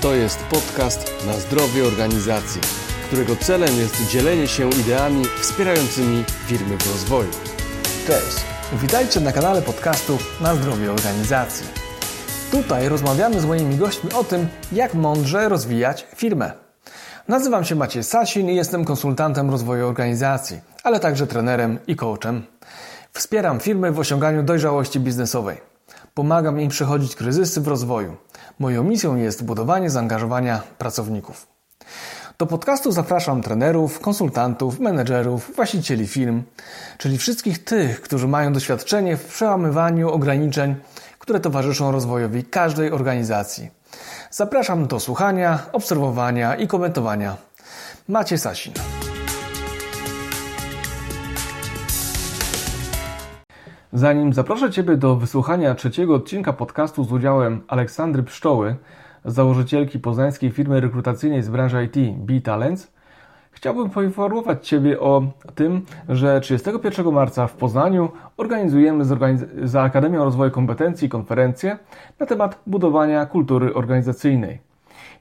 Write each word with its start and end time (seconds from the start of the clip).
To 0.00 0.14
jest 0.14 0.38
podcast 0.44 1.26
na 1.26 1.32
zdrowie 1.32 1.84
organizacji, 1.84 2.60
którego 3.06 3.36
celem 3.36 3.76
jest 3.76 4.10
dzielenie 4.10 4.48
się 4.48 4.70
ideami 4.70 5.24
wspierającymi 5.40 6.24
firmy 6.46 6.76
w 6.78 6.86
rozwoju. 6.86 7.30
Cześć, 8.06 8.36
witajcie 8.72 9.20
na 9.20 9.32
kanale 9.32 9.62
podcastu 9.62 10.18
na 10.40 10.54
zdrowie 10.54 10.90
organizacji. 10.92 11.66
Tutaj 12.50 12.88
rozmawiamy 12.88 13.40
z 13.40 13.44
moimi 13.44 13.76
gośćmi 13.76 14.12
o 14.12 14.24
tym, 14.24 14.48
jak 14.72 14.94
mądrze 14.94 15.48
rozwijać 15.48 16.06
firmę. 16.16 16.52
Nazywam 17.28 17.64
się 17.64 17.74
Maciej 17.74 18.04
Sasin 18.04 18.50
i 18.50 18.56
jestem 18.56 18.84
konsultantem 18.84 19.50
rozwoju 19.50 19.88
organizacji, 19.88 20.60
ale 20.82 21.00
także 21.00 21.26
trenerem 21.26 21.78
i 21.86 21.96
coachem. 21.96 22.42
Wspieram 23.12 23.60
firmy 23.60 23.92
w 23.92 23.98
osiąganiu 23.98 24.42
dojrzałości 24.42 25.00
biznesowej. 25.00 25.69
Pomagam 26.20 26.60
im 26.60 26.68
przechodzić 26.68 27.16
kryzysy 27.16 27.60
w 27.60 27.68
rozwoju. 27.68 28.16
Moją 28.58 28.84
misją 28.84 29.16
jest 29.16 29.44
budowanie 29.44 29.90
zaangażowania 29.90 30.62
pracowników. 30.78 31.46
Do 32.38 32.46
podcastu 32.46 32.92
zapraszam 32.92 33.42
trenerów, 33.42 34.00
konsultantów, 34.00 34.80
menedżerów, 34.80 35.52
właścicieli 35.56 36.06
firm, 36.06 36.42
czyli 36.98 37.18
wszystkich 37.18 37.64
tych, 37.64 38.00
którzy 38.00 38.28
mają 38.28 38.52
doświadczenie 38.52 39.16
w 39.16 39.24
przełamywaniu 39.24 40.10
ograniczeń, 40.10 40.74
które 41.18 41.40
towarzyszą 41.40 41.92
rozwojowi 41.92 42.44
każdej 42.44 42.92
organizacji. 42.92 43.70
Zapraszam 44.30 44.86
do 44.86 45.00
słuchania, 45.00 45.58
obserwowania 45.72 46.56
i 46.56 46.66
komentowania. 46.66 47.36
Macie 48.08 48.38
Sasin. 48.38 48.72
Zanim 53.92 54.32
zaproszę 54.32 54.70
Ciebie 54.70 54.96
do 54.96 55.16
wysłuchania 55.16 55.74
trzeciego 55.74 56.14
odcinka 56.14 56.52
podcastu 56.52 57.04
z 57.04 57.12
udziałem 57.12 57.60
Aleksandry 57.68 58.22
Pszczoły, 58.22 58.76
założycielki 59.24 59.98
poznańskiej 59.98 60.50
firmy 60.50 60.80
rekrutacyjnej 60.80 61.42
z 61.42 61.48
branży 61.48 61.84
IT 61.84 62.16
B-Talents, 62.16 62.92
chciałbym 63.50 63.90
poinformować 63.90 64.68
Ciebie 64.68 65.00
o 65.00 65.22
tym, 65.54 65.82
że 66.08 66.40
31 66.40 67.12
marca 67.12 67.46
w 67.46 67.52
Poznaniu 67.52 68.08
organizujemy 68.36 69.04
z 69.04 69.12
organiz 69.12 69.44
Akademią 69.74 70.24
Rozwoju 70.24 70.50
Kompetencji 70.50 71.08
konferencję 71.08 71.78
na 72.18 72.26
temat 72.26 72.58
budowania 72.66 73.26
kultury 73.26 73.74
organizacyjnej. 73.74 74.58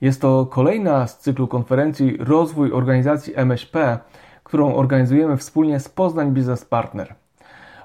Jest 0.02 0.22
to 0.22 0.45
kolejna 0.45 1.08
z 1.08 1.20
cyklu 1.20 1.48
konferencji 1.48 2.17
Rozwój 2.20 2.72
Organizacji 2.72 3.33
MŚP, 3.36 4.00
którą 4.44 4.76
organizujemy 4.76 5.38
wspólnie 5.38 5.80
z 5.80 5.89
Poznań 5.89 6.31
Business 6.31 6.66
Partner. 6.66 7.16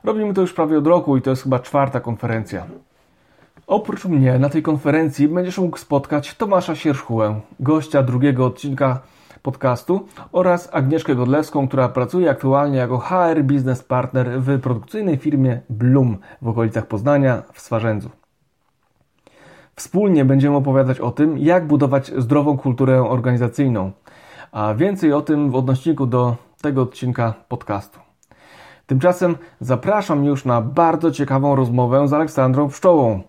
Robimy 0.05 0.35
to 0.35 0.41
już 0.41 0.53
prawie 0.53 0.79
od 0.79 0.87
roku 0.87 1.17
i 1.17 1.23
to 1.23 1.31
jest 1.31 1.43
chyba 1.43 1.59
czwarta 1.59 2.01
konferencja. 2.01 2.67
Oprócz 3.67 4.05
mnie 4.05 4.39
na 4.39 4.49
tej 4.49 4.63
konferencji 4.63 5.29
będziesz 5.29 5.59
mógł 5.59 5.79
spotkać 5.79 6.35
Tomasza 6.35 6.75
Sierszchułę, 6.75 7.41
gościa 7.61 8.03
drugiego 8.03 8.47
odcinka 8.47 9.01
podcastu 9.43 10.07
oraz 10.33 10.69
Agnieszkę 10.73 11.15
Godlewską, 11.15 11.69
która 11.69 11.89
pracuje 11.89 12.31
aktualnie 12.31 12.79
jako 12.79 12.99
HR 12.99 13.43
Business 13.43 13.83
Partner 13.83 14.41
w 14.41 14.61
produkcyjnej 14.61 15.17
firmie 15.17 15.61
Bloom 15.71 16.19
w 16.43 16.49
okolicach 16.49 16.87
Poznania 16.87 17.43
w 17.53 17.61
Swarzędzu. 17.61 18.11
Wspólnie 19.77 20.25
będziemy 20.25 20.57
opowiadać 20.57 21.01
o 21.01 21.11
tym, 21.11 21.39
jak 21.39 21.67
budować 21.67 22.13
zdrową 22.19 22.59
kulturę 22.59 23.03
organizacyjną, 23.09 23.93
a 24.53 24.75
więcej 24.75 25.13
o 25.13 25.23
tym 25.23 25.51
w 25.51 25.55
odnośniku 25.55 26.07
do 26.07 26.37
tego 26.63 26.83
odcinka 26.83 27.35
podcastu. 27.49 28.04
Tymczasem 28.87 29.37
zapraszam 29.61 30.25
już 30.25 30.45
na 30.45 30.61
bardzo 30.61 31.11
ciekawą 31.11 31.57
rozmowę 31.57 32.09
z 32.09 32.13
Aleksandrą 32.13 32.69
Pszczołą, 32.69 33.23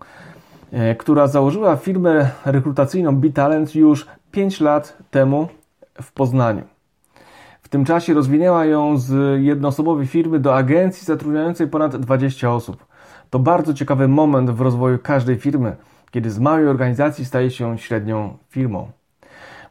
e, 0.72 0.94
która 0.94 1.26
założyła 1.26 1.76
firmę 1.76 2.30
rekrutacyjną 2.44 3.16
B-Talent 3.16 3.74
już 3.74 4.06
5 4.30 4.60
lat 4.60 4.98
temu 5.10 5.48
w 6.02 6.12
Poznaniu. 6.12 6.62
W 7.62 7.68
tym 7.68 7.84
czasie 7.84 8.14
rozwinęła 8.14 8.64
ją 8.64 8.98
z 8.98 9.40
jednoosobowej 9.42 10.06
firmy 10.06 10.38
do 10.38 10.56
agencji 10.56 11.04
zatrudniającej 11.06 11.68
ponad 11.68 11.96
20 11.96 12.52
osób. 12.52 12.86
To 13.30 13.38
bardzo 13.38 13.74
ciekawy 13.74 14.08
moment 14.08 14.50
w 14.50 14.60
rozwoju 14.60 14.98
każdej 15.02 15.36
firmy, 15.36 15.76
kiedy 16.10 16.30
z 16.30 16.38
małej 16.38 16.68
organizacji 16.68 17.24
staje 17.24 17.50
się 17.50 17.78
średnią 17.78 18.36
firmą. 18.48 18.90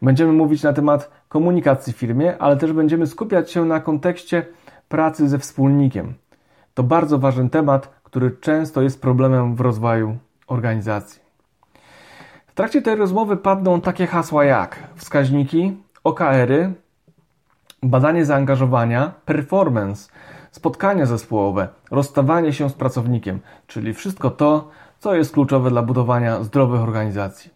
Będziemy 0.02 0.34
mówić 0.34 0.64
na 0.64 0.74
temat 0.74 1.12
komunikacji 1.30 1.94
w 1.94 1.98
firmie, 1.98 2.38
ale 2.38 2.58
też 2.58 2.74
będziemy 2.74 3.08
skupiać 3.08 3.52
się 3.52 3.66
na 3.66 3.80
kontekście 3.80 4.46
pracy 4.90 5.30
ze 5.30 5.40
wspólnikiem. 5.40 6.14
To 6.74 6.84
bardzo 6.84 7.20
ważny 7.20 7.50
temat, 7.50 7.88
który 8.04 8.32
często 8.32 8.82
jest 8.82 9.02
problemem 9.02 9.56
w 9.56 9.62
rozwoju 9.62 10.18
organizacji. 10.48 11.22
W 12.48 12.54
trakcie 12.54 12.82
tej 12.82 12.96
rozmowy 12.96 13.38
padną 13.38 13.82
takie 13.82 14.08
hasła 14.08 14.46
jak 14.46 14.84
wskaźniki, 14.96 15.78
OKR-y, 16.04 16.74
badanie 17.84 18.26
zaangażowania, 18.26 19.12
performance, 19.26 20.12
spotkania 20.52 21.06
zespołowe, 21.06 21.68
rozstawanie 21.92 22.54
się 22.54 22.70
z 22.70 22.74
pracownikiem, 22.74 23.40
czyli 23.68 23.94
wszystko 23.94 24.30
to, 24.30 24.70
co 25.00 25.16
jest 25.16 25.34
kluczowe 25.34 25.70
dla 25.70 25.82
budowania 25.82 26.44
zdrowych 26.44 26.82
organizacji. 26.82 27.52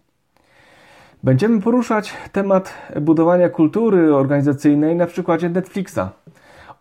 Będziemy 1.23 1.61
poruszać 1.61 2.13
temat 2.31 2.73
budowania 3.01 3.49
kultury 3.49 4.15
organizacyjnej 4.15 4.95
na 4.95 5.05
przykładzie 5.05 5.49
Netflixa. 5.49 5.99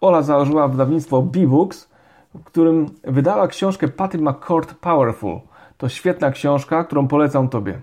Ola 0.01 0.23
założyła 0.23 0.69
wydawnictwo 0.69 1.23
B-Books, 1.23 1.89
w 2.35 2.45
którym 2.45 2.87
wydała 3.05 3.49
książkę 3.49 3.89
Patty 3.89 4.19
McCord 4.19 4.75
Powerful. 4.75 5.41
To 5.77 5.89
świetna 5.89 6.31
książka, 6.31 6.85
którą 6.85 7.09
polecam 7.09 7.49
Tobie. 7.49 7.81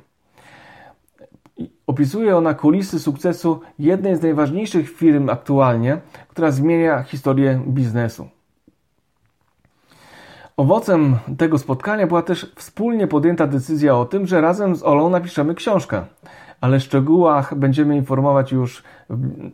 Opisuje 1.87 2.37
ona 2.37 2.53
kulisy 2.53 2.99
sukcesu 2.99 3.61
jednej 3.79 4.15
z 4.15 4.21
najważniejszych 4.21 4.89
firm 4.89 5.29
aktualnie, 5.29 5.97
która 6.27 6.51
zmienia 6.51 7.03
historię 7.03 7.61
biznesu. 7.67 8.27
Owocem 10.57 11.17
tego 11.37 11.57
spotkania 11.57 12.07
była 12.07 12.21
też 12.21 12.53
wspólnie 12.55 13.07
podjęta 13.07 13.47
decyzja 13.47 13.97
o 13.97 14.05
tym, 14.05 14.27
że 14.27 14.41
razem 14.41 14.75
z 14.75 14.83
Olą 14.83 15.09
napiszemy 15.09 15.55
książkę 15.55 16.05
ale 16.61 16.79
w 16.79 16.83
szczegółach 16.83 17.55
będziemy 17.55 17.95
informować 17.95 18.51
już 18.51 18.83
w, 19.09 19.51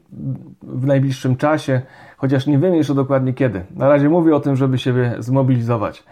w 0.61 0.85
najbliższym 0.85 1.35
czasie, 1.35 1.81
chociaż 2.21 2.47
nie 2.47 2.59
wiem 2.59 2.75
jeszcze 2.75 2.95
dokładnie 2.95 3.33
kiedy. 3.33 3.63
Na 3.75 3.89
razie 3.89 4.09
mówię 4.09 4.35
o 4.35 4.39
tym, 4.39 4.55
żeby 4.55 4.77
siebie 4.77 5.15
zmobilizować. 5.19 6.03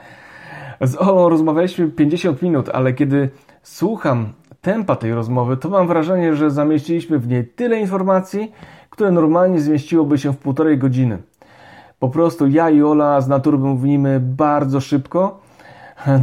Z 0.81 0.96
Olą 0.96 1.30
rozmawialiśmy 1.30 1.88
50 1.88 2.42
minut, 2.42 2.70
ale 2.74 2.94
kiedy 2.94 3.30
słucham 3.64 4.30
tempa 4.62 4.96
tej 4.96 5.14
rozmowy, 5.14 5.58
to 5.58 5.69
mam 5.69 5.88
wrażenie, 5.88 6.36
że 6.36 6.52
zamieściliśmy 6.52 7.19
w 7.19 7.28
niej 7.28 7.48
tyle 7.48 7.80
informacji, 7.80 8.52
które 8.90 9.12
normalnie 9.12 9.62
zmieściłoby 9.62 10.18
się 10.18 10.34
w 10.34 10.38
półtorej 10.38 10.78
godziny. 10.78 11.18
Po 12.00 12.09
prostu 12.09 12.48
ja 12.48 12.69
i 12.69 12.81
Ola 12.81 13.22
z 13.22 13.28
natury 13.28 13.58
mówimy 13.58 14.19
bardzo 14.19 14.80
szybko, 14.80 15.40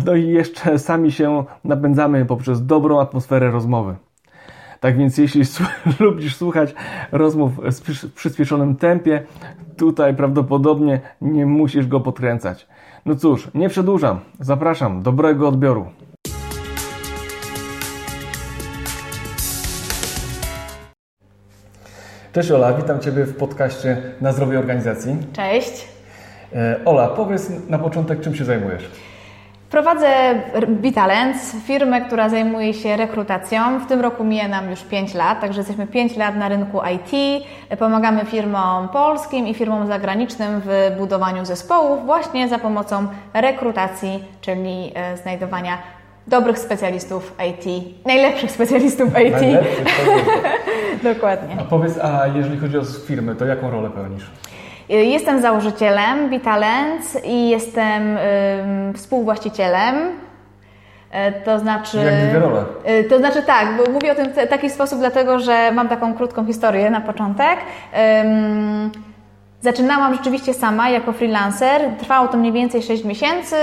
no 0.07 0.15
i 0.15 0.29
jeszcze 0.29 0.79
sami 0.79 1.13
się 1.13 1.45
napędzamy 1.65 2.25
poprzez 2.25 2.67
dobrą 2.67 3.01
atmosferę 3.01 3.51
rozmowy. 3.51 3.97
Tak 4.81 4.99
więc 4.99 5.19
jeśli 5.19 5.43
lubisz 6.01 6.37
słuchać 6.37 6.75
rozmów 7.13 7.53
w 8.05 8.13
przyspieszonym 8.13 8.77
tempie, 8.77 9.23
tutaj 9.77 10.17
prawdopodobnie 10.17 11.01
nie 11.21 11.47
musisz 11.47 11.87
go 11.87 12.01
podkręcać. 12.01 12.67
No 13.07 13.15
cóż, 13.17 13.49
nie 13.55 13.69
przedłużam. 13.69 14.21
Zapraszam. 14.41 15.03
Dobrego 15.03 15.49
odbioru. 15.49 15.87
Cześć 22.33 22.51
Ola, 22.51 22.73
witam 22.73 23.01
Ciebie 23.01 23.25
w 23.25 23.37
podcaście 23.37 24.03
na 24.21 24.33
zdrowie 24.33 24.59
organizacji. 24.59 25.17
Cześć. 25.33 25.89
E, 26.55 26.81
Ola, 26.85 27.09
powiedz 27.09 27.51
na 27.69 27.79
początek, 27.79 28.21
czym 28.21 28.35
się 28.35 28.45
zajmujesz? 28.45 28.91
Prowadzę 29.71 30.35
Bitalents, 30.69 31.57
firmę, 31.65 32.01
która 32.01 32.29
zajmuje 32.29 32.75
się 32.75 32.97
rekrutacją. 32.97 33.79
W 33.79 33.87
tym 33.87 34.01
roku 34.01 34.25
mija 34.25 34.49
nam 34.49 34.71
już 34.71 34.83
5 34.83 35.15
lat, 35.15 35.41
także 35.41 35.61
jesteśmy 35.61 35.87
5 35.87 36.17
lat 36.17 36.37
na 36.37 36.49
rynku 36.49 36.81
IT. 36.95 37.43
Pomagamy 37.79 38.25
firmom 38.25 38.89
polskim 38.89 39.47
i 39.47 39.55
firmom 39.55 39.87
zagranicznym 39.87 40.61
w 40.65 40.97
budowaniu 40.99 41.45
zespołów 41.45 42.07
właśnie 42.07 42.49
za 42.49 42.59
pomocą 42.59 43.07
rekrutacji, 43.35 44.25
czyli 44.41 44.93
e, 44.95 45.17
znajdowania 45.17 45.79
dobrych 46.27 46.59
specjalistów 46.59 47.35
IT, 47.49 47.85
najlepszych 48.07 48.51
specjalistów 48.51 49.09
IT. 49.09 49.41
Najlepszych, 49.41 49.85
Dokładnie. 51.15 51.57
A 51.61 51.65
powiedz, 51.65 51.99
a 51.99 52.27
jeżeli 52.27 52.59
chodzi 52.59 52.79
o 52.79 52.85
firmy, 52.85 53.35
to 53.35 53.45
jaką 53.45 53.71
rolę 53.71 53.91
pełnisz? 53.91 54.31
Jestem 54.89 55.41
założycielem 55.41 56.31
Bitalent 56.31 57.25
i 57.25 57.49
jestem 57.49 58.19
współwłaścicielem. 58.95 59.97
E, 61.11 61.33
to 61.33 61.59
znaczy. 61.59 61.97
Jak 61.97 62.31
dwie 62.31 62.39
role. 62.39 62.65
E, 62.85 63.05
to 63.05 63.19
znaczy 63.19 63.43
tak, 63.43 63.69
bo 63.77 63.93
mówię 63.93 64.13
o 64.13 64.15
tym 64.15 64.27
w 64.27 64.49
taki 64.49 64.71
sposób, 64.71 64.99
dlatego 64.99 65.39
że 65.39 65.73
mam 65.73 65.89
taką 65.89 66.15
krótką 66.15 66.47
historię 66.47 66.91
na 66.91 67.01
początek. 67.01 67.57
Zaczynałam 69.61 70.15
rzeczywiście 70.15 70.55
sama 70.55 70.91
jako 70.91 71.13
freelancer. 71.13 71.83
Trwało 71.99 72.29
to 72.29 72.37
mniej 72.37 72.53
więcej 72.53 72.83
6 72.83 73.05
miesięcy. 73.05 73.57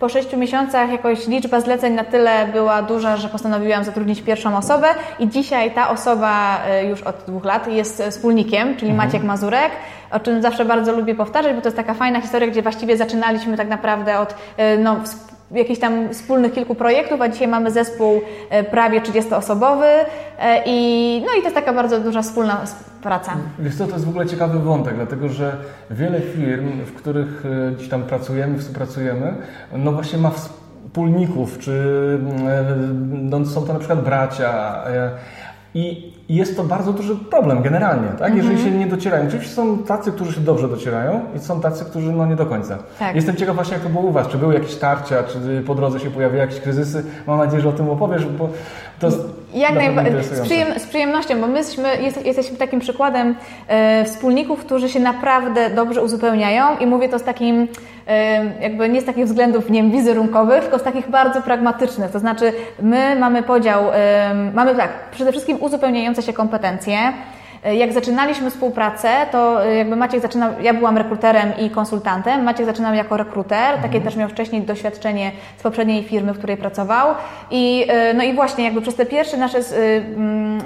Po 0.00 0.08
6 0.08 0.36
miesiącach 0.36 0.90
jakoś 0.90 1.26
liczba 1.26 1.60
zleceń 1.60 1.94
na 1.94 2.04
tyle 2.04 2.46
była 2.52 2.82
duża, 2.82 3.16
że 3.16 3.28
postanowiłam 3.28 3.84
zatrudnić 3.84 4.22
pierwszą 4.22 4.56
osobę 4.56 4.86
i 5.18 5.28
dzisiaj 5.28 5.70
ta 5.70 5.90
osoba 5.90 6.60
y, 6.82 6.86
już 6.86 7.02
od 7.02 7.16
dwóch 7.26 7.44
lat 7.44 7.68
jest 7.68 8.02
wspólnikiem, 8.10 8.76
czyli 8.76 8.90
mhm. 8.90 9.08
Maciek 9.08 9.22
Mazurek, 9.22 9.70
o 10.10 10.20
czym 10.20 10.42
zawsze 10.42 10.64
bardzo 10.64 10.92
lubię 10.92 11.14
powtarzać, 11.14 11.54
bo 11.54 11.60
to 11.60 11.68
jest 11.68 11.76
taka 11.76 11.94
fajna 11.94 12.20
historia, 12.20 12.48
gdzie 12.48 12.62
właściwie 12.62 12.96
zaczynaliśmy 12.96 13.56
tak 13.56 13.68
naprawdę 13.68 14.18
od 14.18 14.32
y, 14.32 14.36
no, 14.78 14.96
jakichś 15.50 15.80
tam 15.80 16.08
wspólnych 16.08 16.52
kilku 16.52 16.74
projektów, 16.74 17.20
a 17.20 17.28
dzisiaj 17.28 17.48
mamy 17.48 17.70
zespół 17.70 18.20
e, 18.50 18.64
prawie 18.64 19.00
30-osobowy 19.00 19.84
e, 20.38 20.62
i, 20.66 21.22
no 21.26 21.32
i 21.32 21.38
to 21.38 21.42
jest 21.42 21.54
taka 21.54 21.72
bardzo 21.72 22.00
duża 22.00 22.22
wspólna 22.22 22.64
praca. 23.02 23.32
Wiesz 23.58 23.76
co, 23.76 23.86
to 23.86 23.92
jest 23.92 24.04
w 24.04 24.08
ogóle 24.08 24.26
ciekawy 24.26 24.58
wątek, 24.58 24.94
dlatego 24.94 25.28
że 25.28 25.56
wiele 25.90 26.20
firm, 26.20 26.84
w 26.84 26.92
których 26.92 27.42
e, 27.46 27.72
gdzieś 27.72 27.88
tam 27.88 28.02
pracujemy, 28.02 28.58
współpracujemy, 28.58 29.34
no 29.72 29.92
właśnie 29.92 30.18
ma 30.18 30.30
wspólników, 30.30 31.58
czy 31.58 31.72
no, 33.10 33.46
są 33.46 33.62
to 33.62 33.72
na 33.72 33.78
przykład 33.78 34.04
bracia 34.04 34.82
i 35.74 36.12
jest 36.28 36.56
to 36.56 36.64
bardzo 36.64 36.92
duży 36.92 37.16
problem 37.16 37.62
generalnie, 37.62 38.08
tak? 38.08 38.30
Mhm. 38.30 38.36
Jeżeli 38.36 38.62
się 38.62 38.70
nie 38.70 38.86
docierają. 38.86 39.26
Oczywiście 39.26 39.54
są 39.54 39.78
tacy, 39.78 40.12
którzy 40.12 40.32
się 40.32 40.40
dobrze 40.40 40.68
docierają 40.68 41.20
i 41.36 41.38
są 41.38 41.60
tacy, 41.60 41.84
którzy 41.84 42.12
no 42.12 42.26
nie 42.26 42.36
do 42.36 42.46
końca. 42.46 42.78
Tak. 42.98 43.16
Jestem 43.16 43.36
ciekaw 43.36 43.54
właśnie, 43.54 43.74
jak 43.74 43.82
to 43.82 43.88
było 43.88 44.02
u 44.02 44.12
Was. 44.12 44.28
Czy 44.28 44.38
były 44.38 44.54
jakieś 44.54 44.74
tarcia, 44.76 45.22
czy 45.22 45.62
po 45.66 45.74
drodze 45.74 46.00
się 46.00 46.10
pojawiły 46.10 46.40
jakieś 46.40 46.60
kryzysy? 46.60 47.04
Mam 47.26 47.38
nadzieję, 47.38 47.62
że 47.62 47.68
o 47.68 47.72
tym 47.72 47.90
opowiesz, 47.90 48.26
bo 48.26 48.48
to 49.00 49.06
jest 49.06 49.18
jak 49.54 49.74
najbardziej. 49.74 50.24
Z, 50.24 50.40
przyjem, 50.40 50.78
z, 50.78 50.86
przyjemnością, 50.86 51.40
bo 51.40 51.46
my 51.46 51.58
jesteśmy, 51.58 52.02
jest, 52.02 52.26
jesteśmy 52.26 52.56
takim 52.56 52.80
przykładem 52.80 53.36
e, 53.68 54.04
wspólników, 54.04 54.60
którzy 54.60 54.88
się 54.88 55.00
naprawdę 55.00 55.70
dobrze 55.70 56.02
uzupełniają 56.02 56.78
i 56.78 56.86
mówię 56.86 57.08
to 57.08 57.18
z 57.18 57.22
takim, 57.22 57.68
e, 58.08 58.44
jakby 58.60 58.88
nie 58.88 59.00
z 59.00 59.04
takich 59.04 59.24
względów, 59.24 59.70
nie 59.70 59.82
wiem, 59.82 59.92
wizerunkowych, 59.92 60.62
tylko 60.62 60.78
z 60.78 60.82
takich 60.82 61.10
bardzo 61.10 61.42
pragmatycznych. 61.42 62.10
To 62.10 62.18
znaczy, 62.18 62.52
my 62.82 63.16
mamy 63.16 63.42
podział, 63.42 63.84
e, 63.92 64.34
mamy 64.54 64.74
tak, 64.74 64.90
przede 65.10 65.32
wszystkim 65.32 65.56
uzupełniające 65.60 66.22
się 66.22 66.32
kompetencje. 66.32 66.98
Jak 67.72 67.92
zaczynaliśmy 67.92 68.50
współpracę, 68.50 69.08
to 69.32 69.66
y, 69.66 69.74
jakby 69.74 69.96
Maciek 69.96 70.20
zaczynał, 70.20 70.52
ja 70.62 70.74
byłam 70.74 70.98
rekruterem 70.98 71.52
i 71.58 71.70
konsultantem, 71.70 72.42
Maciek 72.42 72.66
zaczynał 72.66 72.94
jako 72.94 73.16
rekruter, 73.16 73.74
takie 73.74 73.86
mhm. 73.86 74.02
też 74.02 74.16
miał 74.16 74.28
wcześniej 74.28 74.62
doświadczenie 74.62 75.32
z 75.56 75.62
poprzedniej 75.62 76.04
firmy, 76.04 76.32
w 76.32 76.38
której 76.38 76.56
pracował 76.56 77.14
i 77.50 77.86
y, 78.10 78.14
no 78.14 78.24
i 78.24 78.34
właśnie 78.34 78.64
jakby 78.64 78.80
przez 78.80 78.94
te 78.94 79.06
pierwsze 79.06 79.36
nasze, 79.36 79.58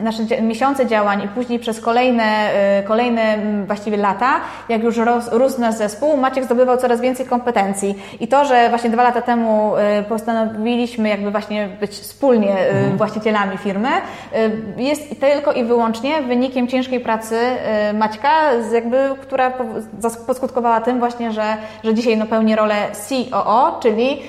nasze 0.02 0.42
miesiące 0.42 0.86
działań 0.86 1.22
i 1.22 1.28
później 1.28 1.58
przez 1.58 1.80
kolejne, 1.80 2.50
kolejne 2.86 3.38
właściwie 3.66 3.96
lata, 3.96 4.40
jak 4.68 4.82
już 4.82 4.96
rósł 5.32 5.60
nasz 5.60 5.74
zespół, 5.74 6.16
Maciek 6.16 6.44
zdobywał 6.44 6.76
coraz 6.76 7.00
więcej 7.00 7.26
kompetencji 7.26 7.94
i 8.20 8.28
to, 8.28 8.44
że 8.44 8.68
właśnie 8.68 8.90
dwa 8.90 9.02
lata 9.02 9.22
temu 9.22 9.72
postanowiliśmy 10.08 11.08
jakby 11.08 11.30
właśnie 11.30 11.68
być 11.80 11.90
wspólnie 11.90 12.58
mhm. 12.58 12.96
właścicielami 12.96 13.58
firmy, 13.58 13.88
jest 14.76 15.20
tylko 15.20 15.52
i 15.52 15.64
wyłącznie 15.64 16.22
wynikiem 16.22 16.68
ciężkiej 16.68 16.87
ciężkiej 16.88 17.00
pracy 17.00 17.36
y, 17.90 17.94
Maćka, 17.94 18.52
jakby, 18.72 18.96
która 19.22 19.52
poskutkowała 20.26 20.80
tym 20.80 20.98
właśnie, 20.98 21.32
że, 21.32 21.56
że 21.84 21.94
dzisiaj 21.94 22.16
no, 22.16 22.26
pełni 22.26 22.56
rolę 22.56 22.74
COO, 23.08 23.78
czyli 23.82 24.22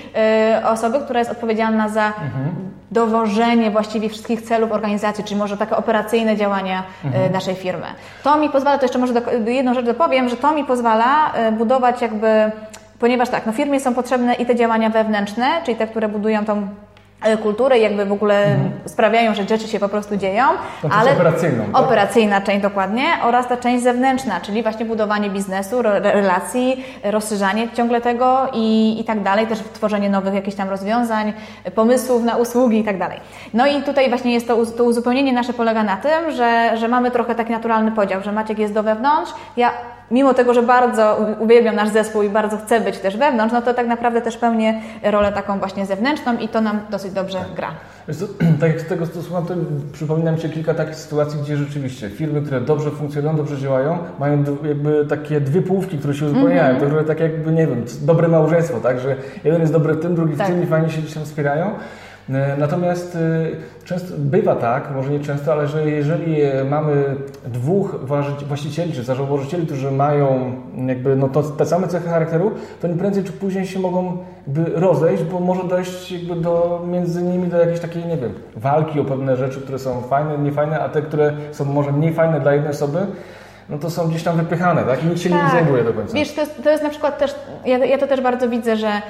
y, 0.62 0.66
osoby, 0.66 1.00
która 1.00 1.20
jest 1.20 1.32
odpowiedzialna 1.32 1.90
za 1.90 2.06
mhm. 2.08 2.50
dowożenie 2.92 3.72
właściwie 3.72 4.10
wszystkich 4.10 4.42
celów 4.42 4.72
organizacji, 4.72 5.24
czyli 5.24 5.40
może 5.40 5.58
takie 5.58 5.76
operacyjne 5.76 6.38
działania 6.38 6.84
y, 7.04 7.08
mhm. 7.08 7.32
naszej 7.32 7.56
firmy. 7.56 7.86
To 8.24 8.38
mi 8.38 8.50
pozwala, 8.50 8.78
to 8.78 8.86
jeszcze 8.86 9.00
może 9.00 9.14
do, 9.14 9.52
jedną 9.52 9.74
rzecz 9.74 9.86
dopowiem, 9.86 10.30
że 10.30 10.36
to 10.36 10.54
mi 10.54 10.64
pozwala 10.64 11.32
budować 11.52 12.02
jakby 12.02 12.52
ponieważ 13.00 13.30
tak, 13.30 13.46
no 13.46 13.52
firmie 13.52 13.80
są 13.80 13.94
potrzebne 13.94 14.34
i 14.34 14.46
te 14.46 14.56
działania 14.56 14.90
wewnętrzne, 14.90 15.46
czyli 15.66 15.78
te, 15.78 15.88
które 15.88 16.08
budują 16.10 16.46
tą 16.46 16.68
E, 16.89 16.89
kultury 17.44 17.80
jakby 17.80 18.06
w 18.06 18.12
ogóle 18.12 18.46
mhm. 18.46 18.72
sprawiają, 18.86 19.36
że 19.36 19.48
rzeczy 19.48 19.68
się 19.68 19.80
po 19.80 19.90
prostu 19.90 20.18
dzieją. 20.18 20.46
To 20.82 20.90
ale 20.92 21.12
operacyjną, 21.12 21.64
tak? 21.66 21.84
operacyjna 21.84 22.42
część 22.42 22.62
dokładnie 22.62 23.04
oraz 23.24 23.48
ta 23.48 23.58
część 23.58 23.84
zewnętrzna, 23.84 24.42
czyli 24.42 24.64
właśnie 24.64 24.86
budowanie 24.86 25.30
biznesu, 25.30 25.82
relacji, 25.82 26.86
rozszerzanie 27.04 27.70
ciągle 27.74 28.02
tego 28.02 28.48
i, 28.54 28.98
i 29.02 29.04
tak 29.04 29.24
dalej, 29.24 29.48
też 29.48 29.60
tworzenie 29.74 30.10
nowych 30.10 30.34
jakichś 30.34 30.58
tam 30.58 30.70
rozwiązań, 30.70 31.34
pomysłów 31.76 32.24
na 32.24 32.38
usługi 32.38 32.80
i 32.80 32.84
tak 32.84 32.98
dalej. 32.98 33.20
No 33.54 33.68
i 33.68 33.84
tutaj 33.84 34.10
właśnie 34.10 34.34
jest 34.34 34.48
to, 34.48 34.66
to 34.66 34.84
uzupełnienie 34.84 35.34
nasze 35.34 35.54
polega 35.54 35.84
na 35.84 35.98
tym, 35.98 36.32
że, 36.32 36.78
że 36.78 36.88
mamy 36.88 37.12
trochę 37.12 37.36
taki 37.36 37.52
naturalny 37.52 37.92
podział, 37.92 38.22
że 38.22 38.32
Maciek 38.32 38.60
jest 38.60 38.74
do 38.74 38.84
wewnątrz, 38.84 39.32
ja 39.58 39.72
mimo 40.12 40.34
tego, 40.34 40.54
że 40.54 40.64
bardzo 40.64 41.18
uwielbiam 41.40 41.76
nasz 41.76 41.90
zespół 41.90 42.24
i 42.24 42.30
bardzo 42.30 42.58
chcę 42.58 42.82
być 42.82 42.98
też 42.98 43.18
wewnątrz, 43.18 43.54
no 43.54 43.62
to 43.62 43.74
tak 43.74 43.88
naprawdę 43.88 44.22
też 44.22 44.38
pełnię 44.38 44.82
rolę 45.04 45.32
taką 45.32 45.60
właśnie 45.60 45.86
zewnętrzną 45.86 46.38
i 46.38 46.48
to 46.48 46.62
nam 46.62 46.80
dosyć 46.90 47.12
dobrze 47.12 47.38
gra. 47.56 47.72
Co, 48.20 48.26
tak 48.62 48.70
jak 48.70 48.82
z 48.82 48.88
tego 48.88 49.06
słucham, 49.06 49.46
to 49.46 49.54
przypomina 49.94 50.32
mi 50.32 50.40
się 50.40 50.50
kilka 50.50 50.74
takich 50.74 50.96
sytuacji, 50.96 51.40
gdzie 51.42 51.58
rzeczywiście 51.58 52.10
firmy, 52.10 52.42
które 52.42 52.62
dobrze 52.62 52.92
funkcjonują, 52.92 53.36
dobrze 53.36 53.58
działają, 53.58 53.98
mają 54.20 54.44
jakby 54.64 55.06
takie 55.06 55.42
dwie 55.42 55.62
połówki, 55.62 55.98
które 55.98 56.14
się 56.14 56.26
uzupełniają. 56.26 56.78
Mm 56.78 56.90
-hmm. 56.90 57.00
To 57.00 57.04
tak 57.04 57.20
jakby, 57.20 57.52
nie 57.52 57.68
wiem, 57.68 57.86
dobre 58.02 58.28
małżeństwo, 58.28 58.80
tak, 58.80 59.00
że 59.00 59.16
jeden 59.44 59.62
jest 59.62 59.74
dobry 59.74 59.94
w 59.94 60.02
tym, 60.02 60.16
drugi 60.16 60.34
w 60.34 60.38
tak. 60.38 60.48
tym 60.48 60.64
i 60.64 60.66
fajnie 60.66 60.90
się 60.90 61.02
gdzieś 61.02 61.14
tam 61.14 61.26
wspierają. 61.26 61.72
E, 62.34 62.58
natomiast 62.58 63.16
e, 63.16 63.86
często 63.86 64.14
bywa 64.18 64.56
tak, 64.56 64.92
może 64.96 65.10
nie 65.10 65.20
często, 65.20 65.52
ale 65.52 65.68
że 65.68 65.90
jeżeli 65.90 66.42
e, 66.42 66.64
mamy 66.64 67.16
dwóch 67.46 68.08
właścicieli 68.48 68.94
czy 68.94 69.04
założycieli, 69.04 69.66
którzy 69.66 69.92
mają 69.92 70.52
jakby 70.88 71.16
no 71.16 71.28
to, 71.28 71.44
te 71.44 71.66
same 71.66 71.88
cechy 71.88 72.10
charakteru, 72.10 72.52
to 72.82 72.88
nie 72.88 72.96
prędzej 72.96 73.24
czy 73.24 73.32
później 73.32 73.68
się 73.68 73.80
mogą 73.80 74.18
jakby 74.48 74.80
rozejść, 74.80 75.24
bo 75.24 75.40
może 75.40 75.64
dojść 75.64 76.12
jakby 76.12 76.36
do, 76.36 76.86
między 76.88 77.24
nimi 77.24 77.48
do 77.48 77.58
jakiejś 77.58 77.80
takiej, 77.80 78.06
nie 78.06 78.18
wiem, 78.18 78.34
walki 78.56 79.00
o 79.00 79.06
pewne 79.06 79.38
rzeczy, 79.38 79.62
które 79.62 79.80
są 79.80 80.02
fajne, 80.02 80.38
niefajne, 80.38 80.80
a 80.80 80.90
te, 80.90 81.02
które 81.02 81.34
są 81.52 81.66
może 81.66 81.92
mniej 81.92 82.14
fajne 82.14 82.40
dla 82.40 82.54
jednej 82.54 82.72
osoby, 82.72 83.00
no 83.70 83.78
to 83.78 83.90
są 83.90 84.08
gdzieś 84.08 84.24
tam 84.24 84.38
wypychane, 84.38 84.84
tak? 84.84 85.04
I 85.04 85.08
nikt 85.08 85.22
się 85.22 85.30
tak. 85.30 85.44
nie 85.44 85.52
zajmuje 85.52 85.84
do 85.84 85.94
końca. 85.94 86.14
Wiesz, 86.14 86.34
to 86.34 86.42
jest, 86.42 86.64
to 86.64 86.70
jest 86.70 86.84
na 86.84 86.90
przykład 86.90 87.18
też, 87.18 87.36
ja, 87.66 87.78
ja 87.78 87.98
to 87.98 88.08
też 88.08 88.22
bardzo 88.22 88.50
widzę, 88.50 88.76
że 88.76 89.02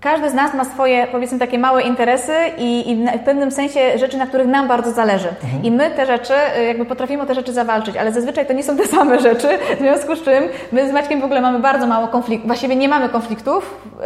każdy 0.00 0.30
z 0.30 0.34
nas 0.34 0.54
ma 0.54 0.64
swoje, 0.64 1.06
powiedzmy, 1.12 1.38
takie 1.38 1.58
małe 1.58 1.82
interesy 1.82 2.32
i, 2.58 2.90
i 2.90 3.18
w 3.18 3.24
pewnym 3.24 3.50
sensie 3.50 3.98
rzeczy, 3.98 4.16
na 4.16 4.26
których 4.26 4.46
nam 4.46 4.68
bardzo 4.68 4.90
zależy. 4.90 5.28
Mhm. 5.28 5.64
I 5.64 5.70
my 5.70 5.90
te 5.90 6.06
rzeczy, 6.06 6.34
y, 6.58 6.64
jakby 6.64 6.84
potrafimy 6.84 7.22
o 7.22 7.26
te 7.26 7.34
rzeczy 7.34 7.52
zawalczyć, 7.52 7.96
ale 7.96 8.12
zazwyczaj 8.12 8.46
to 8.46 8.52
nie 8.52 8.62
są 8.62 8.76
te 8.76 8.86
same 8.96 9.20
rzeczy, 9.20 9.48
w 9.76 9.78
związku 9.78 10.16
z 10.16 10.22
czym 10.22 10.44
my 10.72 10.88
z 10.88 10.92
Maćkiem 10.92 11.20
w 11.20 11.24
ogóle 11.24 11.40
mamy 11.40 11.58
bardzo 11.58 11.86
mało 11.86 12.08
konfliktów, 12.08 12.46
właściwie 12.46 12.76
nie 12.76 12.88
mamy 12.88 13.08
konfliktów, 13.08 13.84
yy, 13.98 14.04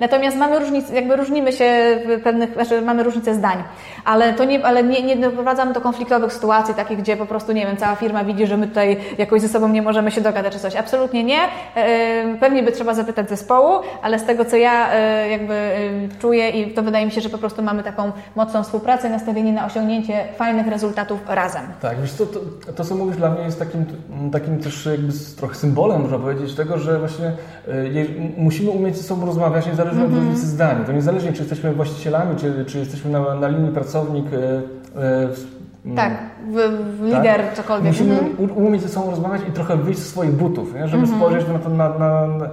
natomiast 0.00 0.36
mamy 0.36 0.58
różnice, 0.58 0.94
jakby 0.94 1.16
różnimy 1.16 1.52
się 1.52 1.98
w 2.06 2.22
pewnych, 2.22 2.52
znaczy 2.54 2.82
mamy 2.82 3.02
różnice 3.02 3.34
zdań, 3.34 3.62
ale 4.04 4.32
to 4.32 4.44
nie, 4.44 4.64
ale 4.64 4.82
nie, 4.82 5.02
nie 5.02 5.16
doprowadzamy 5.16 5.72
do 5.72 5.80
konfliktowych 5.80 6.32
sytuacji, 6.32 6.74
takich, 6.74 6.98
gdzie 6.98 7.16
po 7.16 7.26
prostu, 7.26 7.52
nie 7.52 7.66
wiem, 7.66 7.76
cała 7.76 7.94
firma 7.94 8.24
widzi, 8.24 8.46
że 8.46 8.56
my 8.56 8.66
tutaj 8.66 8.96
jakoś 9.18 9.40
ze 9.40 9.48
sobą 9.48 9.68
nie 9.68 9.82
możemy 9.82 10.10
się 10.10 10.20
dogadać 10.20 10.52
czy 10.52 10.58
coś. 10.58 10.76
Absolutnie 10.76 11.24
nie. 11.24 11.38
Yy, 11.38 12.38
pewnie 12.40 12.62
by 12.62 12.72
trzeba 12.72 12.94
zapytać 12.94 13.28
zespołu, 13.28 13.80
ale 14.02 14.18
z 14.18 14.24
tego, 14.24 14.44
co 14.44 14.56
ja 14.56 14.88
yy, 14.94 15.19
jakby 15.28 15.72
czuję 16.18 16.50
i 16.50 16.74
to 16.74 16.82
wydaje 16.82 17.06
mi 17.06 17.12
się, 17.12 17.20
że 17.20 17.28
po 17.28 17.38
prostu 17.38 17.62
mamy 17.62 17.82
taką 17.82 18.12
mocną 18.36 18.62
współpracę 18.62 19.08
i 19.08 19.10
nastawienie 19.10 19.52
na 19.52 19.66
osiągnięcie 19.66 20.24
fajnych 20.36 20.66
rezultatów 20.66 21.20
razem. 21.28 21.62
Tak, 21.80 22.00
wiesz 22.00 22.12
to, 22.12 22.26
to, 22.26 22.40
to 22.76 22.84
co 22.84 22.94
mówisz 22.94 23.16
dla 23.16 23.30
mnie 23.30 23.42
jest 23.42 23.58
takim, 23.58 23.84
takim 24.32 24.58
też 24.58 24.86
jakby 24.86 25.12
trochę 25.36 25.54
symbolem, 25.54 26.02
można 26.02 26.18
powiedzieć, 26.18 26.54
tego, 26.54 26.78
że 26.78 26.98
właśnie 26.98 27.32
y, 27.68 28.06
musimy 28.36 28.70
umieć 28.70 28.96
ze 28.96 29.02
sobą 29.02 29.26
rozmawiać 29.26 29.66
niezależnie 29.66 30.00
mm 30.00 30.12
-hmm. 30.12 30.18
od 30.18 30.24
różnicy 30.24 30.46
zdań. 30.46 30.84
To 30.86 30.92
niezależnie, 30.92 31.32
czy 31.32 31.38
jesteśmy 31.38 31.72
właścicielami, 31.72 32.36
czy, 32.36 32.64
czy 32.64 32.78
jesteśmy 32.78 33.10
na, 33.10 33.34
na 33.34 33.48
linii 33.48 33.72
pracownik, 33.72 34.26
y, 34.32 35.50
tak, 35.96 36.12
w, 36.48 36.56
w 36.98 37.02
lider, 37.02 37.40
tak? 37.40 37.54
cokolwiek. 37.54 37.92
Musimy 37.92 38.18
mm 38.18 38.36
-hmm. 38.36 38.56
umieć 38.56 38.82
ze 38.82 38.88
sobą 38.88 39.10
rozmawiać 39.10 39.40
i 39.48 39.52
trochę 39.52 39.76
wyjść 39.76 40.00
ze 40.00 40.06
swoich 40.06 40.30
butów, 40.30 40.74
nie? 40.74 40.88
żeby 40.88 41.02
mm 41.02 41.14
-hmm. 41.14 41.16
spojrzeć 41.16 41.48
na, 41.48 41.58
to, 41.58 41.68
na, 41.68 41.88
na, 41.88 42.26
na 42.26 42.48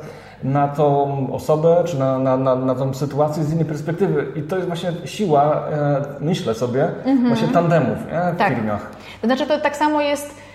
tą 0.67 1.27
osobę, 1.33 1.83
czy 1.85 1.99
na, 1.99 2.19
na, 2.19 2.37
na, 2.37 2.55
na 2.55 2.75
tą 2.75 2.93
sytuację 2.93 3.43
z 3.43 3.53
innej 3.53 3.65
perspektywy. 3.65 4.25
I 4.35 4.41
to 4.41 4.55
jest 4.55 4.67
właśnie 4.67 4.91
siła, 5.05 5.67
e, 5.71 6.01
myślę 6.19 6.53
sobie, 6.53 6.83
mhm. 6.83 7.27
właśnie 7.27 7.47
tandemów 7.47 7.97
nie? 8.05 8.33
w 8.33 8.37
tak. 8.37 8.55
firmach. 8.55 8.91
To 9.21 9.27
znaczy 9.27 9.47
to 9.47 9.59
tak 9.59 9.77
samo 9.77 10.01
jest 10.01 10.46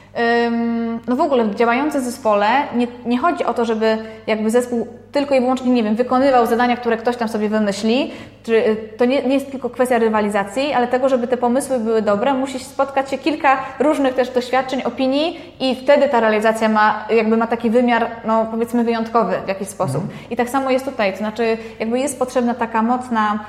no 1.08 1.16
w 1.16 1.20
ogóle 1.20 1.44
w 1.44 1.54
działającym 1.54 2.00
zespole 2.00 2.46
nie, 2.76 2.86
nie 3.06 3.18
chodzi 3.18 3.44
o 3.44 3.54
to, 3.54 3.64
żeby 3.64 3.98
jakby 4.26 4.50
zespół 4.50 4.86
tylko 5.12 5.34
i 5.34 5.40
wyłącznie, 5.40 5.70
nie 5.70 5.82
wiem, 5.82 5.96
wykonywał 5.96 6.46
zadania, 6.46 6.76
które 6.76 6.96
ktoś 6.96 7.16
tam 7.16 7.28
sobie 7.28 7.48
wymyśli. 7.48 8.10
Y, 8.48 8.76
to 8.96 9.04
nie, 9.04 9.22
nie 9.22 9.34
jest 9.34 9.50
tylko 9.50 9.70
kwestia 9.70 9.98
rywalizacji, 9.98 10.72
ale 10.72 10.88
tego, 10.88 11.08
żeby 11.08 11.28
te 11.28 11.36
pomysły 11.36 11.78
były 11.78 12.02
dobre, 12.02 12.34
musi 12.34 12.58
spotkać 12.58 13.10
się 13.10 13.18
kilka 13.18 13.58
różnych 13.78 14.14
też 14.14 14.30
doświadczeń, 14.30 14.82
opinii 14.82 15.40
i 15.60 15.76
wtedy 15.76 16.08
ta 16.08 16.20
realizacja 16.20 16.68
ma, 16.68 17.04
jakby 17.10 17.36
ma 17.36 17.46
taki 17.46 17.70
wymiar, 17.70 18.10
no 18.24 18.46
powiedzmy 18.50 18.84
wyjątkowy 18.84 19.34
w 19.44 19.48
jakiś 19.48 19.68
sposób. 19.68 20.02
Mhm. 20.02 20.18
I 20.30 20.36
tak 20.36 20.48
samo 20.48 20.70
jest 20.70 20.84
tutaj, 20.84 21.12
to 21.12 21.18
znaczy 21.18 21.58
jakby 21.78 21.98
jest 21.98 22.18
potrzebna 22.18 22.54
taka 22.54 22.82
mocna 22.82 23.44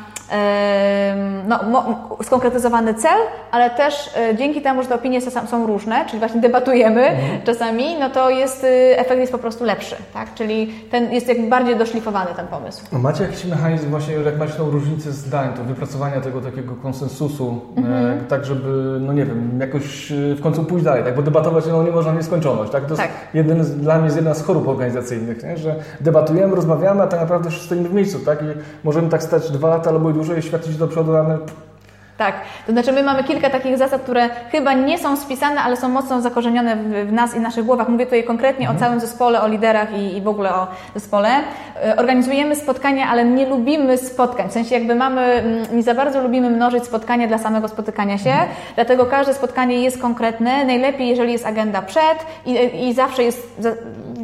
no, 1.48 1.84
skonkretyzowany 2.24 2.94
cel, 2.94 3.18
ale 3.52 3.70
też 3.70 4.10
e, 4.18 4.36
dzięki 4.36 4.62
temu, 4.62 4.84
że 4.84 4.88
te 4.88 4.96
opinie 4.96 5.22
są 5.22 5.68
różne, 5.68 6.06
czyli 6.06 6.20
właśnie 6.20 6.42
debatujemy 6.42 7.08
mhm. 7.08 7.42
czasami, 7.42 8.00
no 8.00 8.10
to 8.10 8.30
jest, 8.30 8.64
y, 8.64 8.98
efekt 8.98 9.20
jest 9.20 9.32
po 9.32 9.38
prostu 9.38 9.64
lepszy, 9.64 9.96
tak? 10.14 10.34
Czyli 10.34 10.74
ten 10.92 11.14
jest 11.14 11.28
jakby 11.28 11.48
bardziej 11.48 11.76
doszlifowany 11.76 12.32
ten 12.36 12.48
pomysł. 12.48 12.84
Macie 12.92 13.24
jakiś 13.24 13.46
mechanizm 13.46 13.90
właśnie, 13.90 14.14
jak 14.14 14.38
macie 14.38 14.54
tą 14.54 14.70
różnicę 14.70 15.12
zdań, 15.12 15.54
to 15.54 15.64
wypracowania 15.64 16.22
tego 16.22 16.42
takiego 16.42 16.76
konsensusu, 16.76 17.62
e, 17.78 17.80
mhm. 17.80 18.26
tak 18.28 18.46
żeby, 18.46 18.98
no 19.02 19.14
nie 19.14 19.26
wiem, 19.26 19.60
jakoś 19.60 20.12
e, 20.12 20.16
w 20.36 20.42
końcu 20.42 20.64
pójść 20.64 20.86
dalej, 20.86 21.04
tak? 21.04 21.16
Bo 21.16 21.22
debatować 21.22 21.66
no, 21.68 21.84
nie 21.84 21.92
można 21.92 22.12
w 22.12 22.16
nieskończoność, 22.16 22.72
tak? 22.72 22.84
To 22.84 22.90
jest 22.90 23.02
tak. 23.02 23.12
jeden 23.34 23.64
z, 23.64 23.76
dla 23.76 23.96
mnie 23.96 24.06
jest 24.06 24.16
jedna 24.16 24.34
z 24.34 24.44
chorób 24.44 24.68
organizacyjnych, 24.68 25.44
nie? 25.44 25.58
że 25.58 25.76
debatujemy, 26.02 26.56
rozmawiamy, 26.56 27.04
a 27.04 27.08
tak 27.08 27.20
naprawdę 27.20 27.52
stoimy 27.52 27.90
w 27.90 27.94
miejscu, 27.94 28.20
tak? 28.20 28.42
I 28.42 28.46
możemy 28.84 29.10
tak 29.10 29.24
stać 29.24 29.52
dwa 29.52 29.70
lata 29.70 29.90
albo 29.90 30.10
i 30.10 30.14
dłużej 30.14 30.23
światlić 30.42 30.78
do 30.78 30.88
przodu, 30.88 31.16
a 31.16 31.24
my 31.24 31.38
tak, 32.18 32.36
to 32.66 32.72
znaczy 32.72 32.92
my 32.92 33.04
mamy 33.04 33.24
kilka 33.24 33.50
takich 33.50 33.78
zasad, 33.78 34.02
które 34.02 34.30
chyba 34.52 34.74
nie 34.74 34.98
są 35.00 35.18
spisane, 35.18 35.62
ale 35.62 35.78
są 35.78 35.90
mocno 35.90 36.22
zakorzenione 36.22 36.76
w, 36.76 37.10
w 37.10 37.12
nas 37.12 37.36
i 37.36 37.40
naszych 37.40 37.66
głowach. 37.66 37.90
Mówię 37.90 38.06
tutaj 38.06 38.24
konkretnie 38.24 38.70
mhm. 38.70 38.78
o 38.78 38.80
całym 38.80 39.00
zespole, 39.00 39.42
o 39.42 39.48
liderach 39.48 39.98
i, 39.98 40.18
i 40.18 40.22
w 40.22 40.28
ogóle 40.28 40.56
o 40.56 40.68
zespole. 40.94 41.30
E, 41.84 41.96
organizujemy 41.96 42.56
spotkania, 42.56 43.08
ale 43.08 43.26
nie 43.26 43.46
lubimy 43.46 43.98
spotkań. 43.98 44.50
W 44.50 44.52
sensie 44.52 44.76
jakby 44.76 44.96
mamy, 44.96 45.44
nie 45.74 45.84
za 45.84 45.94
bardzo 45.94 46.22
lubimy 46.22 46.50
mnożyć 46.50 46.84
spotkania 46.84 47.28
dla 47.28 47.38
samego 47.38 47.68
spotykania 47.68 48.18
się, 48.18 48.30
mhm. 48.30 48.50
dlatego 48.76 49.06
każde 49.06 49.34
spotkanie 49.34 49.84
jest 49.84 50.02
konkretne. 50.02 50.66
Najlepiej, 50.66 51.08
jeżeli 51.08 51.34
jest 51.34 51.46
agenda 51.46 51.82
przed 51.82 52.26
i, 52.46 52.88
i 52.88 52.94
zawsze 52.94 53.24
jest 53.24 53.62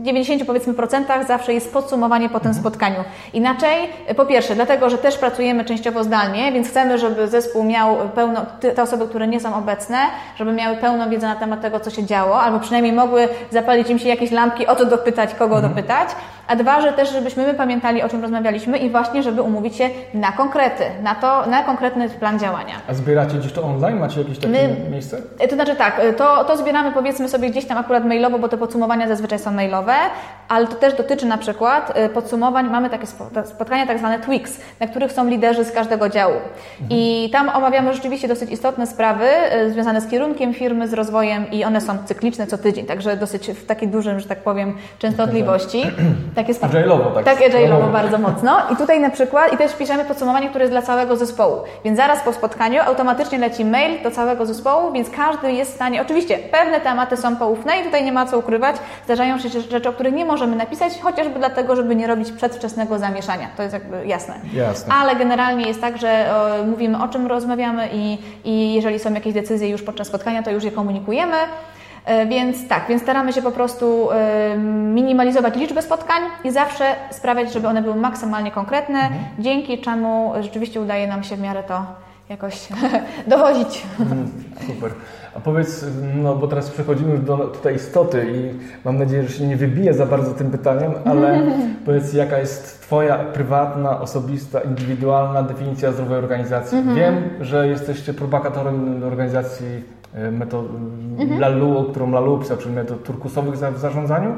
90 0.03 0.45
powiedzmy 0.45 0.73
procentach 0.73 1.27
zawsze 1.27 1.53
jest 1.53 1.73
podsumowanie 1.73 2.29
po 2.29 2.39
tym 2.39 2.47
mhm. 2.47 2.63
spotkaniu. 2.63 3.03
Inaczej, 3.33 3.89
po 4.15 4.25
pierwsze, 4.25 4.55
dlatego, 4.55 4.89
że 4.89 4.97
też 4.97 5.17
pracujemy 5.17 5.65
częściowo 5.65 6.03
zdalnie, 6.03 6.51
więc 6.51 6.67
chcemy, 6.67 6.97
żeby 6.97 7.27
zespół 7.27 7.63
miał 7.63 7.97
pełno, 8.15 8.45
te 8.75 8.83
osoby, 8.83 9.07
które 9.07 9.27
nie 9.27 9.39
są 9.39 9.55
obecne, 9.55 9.97
żeby 10.35 10.51
miały 10.51 10.77
pełną 10.77 11.09
wiedzę 11.09 11.27
na 11.27 11.35
temat 11.35 11.61
tego, 11.61 11.79
co 11.79 11.89
się 11.89 12.05
działo, 12.05 12.41
albo 12.41 12.59
przynajmniej 12.59 12.93
mogły 12.93 13.27
zapalić 13.51 13.89
im 13.89 13.99
się 13.99 14.09
jakieś 14.09 14.31
lampki, 14.31 14.67
o 14.67 14.75
co 14.75 14.85
dopytać, 14.85 15.35
kogo 15.35 15.55
mhm. 15.55 15.73
dopytać 15.73 16.09
a 16.49 16.55
dwa, 16.55 16.81
że 16.81 16.93
też 16.93 17.11
żebyśmy 17.11 17.47
my 17.47 17.53
pamiętali, 17.53 18.01
o 18.01 18.09
czym 18.09 18.21
rozmawialiśmy 18.21 18.77
i 18.77 18.89
właśnie, 18.89 19.23
żeby 19.23 19.41
umówić 19.41 19.75
się 19.75 19.89
na 20.13 20.31
konkrety, 20.31 20.83
na 21.03 21.15
to, 21.15 21.45
na 21.45 21.63
konkretny 21.63 22.09
plan 22.09 22.39
działania. 22.39 22.73
A 22.87 22.93
zbieracie 22.93 23.37
gdzieś 23.37 23.51
to 23.51 23.63
online? 23.63 23.99
Macie 23.99 24.21
jakieś 24.21 24.37
takie 24.37 24.49
my, 24.49 24.75
miejsce? 24.91 25.21
E, 25.39 25.47
to 25.47 25.55
znaczy 25.55 25.75
tak, 25.75 25.99
e, 25.99 26.13
to, 26.13 26.43
to 26.43 26.57
zbieramy 26.57 26.91
powiedzmy 26.91 27.29
sobie 27.29 27.49
gdzieś 27.49 27.65
tam 27.65 27.77
akurat 27.77 28.05
mailowo, 28.05 28.39
bo 28.39 28.47
te 28.47 28.57
podsumowania 28.57 29.07
zazwyczaj 29.07 29.39
są 29.39 29.51
mailowe, 29.51 29.93
ale 30.47 30.67
to 30.67 30.75
też 30.75 30.93
dotyczy 30.93 31.25
na 31.25 31.37
przykład 31.37 31.91
e, 31.95 32.09
podsumowań, 32.09 32.69
mamy 32.69 32.89
takie 32.89 33.07
spotkania 33.45 33.87
tak 33.87 33.99
zwane 33.99 34.19
tweaks, 34.19 34.59
na 34.79 34.87
których 34.87 35.11
są 35.11 35.27
liderzy 35.27 35.65
z 35.65 35.71
każdego 35.71 36.09
działu. 36.09 36.35
Mhm. 36.35 36.89
I 36.89 37.29
tam 37.31 37.49
omawiamy 37.49 37.93
rzeczywiście 37.93 38.27
dosyć 38.27 38.51
istotne 38.51 38.87
sprawy 38.87 39.25
związane 39.71 40.01
z 40.01 40.07
kierunkiem 40.07 40.53
firmy, 40.53 40.87
z 40.87 40.93
rozwojem 40.93 41.51
i 41.51 41.63
one 41.63 41.81
są 41.81 41.97
cykliczne 42.05 42.47
co 42.47 42.57
tydzień, 42.57 42.85
także 42.85 43.17
dosyć 43.17 43.47
w 43.47 43.65
takiej 43.65 43.87
dużym, 43.87 44.19
że 44.19 44.27
tak 44.27 44.43
powiem, 44.43 44.77
częstotliwości. 44.99 45.83
Tak 46.39 46.47
jest. 46.47 46.63
Agile'owo, 46.63 47.13
tak? 47.13 47.25
Tak, 47.25 47.39
agile'owo 47.39 47.91
bardzo 47.91 48.17
mocno. 48.17 48.57
I 48.73 48.75
tutaj 48.75 48.99
na 48.99 49.09
przykład, 49.09 49.53
i 49.53 49.57
też 49.57 49.73
piszemy 49.75 50.05
podsumowanie, 50.05 50.49
które 50.49 50.63
jest 50.63 50.73
dla 50.73 50.81
całego 50.81 51.15
zespołu. 51.15 51.55
Więc 51.85 51.97
zaraz 51.97 52.19
po 52.23 52.33
spotkaniu 52.33 52.81
automatycznie 52.81 53.37
leci 53.37 53.65
mail 53.65 54.03
do 54.03 54.11
całego 54.11 54.45
zespołu, 54.45 54.91
więc 54.91 55.09
każdy 55.09 55.51
jest 55.51 55.71
w 55.71 55.75
stanie, 55.75 56.01
oczywiście 56.01 56.37
pewne 56.37 56.81
tematy 56.81 57.17
są 57.17 57.35
poufne 57.35 57.79
i 57.81 57.83
tutaj 57.83 58.05
nie 58.05 58.11
ma 58.11 58.25
co 58.25 58.37
ukrywać, 58.37 58.75
zdarzają 59.05 59.39
się 59.39 59.49
rzeczy, 59.49 59.89
o 59.89 59.93
których 59.93 60.13
nie 60.13 60.25
możemy 60.25 60.55
napisać, 60.55 60.93
chociażby 61.01 61.39
dlatego, 61.39 61.75
żeby 61.75 61.95
nie 61.95 62.07
robić 62.07 62.31
przedwczesnego 62.31 62.99
zamieszania. 62.99 63.47
To 63.57 63.63
jest 63.63 63.73
jakby 63.73 64.07
jasne. 64.07 64.35
jasne. 64.53 64.93
Ale 65.01 65.15
generalnie 65.15 65.67
jest 65.67 65.81
tak, 65.81 65.97
że 65.97 66.25
o, 66.61 66.63
mówimy 66.63 67.03
o 67.03 67.07
czym 67.07 67.27
rozmawiamy 67.27 67.89
i, 67.93 68.17
i 68.45 68.73
jeżeli 68.73 68.99
są 68.99 69.13
jakieś 69.13 69.33
decyzje 69.33 69.69
już 69.69 69.81
podczas 69.81 70.07
spotkania, 70.07 70.43
to 70.43 70.51
już 70.51 70.63
je 70.63 70.71
komunikujemy. 70.71 71.37
E, 72.05 72.25
więc 72.25 72.67
tak, 72.67 72.85
więc 72.89 73.01
staramy 73.01 73.33
się 73.33 73.41
po 73.41 73.51
prostu 73.51 74.09
minimalizować 74.93 75.55
liczbę 75.55 75.81
spotkań 75.81 76.23
i 76.43 76.51
zawsze 76.51 76.95
sprawiać, 77.11 77.53
żeby 77.53 77.67
one 77.67 77.81
były 77.81 77.95
maksymalnie 77.95 78.51
konkretne, 78.51 78.99
mhm. 78.99 79.21
dzięki 79.39 79.81
czemu 79.81 80.33
rzeczywiście 80.41 80.81
udaje 80.81 81.07
nam 81.07 81.23
się 81.23 81.35
w 81.35 81.41
miarę 81.41 81.63
to 81.63 81.85
jakoś 82.29 82.67
dowodzić. 83.27 83.85
Mhm, 83.99 84.31
super. 84.67 84.91
A 85.35 85.39
powiedz, 85.39 85.85
no 86.15 86.35
bo 86.35 86.47
teraz 86.47 86.69
przechodzimy 86.69 87.11
już 87.11 87.21
do 87.21 87.37
tutaj 87.37 87.75
istoty 87.75 88.27
i 88.31 88.59
mam 88.85 88.97
nadzieję, 88.97 89.23
że 89.23 89.29
się 89.29 89.47
nie 89.47 89.57
wybije 89.57 89.93
za 89.93 90.05
bardzo 90.05 90.33
tym 90.33 90.51
pytaniem, 90.51 90.91
ale 91.05 91.41
powiedz, 91.85 92.13
jaka 92.13 92.37
jest 92.37 92.81
Twoja 92.81 93.17
prywatna, 93.17 94.01
osobista, 94.01 94.59
indywidualna 94.59 95.43
definicja 95.43 95.91
zdrowej 95.91 96.17
organizacji? 96.17 96.77
Mhm. 96.77 96.95
Wiem, 96.95 97.29
że 97.41 97.67
jesteście 97.67 98.13
propagatorem 98.13 99.03
organizacji 99.03 99.83
metod 100.31 100.65
mhm. 101.19 101.39
Lalu, 101.39 101.85
którą 101.91 102.11
Lalu 102.11 102.37
pisał, 102.37 102.57
czyli 102.57 102.75
metod 102.75 103.03
turkusowych 103.03 103.55
w 103.55 103.77
zarządzaniu. 103.77 104.35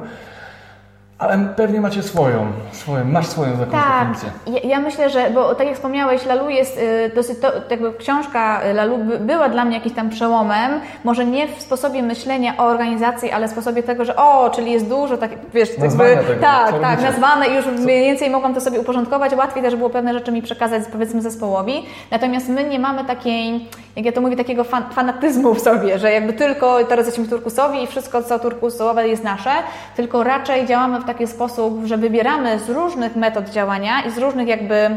Ale 1.21 1.37
pewnie 1.55 1.81
macie 1.81 2.03
swoją, 2.03 2.47
swoją 2.71 3.05
masz 3.05 3.27
swoją 3.27 3.51
jakąś 3.51 3.71
tak. 3.71 4.07
Ja, 4.47 4.69
ja 4.69 4.79
myślę, 4.79 5.09
że, 5.09 5.29
bo 5.29 5.55
tak 5.55 5.67
jak 5.67 5.75
wspomniałeś, 5.75 6.25
Lalu 6.25 6.49
jest 6.49 6.77
y, 6.77 7.11
dosyć, 7.15 7.39
to, 7.39 7.51
jakby 7.69 7.93
książka 7.93 8.61
Lalu 8.73 8.97
była 9.19 9.49
dla 9.49 9.65
mnie 9.65 9.75
jakimś 9.75 9.95
tam 9.95 10.09
przełomem, 10.09 10.71
może 11.03 11.25
nie 11.25 11.47
w 11.47 11.61
sposobie 11.61 12.03
myślenia 12.03 12.57
o 12.57 12.63
organizacji, 12.65 13.31
ale 13.31 13.47
w 13.47 13.51
sposobie 13.51 13.83
tego, 13.83 14.05
że 14.05 14.15
o, 14.15 14.49
czyli 14.49 14.71
jest 14.71 14.89
dużo, 14.89 15.17
tak, 15.17 15.31
wiesz, 15.53 15.77
nazwane 15.77 16.09
jakby, 16.09 16.27
tego, 16.27 16.41
tak, 16.41 16.79
tak, 16.79 17.01
nazwane 17.01 17.47
i 17.47 17.55
już 17.55 17.65
mniej 17.65 18.03
więcej 18.03 18.29
mogłam 18.29 18.53
to 18.53 18.61
sobie 18.61 18.79
uporządkować, 18.79 19.33
łatwiej 19.33 19.63
też 19.63 19.75
było 19.75 19.89
pewne 19.89 20.13
rzeczy 20.13 20.31
mi 20.31 20.41
przekazać, 20.41 20.83
powiedzmy, 20.91 21.21
zespołowi. 21.21 21.85
Natomiast 22.11 22.49
my 22.49 22.63
nie 22.63 22.79
mamy 22.79 23.05
takiej, 23.05 23.67
jak 23.95 24.05
ja 24.05 24.11
to 24.11 24.21
mówię, 24.21 24.35
takiego 24.35 24.63
fan, 24.63 24.83
fanatyzmu 24.93 25.53
w 25.53 25.59
sobie, 25.59 25.99
że 25.99 26.11
jakby 26.11 26.33
tylko 26.33 26.83
teraz 26.83 27.05
jesteśmy 27.05 27.29
turkusowi 27.29 27.83
i 27.83 27.87
wszystko, 27.87 28.23
co 28.23 28.39
turkusowe 28.39 29.07
jest 29.07 29.23
nasze, 29.23 29.51
tylko 29.95 30.23
raczej 30.23 30.65
działamy 30.65 30.99
w 30.99 31.05
taki 31.05 31.27
sposób, 31.27 31.85
że 31.85 31.97
wybieramy 31.97 32.59
z 32.59 32.69
różnych 32.69 33.15
metod 33.15 33.49
działania 33.49 34.01
i 34.01 34.11
z 34.11 34.17
różnych 34.17 34.47
jakby 34.47 34.89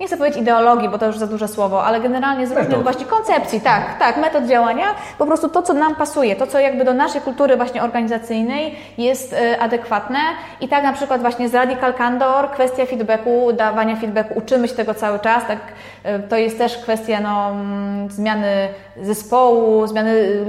nie 0.00 0.06
chcę 0.06 0.16
powiedzieć 0.16 0.40
ideologii, 0.40 0.88
bo 0.88 0.98
to 0.98 1.06
już 1.06 1.18
za 1.18 1.26
duże 1.26 1.48
słowo, 1.48 1.84
ale 1.84 2.00
generalnie 2.00 2.46
z 2.46 2.50
różnych 2.50 2.68
metod. 2.68 2.82
właśnie 2.82 3.06
koncepcji, 3.06 3.60
tak, 3.60 3.98
tak, 3.98 4.16
metod 4.16 4.44
działania, 4.44 4.94
po 5.18 5.26
prostu 5.26 5.48
to, 5.48 5.62
co 5.62 5.74
nam 5.74 5.94
pasuje, 5.94 6.36
to, 6.36 6.46
co 6.46 6.58
jakby 6.58 6.84
do 6.84 6.94
naszej 6.94 7.20
kultury 7.20 7.56
właśnie 7.56 7.82
organizacyjnej 7.82 8.74
jest 8.98 9.32
y, 9.32 9.60
adekwatne 9.60 10.18
i 10.60 10.68
tak 10.68 10.82
na 10.82 10.92
przykład 10.92 11.20
właśnie 11.20 11.48
z 11.48 11.54
Radical 11.54 11.94
Candor, 11.94 12.50
kwestia 12.50 12.86
feedbacku, 12.86 13.52
dawania 13.52 13.96
feedbacku, 13.96 14.34
uczymy 14.38 14.68
się 14.68 14.74
tego 14.74 14.94
cały 14.94 15.18
czas, 15.18 15.46
tak, 15.46 15.58
y, 16.06 16.28
to 16.28 16.36
jest 16.36 16.58
też 16.58 16.76
kwestia 16.78 17.20
no, 17.20 17.50
mm, 17.50 18.10
zmiany 18.10 18.68
zespołu, 19.02 19.86
zmiany 19.86 20.10
y, 20.10 20.44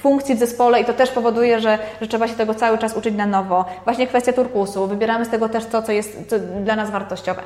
funkcji 0.00 0.34
w 0.34 0.38
zespole 0.38 0.80
i 0.80 0.84
to 0.84 0.92
też 0.92 1.10
powoduje, 1.10 1.60
że, 1.60 1.78
że 2.00 2.06
trzeba 2.06 2.28
się 2.28 2.34
tego 2.34 2.54
cały 2.54 2.78
czas 2.78 2.96
uczyć 2.96 3.14
na 3.14 3.26
nowo. 3.26 3.64
Właśnie 3.84 4.06
kwestia 4.06 4.32
turkusu, 4.32 4.86
wybieramy 4.86 5.24
z 5.24 5.28
tego 5.28 5.48
też 5.48 5.66
to, 5.66 5.82
co 5.82 5.92
jest 5.92 6.18
co 6.28 6.38
dla 6.38 6.76
nas 6.76 6.90
wartościowe. 6.90 7.42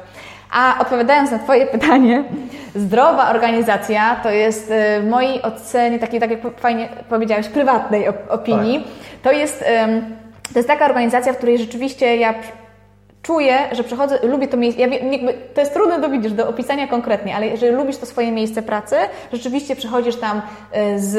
A 0.54 0.78
odpowiadając 0.80 1.30
na 1.30 1.38
Twoje 1.38 1.66
pytanie, 1.66 2.24
zdrowa 2.74 3.30
organizacja 3.30 4.16
to 4.22 4.30
jest 4.30 4.70
y, 4.70 5.00
w 5.00 5.06
mojej 5.10 5.42
ocenie, 5.42 5.98
takiej, 5.98 6.20
tak 6.20 6.30
jak 6.30 6.40
fajnie 6.56 6.88
powiedziałeś, 7.08 7.48
prywatnej 7.48 8.08
opinii, 8.28 8.78
tak. 8.78 9.22
to, 9.22 9.32
jest, 9.32 9.64
to 10.52 10.58
jest 10.58 10.68
taka 10.68 10.84
organizacja, 10.84 11.32
w 11.32 11.36
której 11.36 11.58
rzeczywiście 11.58 12.16
ja 12.16 12.34
czuję, 13.24 13.58
że 13.72 13.84
przechodzę, 13.84 14.18
lubię 14.22 14.48
to 14.48 14.56
miejsce. 14.56 14.80
Ja, 14.80 14.88
to 15.54 15.60
jest 15.60 15.74
trudne 15.74 16.00
do 16.00 16.08
widzisz, 16.08 16.32
do 16.32 16.48
opisania 16.48 16.86
konkretnie, 16.86 17.36
ale 17.36 17.46
jeżeli 17.46 17.76
lubisz 17.76 17.96
to 17.96 18.06
swoje 18.06 18.32
miejsce 18.32 18.62
pracy, 18.62 18.96
rzeczywiście 19.32 19.76
przychodzisz 19.76 20.16
tam 20.16 20.38
y, 20.38 21.00
z, 21.00 21.12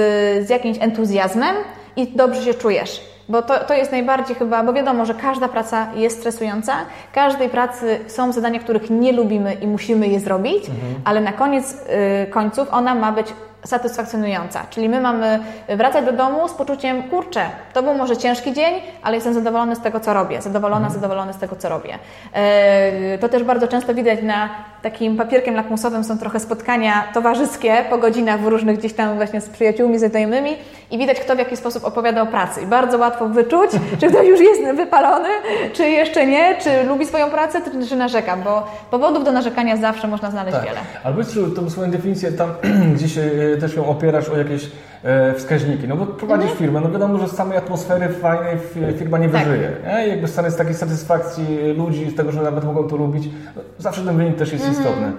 z 0.47 0.49
jakimś 0.49 0.77
entuzjazmem 0.81 1.55
i 1.95 2.07
dobrze 2.07 2.41
się 2.41 2.53
czujesz. 2.53 3.14
Bo 3.29 3.41
to, 3.41 3.59
to 3.59 3.73
jest 3.73 3.91
najbardziej 3.91 4.35
chyba, 4.35 4.63
bo 4.63 4.73
wiadomo, 4.73 5.05
że 5.05 5.13
każda 5.13 5.47
praca 5.47 5.87
jest 5.95 6.19
stresująca, 6.19 6.73
każdej 7.13 7.49
pracy 7.49 7.99
są 8.07 8.31
zadania, 8.31 8.59
których 8.59 8.89
nie 8.89 9.11
lubimy 9.11 9.53
i 9.53 9.67
musimy 9.67 10.07
je 10.07 10.19
zrobić, 10.19 10.69
mhm. 10.69 10.95
ale 11.05 11.21
na 11.21 11.33
koniec 11.33 11.73
y, 11.73 12.31
końców 12.31 12.67
ona 12.71 12.95
ma 12.95 13.11
być 13.11 13.27
satysfakcjonująca. 13.65 14.65
Czyli 14.69 14.89
my 14.89 15.01
mamy 15.01 15.39
wracać 15.67 16.05
do 16.05 16.11
domu 16.11 16.47
z 16.47 16.53
poczuciem, 16.53 17.03
kurczę, 17.03 17.45
to 17.73 17.83
był 17.83 17.93
może 17.93 18.17
ciężki 18.17 18.53
dzień, 18.53 18.73
ale 19.03 19.15
jestem 19.15 19.33
zadowolony 19.33 19.75
z 19.75 19.79
tego, 19.79 19.99
co 19.99 20.13
robię. 20.13 20.41
Zadowolona, 20.41 20.85
mhm. 20.85 20.93
zadowolony 20.93 21.33
z 21.33 21.37
tego, 21.37 21.55
co 21.55 21.69
robię. 21.69 21.99
E, 22.33 23.17
to 23.17 23.29
też 23.29 23.43
bardzo 23.43 23.67
często 23.67 23.93
widać 23.93 24.21
na 24.23 24.49
takim 24.81 25.17
papierkiem 25.17 25.55
lakmusowym 25.55 26.03
są 26.03 26.17
trochę 26.17 26.39
spotkania 26.39 27.03
towarzyskie 27.13 27.85
po 27.89 27.97
godzinach 27.97 28.41
w 28.41 28.47
różnych 28.47 28.77
gdzieś 28.77 28.93
tam 28.93 29.15
właśnie 29.15 29.41
z 29.41 29.49
przyjaciółmi, 29.49 29.99
ze 29.99 30.09
znajomymi 30.09 30.51
i 30.91 30.97
widać, 30.97 31.19
kto 31.19 31.35
w 31.35 31.39
jaki 31.39 31.57
sposób 31.57 31.85
opowiada 31.85 32.21
o 32.21 32.25
pracy. 32.25 32.61
I 32.61 32.65
bardzo 32.65 32.97
łatwo 32.97 33.29
wyczuć, 33.29 33.71
czy 33.99 34.07
ktoś 34.07 34.27
już 34.27 34.39
jest 34.39 34.61
wypalony, 34.75 35.29
czy 35.73 35.89
jeszcze 35.89 36.25
nie, 36.25 36.55
czy 36.63 36.83
lubi 36.83 37.05
swoją 37.05 37.29
pracę, 37.29 37.61
czy, 37.89 37.95
narzeka, 37.95 38.37
bo 38.37 38.67
powodów 38.91 39.23
do 39.23 39.31
narzekania 39.31 39.77
zawsze 39.77 40.07
można 40.07 40.31
znaleźć 40.31 40.57
tak. 40.57 40.65
wiele. 40.65 40.79
Powiedz, 41.03 41.55
tą 41.55 41.69
swoją 41.69 41.91
definicję 41.91 42.31
tam 42.31 42.49
gdzieś 42.95 43.13
też 43.57 43.75
ją 43.75 43.85
opierasz 43.85 44.29
o 44.29 44.37
jakieś 44.37 44.71
e, 45.03 45.33
wskaźniki. 45.33 45.87
No 45.87 45.95
bo 45.95 46.05
prowadzisz 46.05 46.51
mhm. 46.51 46.59
firmę, 46.59 46.81
no 46.81 46.91
wiadomo, 46.91 47.19
że 47.19 47.27
z 47.27 47.31
samej 47.31 47.57
atmosfery 47.57 48.09
fajnej 48.09 48.57
firma 48.97 49.17
nie 49.17 49.29
tak. 49.29 49.47
wyżyje. 49.47 49.69
Tak. 49.69 49.93
Nie? 49.93 50.07
Jakby 50.07 50.27
stan 50.27 50.51
z 50.51 50.55
takiej 50.55 50.73
satysfakcji 50.73 51.73
ludzi, 51.77 52.09
z 52.09 52.15
tego, 52.15 52.31
że 52.31 52.41
nawet 52.41 52.63
mogą 52.63 52.87
to 52.87 52.95
lubić, 52.95 53.29
no 53.55 53.61
zawsze 53.77 54.01
ten 54.01 54.17
wynik 54.17 54.35
też 54.35 54.53
jest 54.53 54.65
mhm. 54.65 54.83
istotny. 54.83 55.11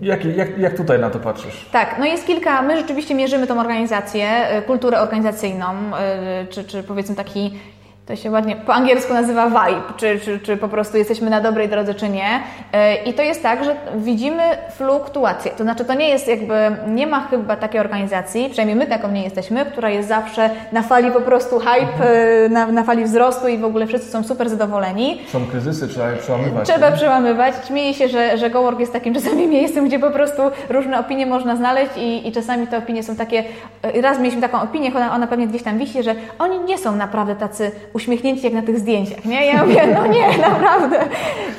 Jak, 0.00 0.24
jak, 0.24 0.58
jak 0.58 0.76
tutaj 0.76 0.98
na 0.98 1.10
to 1.10 1.18
patrzysz? 1.18 1.68
Tak, 1.72 1.96
no 1.98 2.06
jest 2.06 2.26
kilka, 2.26 2.62
my 2.62 2.76
rzeczywiście 2.76 3.14
mierzymy 3.14 3.46
tą 3.46 3.60
organizację, 3.60 4.58
y, 4.58 4.62
kulturę 4.62 5.00
organizacyjną, 5.00 5.66
y, 6.42 6.46
czy, 6.46 6.64
czy 6.64 6.82
powiedzmy 6.82 7.16
taki 7.16 7.58
to 8.10 8.16
się 8.16 8.30
ładnie 8.30 8.56
po 8.56 8.74
angielsku 8.74 9.14
nazywa 9.14 9.46
vibe, 9.46 9.82
czy, 9.96 10.20
czy, 10.20 10.38
czy 10.38 10.56
po 10.56 10.68
prostu 10.68 10.96
jesteśmy 10.96 11.30
na 11.30 11.40
dobrej 11.40 11.68
drodze, 11.68 11.94
czy 11.94 12.08
nie. 12.08 12.40
E, 12.72 12.94
I 12.94 13.14
to 13.14 13.22
jest 13.22 13.42
tak, 13.42 13.64
że 13.64 13.76
widzimy 13.96 14.42
fluktuację. 14.70 15.50
To 15.50 15.62
znaczy, 15.62 15.84
to 15.84 15.94
nie 15.94 16.08
jest 16.08 16.28
jakby, 16.28 16.54
nie 16.88 17.06
ma 17.06 17.20
chyba 17.20 17.56
takiej 17.56 17.80
organizacji, 17.80 18.48
przynajmniej 18.48 18.76
my 18.76 18.86
taką 18.86 19.10
nie 19.10 19.22
jesteśmy, 19.22 19.66
która 19.66 19.90
jest 19.90 20.08
zawsze 20.08 20.50
na 20.72 20.82
fali 20.82 21.10
po 21.10 21.20
prostu 21.20 21.58
hype, 21.58 22.10
e, 22.44 22.48
na, 22.48 22.66
na 22.66 22.82
fali 22.82 23.04
wzrostu 23.04 23.48
i 23.48 23.58
w 23.58 23.64
ogóle 23.64 23.86
wszyscy 23.86 24.10
są 24.10 24.22
super 24.22 24.48
zadowoleni. 24.48 25.22
Są 25.28 25.46
kryzysy, 25.46 25.88
trzeba 25.88 26.10
je 26.10 26.16
przełamywać. 26.16 26.68
Trzeba 26.68 26.90
nie? 26.90 26.96
przełamywać. 26.96 27.54
Śmieję 27.66 27.94
się, 27.94 28.08
że, 28.08 28.38
że 28.38 28.50
Gowork 28.50 28.80
jest 28.80 28.92
takim 28.92 29.14
czasami 29.20 29.46
miejscem, 29.46 29.86
gdzie 29.86 29.98
po 29.98 30.10
prostu 30.10 30.42
różne 30.68 31.00
opinie 31.00 31.26
można 31.26 31.56
znaleźć 31.56 31.92
i, 31.96 32.28
i 32.28 32.32
czasami 32.32 32.66
te 32.66 32.78
opinie 32.78 33.02
są 33.02 33.16
takie, 33.16 33.44
e, 33.82 34.00
raz 34.00 34.18
mieliśmy 34.18 34.40
taką 34.40 34.62
opinię, 34.62 34.90
ona, 34.94 35.14
ona 35.14 35.26
pewnie 35.26 35.46
gdzieś 35.46 35.62
tam 35.62 35.78
wisi, 35.78 36.02
że 36.02 36.14
oni 36.38 36.60
nie 36.60 36.78
są 36.78 36.96
naprawdę 36.96 37.36
tacy 37.36 37.72
uśmiechnięci 38.00 38.44
jak 38.44 38.52
na 38.52 38.62
tych 38.62 38.78
zdjęciach, 38.78 39.24
nie? 39.24 39.46
Ja 39.46 39.64
mówię, 39.64 39.86
no 39.94 40.06
nie, 40.06 40.38
naprawdę. 40.48 40.98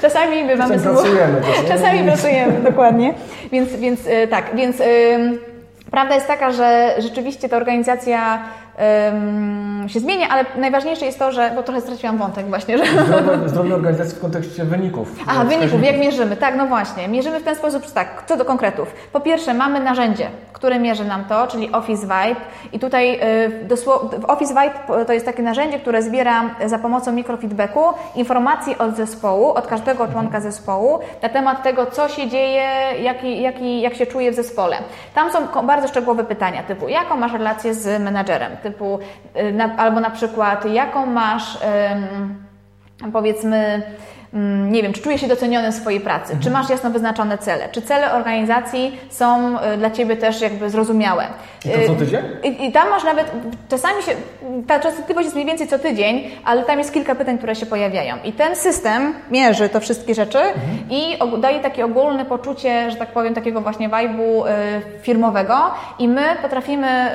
Czasami 0.01 0.43
my 0.43 0.55
mamy... 0.55 0.75
Czasami 0.75 0.95
pracujemy. 0.95 1.41
Czasami 1.67 2.03
pracujemy, 2.11 2.61
dokładnie. 2.61 3.13
Więc, 3.51 3.75
więc 3.75 3.99
e, 4.07 4.27
tak, 4.27 4.55
więc... 4.55 4.81
Prawda 5.91 6.15
jest 6.15 6.27
taka, 6.27 6.51
że 6.51 6.95
rzeczywiście 6.99 7.49
ta 7.49 7.57
organizacja 7.57 8.43
um, 8.77 9.89
się 9.89 9.99
zmienia, 9.99 10.27
ale 10.29 10.45
najważniejsze 10.57 11.05
jest 11.05 11.19
to, 11.19 11.31
że, 11.31 11.51
bo 11.55 11.63
trochę 11.63 11.81
straciłam 11.81 12.17
wątek 12.17 12.45
właśnie, 12.45 12.77
że... 12.77 12.85
Zdrowie, 12.85 13.49
zdrowie 13.49 13.75
organizacji 13.75 14.17
w 14.17 14.21
kontekście 14.21 14.65
wyników. 14.65 15.15
Aha, 15.27 15.43
wyników, 15.45 15.83
jak 15.83 15.97
mierzymy, 15.97 16.37
tak, 16.37 16.55
no 16.55 16.65
właśnie. 16.65 17.07
Mierzymy 17.07 17.39
w 17.39 17.43
ten 17.43 17.55
sposób, 17.55 17.91
tak, 17.91 18.23
co 18.27 18.37
do 18.37 18.45
konkretów. 18.45 18.93
Po 19.11 19.19
pierwsze, 19.19 19.53
mamy 19.53 19.79
narzędzie, 19.79 20.29
które 20.53 20.79
mierzy 20.79 21.05
nam 21.05 21.25
to, 21.25 21.47
czyli 21.47 21.71
Office 21.71 22.01
Vibe 22.01 22.41
i 22.73 22.79
tutaj 22.79 23.19
y, 23.71 24.27
Office 24.27 24.53
Vibe 24.53 25.05
to 25.05 25.13
jest 25.13 25.25
takie 25.25 25.43
narzędzie, 25.43 25.79
które 25.79 26.01
zbiera 26.01 26.55
za 26.65 26.79
pomocą 26.79 27.11
mikrofeedbacku 27.11 27.79
informacji 28.15 28.77
od 28.77 28.95
zespołu, 28.95 29.49
od 29.49 29.67
każdego 29.67 30.07
członka 30.07 30.41
zespołu 30.41 30.99
na 31.21 31.29
temat 31.29 31.63
tego, 31.63 31.85
co 31.85 32.09
się 32.09 32.29
dzieje, 32.29 32.63
jaki, 33.01 33.41
jaki, 33.41 33.81
jak 33.81 33.95
się 33.95 34.05
czuje 34.05 34.31
w 34.31 34.35
zespole. 34.35 34.77
Tam 35.15 35.31
są 35.31 35.63
bardzo 35.63 35.87
szczegółowe 35.87 36.23
pytania, 36.23 36.63
typu 36.63 36.87
jaką 36.87 37.17
masz 37.17 37.33
relację 37.33 37.73
z 37.73 38.01
menadżerem, 38.01 38.51
typu 38.63 38.99
y, 39.35 39.53
na, 39.53 39.77
albo 39.77 39.99
na 39.99 40.09
przykład 40.09 40.65
jaką 40.65 41.05
masz 41.05 41.57
powiedzmy 43.13 43.81
nie 44.71 44.83
wiem, 44.83 44.93
czy 44.93 45.01
czujesz 45.01 45.21
się 45.21 45.27
doceniony 45.27 45.71
w 45.71 45.75
swojej 45.75 45.99
pracy, 45.99 46.37
czy 46.43 46.51
masz 46.51 46.69
jasno 46.69 46.89
wyznaczone 46.89 47.37
cele, 47.37 47.69
czy 47.71 47.81
cele 47.81 48.13
organizacji 48.13 48.99
są 49.09 49.57
y, 49.57 49.77
dla 49.77 49.91
Ciebie 49.91 50.17
też 50.17 50.41
jakby 50.41 50.69
zrozumiałe. 50.69 51.25
I 51.65 51.69
to 51.69 51.87
co 51.87 51.95
tydzień? 51.95 52.25
Y, 52.25 52.47
I, 52.47 52.67
i 52.67 52.71
tam 52.71 52.89
masz 52.89 53.03
nawet, 53.03 53.31
czasami 53.69 54.03
się, 54.03 54.11
ta 54.67 54.79
częstotliwość 54.79 55.25
jest 55.25 55.35
mniej 55.35 55.47
więcej 55.47 55.67
co 55.67 55.79
tydzień, 55.79 56.31
ale 56.45 56.63
tam 56.63 56.79
jest 56.79 56.93
kilka 56.93 57.15
pytań, 57.15 57.37
które 57.37 57.55
się 57.55 57.65
pojawiają. 57.65 58.15
I 58.23 58.33
ten 58.33 58.55
system 58.55 59.13
mierzy 59.31 59.69
to 59.69 59.79
wszystkie 59.79 60.15
rzeczy 60.15 60.39
mhm. 60.39 60.77
i 60.89 61.17
daje 61.41 61.59
takie 61.59 61.85
ogólne 61.85 62.25
poczucie, 62.25 62.91
że 62.91 62.97
tak 62.97 63.09
powiem, 63.09 63.33
takiego 63.33 63.61
właśnie 63.61 63.89
vibe'u 63.89 64.47
y, 64.47 64.49
firmowego 65.01 65.55
i 65.99 66.07
my 66.07 66.23
potrafimy 66.41 67.11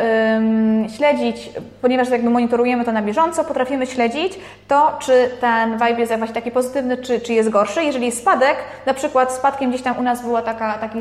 śledzić, 0.96 1.50
ponieważ 1.82 2.10
jakby 2.10 2.30
monitorujemy 2.30 2.84
to 2.84 2.92
na 2.92 3.02
bieżąco, 3.02 3.44
potrafimy 3.44 3.86
śledzić 3.86 4.38
to, 4.68 4.98
czy 4.98 5.30
ten 5.40 5.72
vibe 5.72 6.00
jest 6.00 6.16
właśnie 6.16 6.34
taki 6.34 6.50
pozytywny, 6.50 6.96
czy, 7.06 7.20
czy 7.20 7.32
jest 7.32 7.48
gorszy. 7.48 7.84
Jeżeli 7.84 8.06
jest 8.06 8.18
spadek, 8.18 8.56
na 8.86 8.94
przykład 8.94 9.32
spadkiem 9.32 9.70
gdzieś 9.70 9.82
tam 9.82 9.98
u 9.98 10.02
nas 10.02 10.22
była 10.22 10.42
taka, 10.42 10.72
taki, 10.72 10.98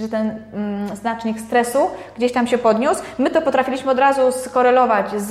że 0.00 0.08
ten 0.08 0.38
mm, 0.54 0.96
znacznik 0.96 1.40
stresu 1.40 1.78
gdzieś 2.16 2.32
tam 2.32 2.46
się 2.46 2.58
podniósł, 2.58 3.02
my 3.18 3.30
to 3.30 3.42
potrafiliśmy 3.42 3.92
od 3.92 3.98
razu 3.98 4.32
skorelować 4.32 5.10
z, 5.10 5.28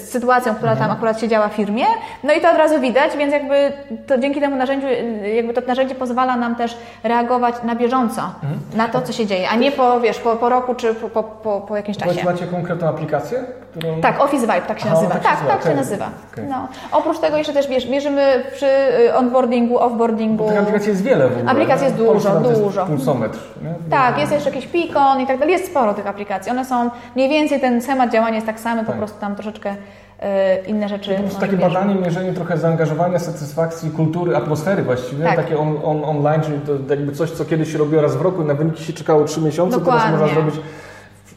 z 0.00 0.10
sytuacją, 0.10 0.54
która 0.54 0.72
tam 0.72 0.82
mhm. 0.82 0.98
akurat 0.98 1.20
się 1.20 1.28
działa 1.28 1.48
w 1.48 1.52
firmie, 1.52 1.84
no 2.24 2.32
i 2.32 2.40
to 2.40 2.50
od 2.50 2.56
razu 2.56 2.80
widać, 2.80 3.16
więc 3.16 3.32
jakby 3.32 3.72
to 4.06 4.18
dzięki 4.18 4.40
temu 4.40 4.56
narzędziu, 4.56 4.86
jakby 5.34 5.54
to 5.54 5.60
narzędzie 5.66 5.94
pozwala 5.94 6.36
nam 6.36 6.56
też 6.56 6.76
reagować 7.02 7.54
na 7.64 7.74
bieżąco 7.74 8.22
mhm. 8.22 8.60
na 8.74 8.88
to, 8.88 9.02
co 9.02 9.12
się 9.12 9.26
dzieje, 9.26 9.48
a 9.48 9.56
nie 9.56 9.72
po, 9.72 10.00
wiesz, 10.00 10.18
po, 10.18 10.36
po 10.36 10.48
roku 10.48 10.74
czy 10.74 10.94
po, 10.94 11.22
po, 11.22 11.60
po 11.60 11.76
jakimś 11.76 11.96
czasie. 11.96 12.24
Macie 12.24 12.46
konkretną 12.46 12.88
aplikację? 12.88 13.44
Którą... 13.70 14.00
Tak, 14.00 14.20
Office 14.20 14.46
Vibe 14.46 14.62
tak 14.62 14.80
się 14.80 14.88
nazywa. 14.88 15.14
tak, 15.14 15.22
tak, 15.22 15.46
tak 15.48 15.62
się 15.62 15.74
nazywa. 15.74 16.10
Okay. 16.32 16.46
No. 16.46 16.68
Oprócz 16.92 17.18
tego 17.18 17.36
jeszcze 17.36 17.52
też 17.52 17.68
mierzymy 17.88 18.44
przy 18.54 18.66
y, 18.66 19.14
onboarding 19.14 19.51
onboardingu, 19.52 19.78
offboardingu. 19.78 20.48
Tych 20.48 20.58
aplikacji 20.58 20.88
jest 20.88 21.02
wiele 21.02 21.28
w 21.28 21.32
ogóle. 21.32 21.50
Aplikacji 21.50 21.84
jest 21.84 21.96
dużo, 21.96 22.40
dużo. 22.40 22.80
Jest 22.80 22.92
pulsometr. 22.92 23.38
Nie? 23.62 23.74
Tak, 23.90 24.18
jest 24.18 24.32
jeszcze 24.32 24.50
jakiś 24.50 24.66
Pikon 24.66 25.20
i 25.20 25.26
tak 25.26 25.38
dalej. 25.38 25.52
Jest 25.52 25.66
sporo 25.66 25.94
tych 25.94 26.06
aplikacji. 26.06 26.52
One 26.52 26.64
są 26.64 26.90
mniej 27.16 27.28
więcej, 27.28 27.60
ten 27.60 27.82
schemat 27.82 28.12
działania 28.12 28.34
jest 28.34 28.46
tak 28.46 28.60
samo, 28.60 28.76
tak. 28.76 28.86
po 28.86 28.92
prostu 28.92 29.20
tam 29.20 29.34
troszeczkę 29.34 29.76
e, 30.20 30.64
inne 30.64 30.88
rzeczy. 30.88 31.16
To 31.34 31.40
takie 31.40 31.56
badanie, 31.56 31.94
mierzenie 31.94 32.32
trochę 32.32 32.58
zaangażowania, 32.58 33.18
satysfakcji, 33.18 33.90
kultury, 33.90 34.36
atmosfery 34.36 34.82
właściwie, 34.82 35.24
tak. 35.24 35.36
takie 35.36 35.58
on, 35.58 35.76
on, 35.84 36.04
online, 36.04 36.40
czyli 36.40 36.60
to 36.60 36.94
jakby 36.94 37.12
coś, 37.12 37.30
co 37.30 37.44
kiedyś 37.44 37.72
się 37.72 37.78
robiło 37.78 38.02
raz 38.02 38.16
w 38.16 38.20
roku 38.20 38.42
i 38.42 38.44
na 38.44 38.54
wyniki 38.54 38.84
się 38.84 38.92
czekało 38.92 39.24
trzy 39.24 39.40
miesiące, 39.40 39.78
Dokładnie. 39.78 40.02
teraz 40.02 40.20
można 40.20 40.34
zrobić 40.34 40.54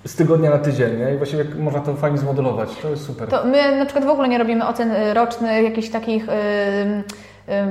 z 0.06 0.15
tygodnia 0.15 0.49
na 0.49 0.58
tydzień 0.58 0.99
nie? 0.99 1.13
i 1.13 1.17
właściwie 1.17 1.45
można 1.60 1.80
to 1.80 1.93
fajnie 1.93 2.17
zmodelować. 2.17 2.69
To 2.82 2.89
jest 2.89 3.06
super. 3.06 3.28
To 3.28 3.45
my 3.45 3.78
na 3.78 3.86
przykład 3.86 4.06
w 4.06 4.10
ogóle 4.10 4.28
nie 4.28 4.38
robimy 4.38 4.67
ocen 4.67 4.91
rocznych, 5.13 5.63
jakichś 5.63 5.89
takich... 5.89 6.28
Yy, 6.28 7.04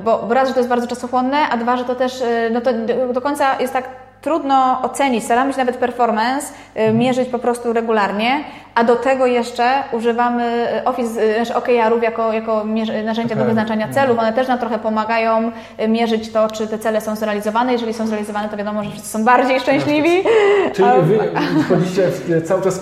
bo 0.04 0.34
raz, 0.34 0.48
że 0.48 0.54
to 0.54 0.60
jest 0.60 0.70
bardzo 0.70 0.87
czasochłonne, 0.87 1.48
a 1.48 1.56
dwa, 1.56 1.76
że 1.76 1.84
to 1.84 1.94
też 1.94 2.20
y, 2.20 2.50
no 2.52 2.60
to 2.60 2.70
do 3.12 3.20
końca 3.20 3.60
jest 3.60 3.72
tak 3.72 3.88
trudno 4.20 4.82
ocenić. 4.82 5.24
Staramy 5.24 5.52
się 5.52 5.58
nawet 5.58 5.76
performance 5.76 6.46
y, 6.76 6.92
mierzyć 6.92 7.28
po 7.28 7.38
prostu 7.38 7.72
regularnie, 7.72 8.44
a 8.74 8.84
do 8.84 8.96
tego 8.96 9.26
jeszcze 9.26 9.64
używamy 9.92 10.68
y, 10.80 10.84
Office, 10.84 11.34
znaczy 11.34 11.54
OKR-ów 11.54 12.02
jako, 12.02 12.32
jako 12.32 12.64
narzędzia 13.04 13.37
do 13.37 13.44
wyznaczania 13.44 13.88
celów. 13.88 14.18
One 14.18 14.32
też 14.32 14.48
nam 14.48 14.58
trochę 14.58 14.78
pomagają 14.78 15.52
mierzyć 15.88 16.32
to, 16.32 16.48
czy 16.48 16.66
te 16.66 16.78
cele 16.78 17.00
są 17.00 17.16
zrealizowane. 17.16 17.72
Jeżeli 17.72 17.94
są 17.94 18.06
zrealizowane, 18.06 18.48
to 18.48 18.56
wiadomo, 18.56 18.84
że 18.84 18.90
wszyscy 18.90 19.08
są 19.08 19.24
bardziej 19.24 19.60
szczęśliwi. 19.60 20.10
Czyli 20.72 20.88
wy 21.02 21.18
wchodzicie 21.62 22.08
cały 22.44 22.62
czas 22.62 22.80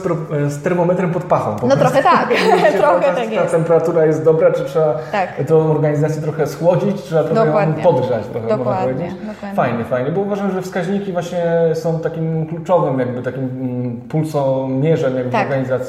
z 0.49 0.63
termometrem 0.63 1.13
pod 1.13 1.25
pachą. 1.25 1.57
No 1.69 1.77
trochę 1.77 2.03
tak, 2.03 2.29
trochę 2.79 3.15
tak 3.15 3.33
jest. 3.33 3.45
Ta 3.45 3.51
temperatura 3.51 4.07
jest 4.07 4.25
dobra, 4.25 4.53
czy 4.53 4.65
trzeba 4.65 4.95
tak. 5.13 5.29
tą 5.49 5.71
organizację 5.71 6.23
trochę 6.23 6.47
schłodzić, 6.47 7.03
trzeba 7.03 7.25
trochę 7.25 7.47
Dokładnie. 7.47 7.83
podgrzać, 7.83 8.27
trochę 8.27 8.49
Dokładnie. 8.49 9.13
Dokładnie. 9.21 9.57
Fajnie, 9.57 9.85
fajnie, 9.85 10.11
bo 10.11 10.21
uważam, 10.21 10.51
że 10.51 10.63
wskaźniki 10.63 11.13
właśnie 11.13 11.33
właśnie 11.33 11.75
są 11.75 12.01
takim 12.01 12.47
kluczowym 12.47 12.99
jakby 12.99 13.23
takim 13.23 13.45
mm, 13.45 14.01
pulsomierzem 14.01 15.17
jakby 15.17 15.33
tak. 15.33 15.47
organizacji, 15.47 15.82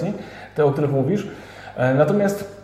te, 0.55 0.65
o 0.65 0.71
których 0.71 0.91
mówisz. 0.91 1.27
E, 1.77 1.93
natomiast 1.93 2.57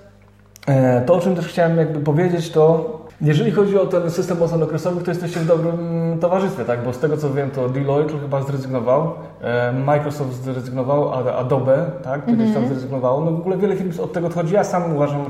e, 0.68 1.02
to, 1.02 1.16
o 1.16 1.20
czym 1.20 1.36
też 1.36 1.48
chciałem 1.48 1.78
jakby 1.78 2.00
powiedzieć, 2.00 2.50
to 2.50 3.00
jeżeli 3.22 3.52
chodzi 3.52 3.78
o 3.78 3.86
ten 3.86 4.12
system 4.12 4.42
ocen 4.42 4.64
okresowych, 4.64 5.04
to 5.04 5.12
jesteście 5.12 5.40
w 5.40 5.46
dobrym 5.48 6.18
towarzystwie, 6.22 6.66
tak? 6.66 6.84
Bo 6.84 6.94
z 6.94 7.00
tego 7.00 7.18
co 7.18 7.34
wiem, 7.34 7.52
to 7.52 7.70
Deloitte 7.70 8.20
chyba 8.20 8.44
zrezygnował, 8.44 9.14
e, 9.42 9.74
Microsoft 9.74 10.44
zrezygnował, 10.44 11.14
Adobe, 11.38 11.86
tak? 12.04 12.26
Kiedyś 12.26 12.40
mm 12.40 12.52
-hmm. 12.52 12.54
tam 12.54 12.64
mhm. 12.64 12.68
zrezygnowało. 12.68 13.22
No 13.22 13.32
w 13.32 13.40
ogóle 13.40 13.58
wiele 13.58 13.76
firm 13.76 13.92
od 14.04 14.14
tego 14.14 14.28
odchodzi. 14.28 14.54
Ja 14.54 14.64
sam 14.64 14.96
uważam, 14.96 15.26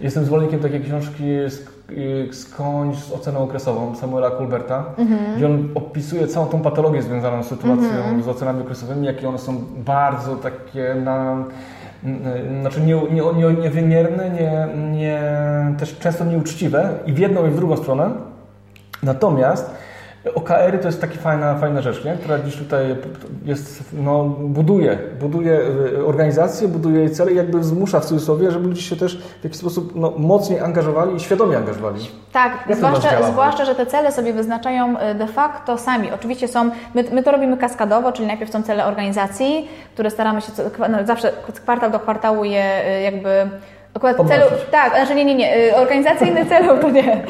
Jestem 0.00 0.24
zwolennikiem 0.24 0.60
takiej 0.60 0.80
książki 0.80 1.24
Skądś 2.32 2.98
z 2.98 3.12
oceną 3.12 3.38
okresową 3.38 3.96
Samuela 3.96 4.30
Kulberta, 4.30 4.84
mm-hmm. 4.98 5.36
gdzie 5.36 5.46
on 5.46 5.68
opisuje 5.74 6.28
całą 6.28 6.46
tą 6.46 6.60
patologię 6.60 7.02
związaną 7.02 7.42
z 7.42 7.46
sytuacją 7.46 7.88
mm-hmm. 7.88 8.22
z 8.22 8.28
ocenami 8.28 8.62
okresowymi, 8.62 9.06
jakie 9.06 9.28
one 9.28 9.38
są 9.38 9.64
bardzo 9.84 10.36
takie 10.36 10.94
na 10.94 11.44
znaczy 12.60 12.80
nie, 12.80 12.94
nie, 12.94 13.22
nie, 13.34 13.62
niewymierne, 13.62 14.30
nie, 14.30 14.68
nie, 14.92 15.20
też 15.78 15.98
często 15.98 16.24
nieuczciwe 16.24 16.90
i 17.06 17.12
w 17.12 17.18
jedną 17.18 17.46
i 17.46 17.50
w 17.50 17.56
drugą 17.56 17.76
stronę. 17.76 18.10
Natomiast 19.02 19.70
OKR-y 20.34 20.78
to 20.78 20.88
jest 20.88 21.00
taka 21.00 21.14
fajna, 21.14 21.54
fajna 21.54 21.82
rzecz, 21.82 22.04
nie? 22.04 22.12
która 22.12 22.38
dziś 22.38 22.56
tutaj 22.56 22.96
jest, 23.44 23.84
no, 23.92 24.24
buduje, 24.24 24.98
buduje 25.20 25.60
y, 25.98 26.06
organizację, 26.06 26.68
buduje 26.68 27.00
jej 27.00 27.10
cele 27.10 27.32
i 27.32 27.36
jakby 27.36 27.64
zmusza 27.64 28.00
w 28.00 28.04
cudzysłowie, 28.04 28.50
żeby 28.50 28.68
ludzie 28.68 28.82
się 28.82 28.96
też 28.96 29.18
w 29.40 29.44
jakiś 29.44 29.58
sposób 29.58 29.92
no, 29.96 30.12
mocniej 30.18 30.60
angażowali 30.60 31.16
i 31.16 31.20
świadomie 31.20 31.56
angażowali. 31.56 32.10
Tak, 32.32 32.52
zwłaszcza, 32.70 33.22
zwłaszcza, 33.32 33.64
że 33.64 33.74
te 33.74 33.86
cele 33.86 34.12
sobie 34.12 34.32
wyznaczają 34.32 34.96
y, 35.00 35.14
de 35.14 35.26
facto 35.26 35.78
sami. 35.78 36.12
Oczywiście 36.12 36.48
są, 36.48 36.70
my, 36.94 37.04
my 37.12 37.22
to 37.22 37.32
robimy 37.32 37.56
kaskadowo, 37.56 38.12
czyli 38.12 38.26
najpierw 38.28 38.50
są 38.50 38.62
cele 38.62 38.86
organizacji, 38.86 39.68
które 39.94 40.10
staramy 40.10 40.40
się, 40.40 40.52
no, 40.90 40.98
zawsze 41.06 41.32
kwartał 41.54 41.90
do 41.90 42.00
kwartału 42.00 42.44
je 42.44 42.96
y, 42.98 43.02
jakby 43.02 43.48
Akurat 43.94 44.16
celów, 44.16 44.52
tak, 44.70 44.94
znaczy 44.94 45.14
nie, 45.14 45.24
nie, 45.24 45.34
nie, 45.34 45.56
y, 45.56 45.76
organizacyjnych 45.76 46.48
celów 46.52 46.80
to 46.80 46.90
nie, 46.90 47.22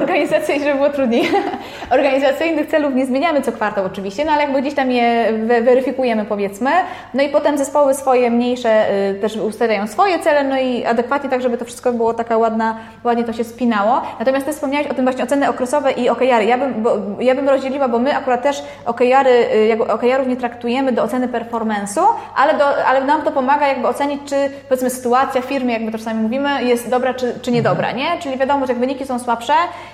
organizacyjnych, 0.00 0.64
żeby 0.64 0.78
było 0.78 0.90
trudniej, 0.90 1.28
organizacyjnych 1.90 2.66
celów 2.66 2.94
nie 2.94 3.06
zmieniamy 3.06 3.42
co 3.42 3.52
kwartał 3.52 3.86
oczywiście, 3.86 4.24
no 4.24 4.32
ale 4.32 4.42
jakby 4.42 4.60
gdzieś 4.62 4.74
tam 4.74 4.90
je 4.90 5.32
weryfikujemy 5.62 6.24
powiedzmy, 6.24 6.70
no 7.14 7.22
i 7.22 7.28
potem 7.28 7.58
zespoły 7.58 7.94
swoje 7.94 8.30
mniejsze 8.30 8.94
y, 9.10 9.14
też 9.14 9.36
ustalają 9.36 9.86
swoje 9.86 10.18
cele, 10.18 10.44
no 10.44 10.58
i 10.58 10.84
adekwatnie 10.84 11.30
tak, 11.30 11.42
żeby 11.42 11.58
to 11.58 11.64
wszystko 11.64 11.92
było 11.92 12.14
taka 12.14 12.38
ładna, 12.38 12.76
ładnie 13.04 13.24
to 13.24 13.32
się 13.32 13.44
spinało. 13.44 14.02
Natomiast 14.18 14.46
Ty 14.46 14.52
wspomniałeś 14.52 14.86
o 14.86 14.94
tym 14.94 15.04
właśnie 15.04 15.24
oceny 15.24 15.48
okresowe 15.48 15.92
i 15.92 16.08
OKR-y. 16.08 16.44
Ja 16.44 16.58
bym, 16.58 16.82
bo, 16.82 16.96
ja 17.20 17.34
bym 17.34 17.48
rozdzieliła, 17.48 17.88
bo 17.88 17.98
my 17.98 18.16
akurat 18.16 18.42
też 18.42 18.62
OKR-y, 18.86 19.30
y, 19.72 19.88
OKR-ów 19.88 20.28
nie 20.28 20.36
traktujemy 20.36 20.92
do 20.92 21.02
oceny 21.02 21.28
performance'u, 21.28 22.04
ale, 22.36 22.58
do, 22.58 22.86
ale 22.86 23.04
nam 23.04 23.22
to 23.22 23.32
pomaga 23.32 23.68
jakby 23.68 23.88
ocenić, 23.88 24.20
czy 24.26 24.36
powiedzmy 24.68 24.90
sytuacja 24.90 25.40
w 25.40 25.44
firmie, 25.44 25.72
jakby 25.72 25.92
to 25.92 26.03
czasami 26.04 26.22
mówimy, 26.22 26.64
jest 26.64 26.90
dobra 26.90 27.14
czy, 27.14 27.34
czy 27.42 27.52
niedobra, 27.52 27.92
nie? 27.92 28.18
Czyli 28.18 28.38
wiadomo, 28.38 28.66
że 28.66 28.72
jak 28.72 28.80
wyniki 28.80 29.06
są 29.06 29.18
słabsze 29.18 29.52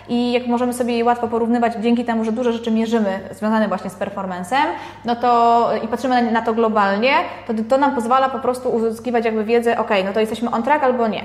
i 0.09 0.33
jak 0.33 0.47
możemy 0.47 0.73
sobie 0.73 0.99
je 0.99 1.05
łatwo 1.05 1.29
porównywać 1.29 1.73
dzięki 1.81 2.05
temu, 2.05 2.25
że 2.25 2.33
dużo 2.33 2.53
rzeczy 2.53 2.71
mierzymy 2.71 3.21
związane 3.31 3.69
właśnie 3.69 3.91
z 3.91 3.95
performancem, 3.95 4.63
no 5.05 5.17
to 5.17 5.71
i 5.85 5.89
patrzymy 5.89 6.23
na, 6.23 6.31
na 6.31 6.43
to 6.43 6.55
globalnie, 6.55 7.13
to 7.47 7.53
to 7.69 7.79
nam 7.79 7.95
pozwala 7.95 8.29
po 8.29 8.39
prostu 8.39 8.69
uzyskiwać 8.69 9.25
jakby 9.25 9.45
wiedzę, 9.45 9.79
ok, 9.79 9.91
no 10.05 10.13
to 10.13 10.21
jesteśmy 10.21 10.51
on 10.51 10.63
track 10.63 10.85
albo 10.85 11.09
nie. 11.09 11.23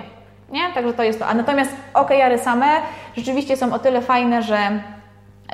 Nie? 0.51 0.73
Także 0.73 0.93
to 0.93 1.03
jest 1.03 1.19
to. 1.19 1.27
A 1.27 1.33
natomiast 1.33 1.71
OKR-y 1.93 2.37
same 2.37 2.67
rzeczywiście 3.17 3.57
są 3.57 3.73
o 3.73 3.79
tyle 3.79 4.01
fajne, 4.01 4.43
że 4.43 4.57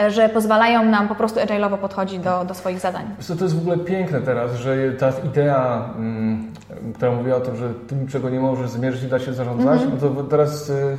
że 0.10 0.30
pozwalają 0.30 0.86
nam 0.86 1.08
po 1.08 1.16
prostu 1.16 1.40
agile'owo 1.40 1.78
podchodzić 1.78 2.20
do, 2.20 2.46
do 2.46 2.54
swoich 2.54 2.80
zadań. 2.80 3.06
To, 3.28 3.36
to 3.36 3.44
jest 3.44 3.56
w 3.56 3.60
ogóle 3.60 3.78
piękne 3.78 4.22
teraz, 4.22 4.56
że 4.56 4.92
ta 4.92 5.10
idea, 5.26 5.90
mm, 5.98 6.52
która 6.96 7.12
mówiła 7.12 7.38
o 7.38 7.42
tym, 7.42 7.56
że 7.56 7.74
tym, 7.88 8.08
czego 8.08 8.30
nie 8.30 8.40
możesz 8.40 8.70
zmierzyć, 8.70 9.10
da 9.10 9.20
się 9.20 9.34
zarządzać, 9.34 9.82
mm 9.82 9.98
-hmm. 9.98 10.04
no 10.04 10.24
to 10.24 10.24
teraz 10.24 10.70
y, 10.70 10.98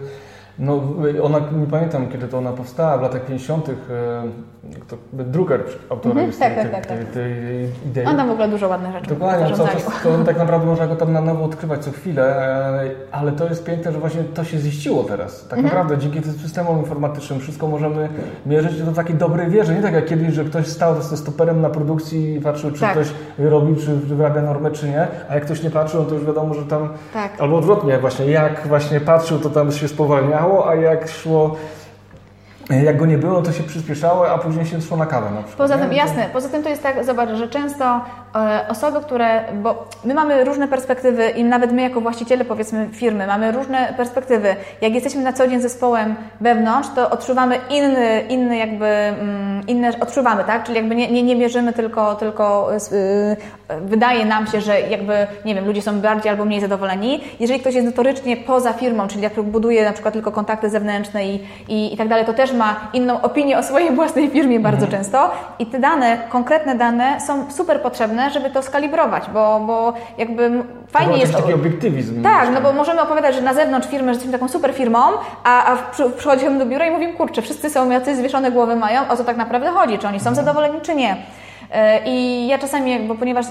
no, 0.58 0.80
ona, 1.22 1.38
nie 1.38 1.66
pamiętam 1.66 2.08
kiedy 2.08 2.28
to 2.28 2.38
ona 2.38 2.52
powstała, 2.52 2.98
w 2.98 3.02
latach 3.02 3.24
50. 3.24 3.68
E, 3.68 3.72
to 4.88 4.96
Drucker 5.12 5.60
autorem 5.90 6.18
mm 6.18 6.30
-hmm, 6.30 6.38
tak, 6.38 6.54
tej, 6.54 6.70
tak, 6.70 6.86
tak, 6.86 6.98
tej, 6.98 7.06
tej 7.06 7.32
idei. 7.86 8.06
On 8.06 8.16
tam 8.16 8.28
w 8.28 8.30
ogóle 8.30 8.48
dużo 8.48 8.68
ładnych 8.68 8.92
rzeczy 8.92 9.08
Dokładnie, 9.08 9.56
co, 9.56 9.64
to, 10.02 10.24
tak 10.24 10.38
naprawdę 10.38 10.66
można 10.66 10.86
go 10.86 10.96
tam 10.96 11.12
na 11.12 11.20
nowo 11.20 11.44
odkrywać 11.44 11.84
co 11.84 11.90
chwilę, 11.90 12.22
e, 12.82 12.90
ale 13.12 13.32
to 13.32 13.48
jest 13.48 13.64
piękne, 13.64 13.92
że 13.92 13.98
właśnie 13.98 14.24
to 14.24 14.44
się 14.44 14.58
ziściło 14.58 15.04
teraz. 15.04 15.48
Tak 15.48 15.58
mm 15.58 15.64
-hmm. 15.70 15.74
naprawdę 15.74 15.98
dzięki 15.98 16.20
tym 16.20 16.32
systemom 16.32 16.78
informatycznym 16.78 17.40
wszystko 17.40 17.66
możemy 17.66 18.08
mierzyć 18.46 18.82
do 18.82 18.92
takiej 18.92 19.16
dobrej 19.16 19.50
wierze. 19.50 19.74
Nie 19.74 19.82
tak 19.82 19.94
jak 19.94 20.04
kiedyś, 20.04 20.34
że 20.34 20.44
ktoś 20.44 20.66
stał 20.66 21.02
z 21.02 21.18
stoperem 21.18 21.60
na 21.60 21.70
produkcji 21.70 22.34
i 22.34 22.40
patrzył, 22.40 22.70
czy 22.70 22.80
tak. 22.80 22.92
ktoś 22.92 23.08
robi, 23.38 23.76
czy 23.76 23.96
wyrabia 23.96 24.42
normę, 24.42 24.70
czy 24.70 24.88
nie, 24.88 25.06
a 25.28 25.34
jak 25.34 25.44
ktoś 25.44 25.62
nie 25.62 25.70
patrzył, 25.70 26.00
no 26.00 26.06
to 26.06 26.14
już 26.14 26.24
wiadomo, 26.24 26.54
że 26.54 26.64
tam... 26.64 26.88
Tak. 27.12 27.40
Albo 27.40 27.56
odwrotnie 27.56 27.98
właśnie, 27.98 28.26
jak 28.26 28.68
właśnie 28.68 29.00
patrzył, 29.00 29.38
to 29.38 29.50
tam 29.50 29.72
się 29.72 29.88
a 30.68 30.74
jak 30.74 31.08
szło 31.08 31.56
jak 32.70 32.96
go 32.96 33.06
nie 33.06 33.18
było, 33.18 33.42
to 33.42 33.52
się 33.52 33.62
przyspieszało, 33.62 34.30
a 34.30 34.38
później 34.38 34.66
się 34.66 34.80
szło 34.80 34.96
na 34.96 35.06
kawę 35.06 35.30
na 35.30 35.42
przykład. 35.42 35.56
Poza 35.58 35.78
tym, 35.78 35.90
nie? 35.90 35.96
jasne, 35.96 36.28
poza 36.32 36.48
tym 36.48 36.62
to 36.62 36.68
jest 36.68 36.82
tak, 36.82 37.04
zobacz, 37.04 37.30
że 37.30 37.48
często 37.48 38.00
osoby, 38.68 39.00
które, 39.00 39.44
bo 39.62 39.84
my 40.04 40.14
mamy 40.14 40.44
różne 40.44 40.68
perspektywy 40.68 41.30
i 41.30 41.44
nawet 41.44 41.72
my 41.72 41.82
jako 41.82 42.00
właściciele 42.00 42.44
powiedzmy 42.44 42.88
firmy 42.92 43.26
mamy 43.26 43.52
różne 43.52 43.94
perspektywy. 43.96 44.56
Jak 44.80 44.94
jesteśmy 44.94 45.22
na 45.22 45.32
co 45.32 45.48
dzień 45.48 45.60
zespołem 45.60 46.14
wewnątrz, 46.40 46.88
to 46.94 47.10
odczuwamy 47.10 47.58
inny, 47.70 48.22
inny 48.28 48.56
jakby, 48.56 48.86
mm, 48.86 49.66
inne, 49.66 49.90
odczuwamy, 50.00 50.44
tak? 50.44 50.64
Czyli 50.64 50.76
jakby 50.76 50.94
nie, 50.94 51.10
nie, 51.10 51.22
nie 51.22 51.36
wierzymy 51.36 51.72
tylko, 51.72 52.14
tylko 52.14 52.68
y, 52.74 53.36
wydaje 53.80 54.24
nam 54.24 54.46
się, 54.46 54.60
że 54.60 54.80
jakby, 54.80 55.26
nie 55.44 55.54
wiem, 55.54 55.66
ludzie 55.66 55.82
są 55.82 56.00
bardziej 56.00 56.30
albo 56.30 56.44
mniej 56.44 56.60
zadowoleni. 56.60 57.20
Jeżeli 57.40 57.60
ktoś 57.60 57.74
jest 57.74 57.86
notorycznie 57.86 58.36
poza 58.36 58.72
firmą, 58.72 59.08
czyli 59.08 59.22
jak 59.22 59.42
buduje 59.42 59.84
na 59.84 59.92
przykład 59.92 60.14
tylko 60.14 60.32
kontakty 60.32 60.70
zewnętrzne 60.70 61.26
i, 61.26 61.40
i, 61.68 61.94
i 61.94 61.96
tak 61.96 62.08
dalej, 62.08 62.24
to 62.24 62.32
też 62.32 62.52
ma 62.52 62.80
inną 62.92 63.22
opinię 63.22 63.58
o 63.58 63.62
swojej 63.62 63.94
własnej 63.94 64.30
firmie 64.30 64.60
bardzo 64.60 64.84
mhm. 64.84 65.02
często. 65.02 65.30
I 65.58 65.66
te 65.66 65.78
dane, 65.78 66.18
konkretne 66.28 66.74
dane 66.74 67.20
są 67.20 67.50
super 67.50 67.80
potrzebne, 67.80 68.21
żeby 68.30 68.50
to 68.50 68.62
skalibrować, 68.62 69.24
bo, 69.34 69.60
bo 69.66 69.92
jakby 70.18 70.64
fajnie 70.88 71.18
jest... 71.18 71.32
taki 71.32 71.52
obiektywizm. 71.52 72.22
Tak, 72.22 72.48
no 72.54 72.60
bo 72.60 72.72
możemy 72.72 73.00
opowiadać, 73.00 73.34
że 73.34 73.42
na 73.42 73.54
zewnątrz 73.54 73.88
firmy, 73.88 74.04
że 74.04 74.10
jesteśmy 74.10 74.32
taką 74.32 74.48
super 74.48 74.74
firmą, 74.74 74.98
a, 75.44 75.72
a 75.72 75.76
przychodzimy 76.16 76.58
do 76.58 76.66
biura 76.66 76.86
i 76.86 76.90
mówimy, 76.90 77.12
kurczę, 77.12 77.42
wszyscy 77.42 77.70
są 77.70 77.90
jacyś 77.90 78.16
zwieszone 78.16 78.50
głowy 78.50 78.76
mają, 78.76 79.08
o 79.08 79.16
co 79.16 79.24
tak 79.24 79.36
naprawdę 79.36 79.68
chodzi, 79.68 79.98
czy 79.98 80.08
oni 80.08 80.20
są 80.20 80.28
mhm. 80.28 80.46
zadowoleni, 80.46 80.80
czy 80.80 80.94
nie. 80.94 81.16
E, 81.70 82.00
I 82.04 82.46
ja 82.46 82.58
czasami, 82.58 82.98
bo 82.98 83.14
ponieważ 83.14 83.46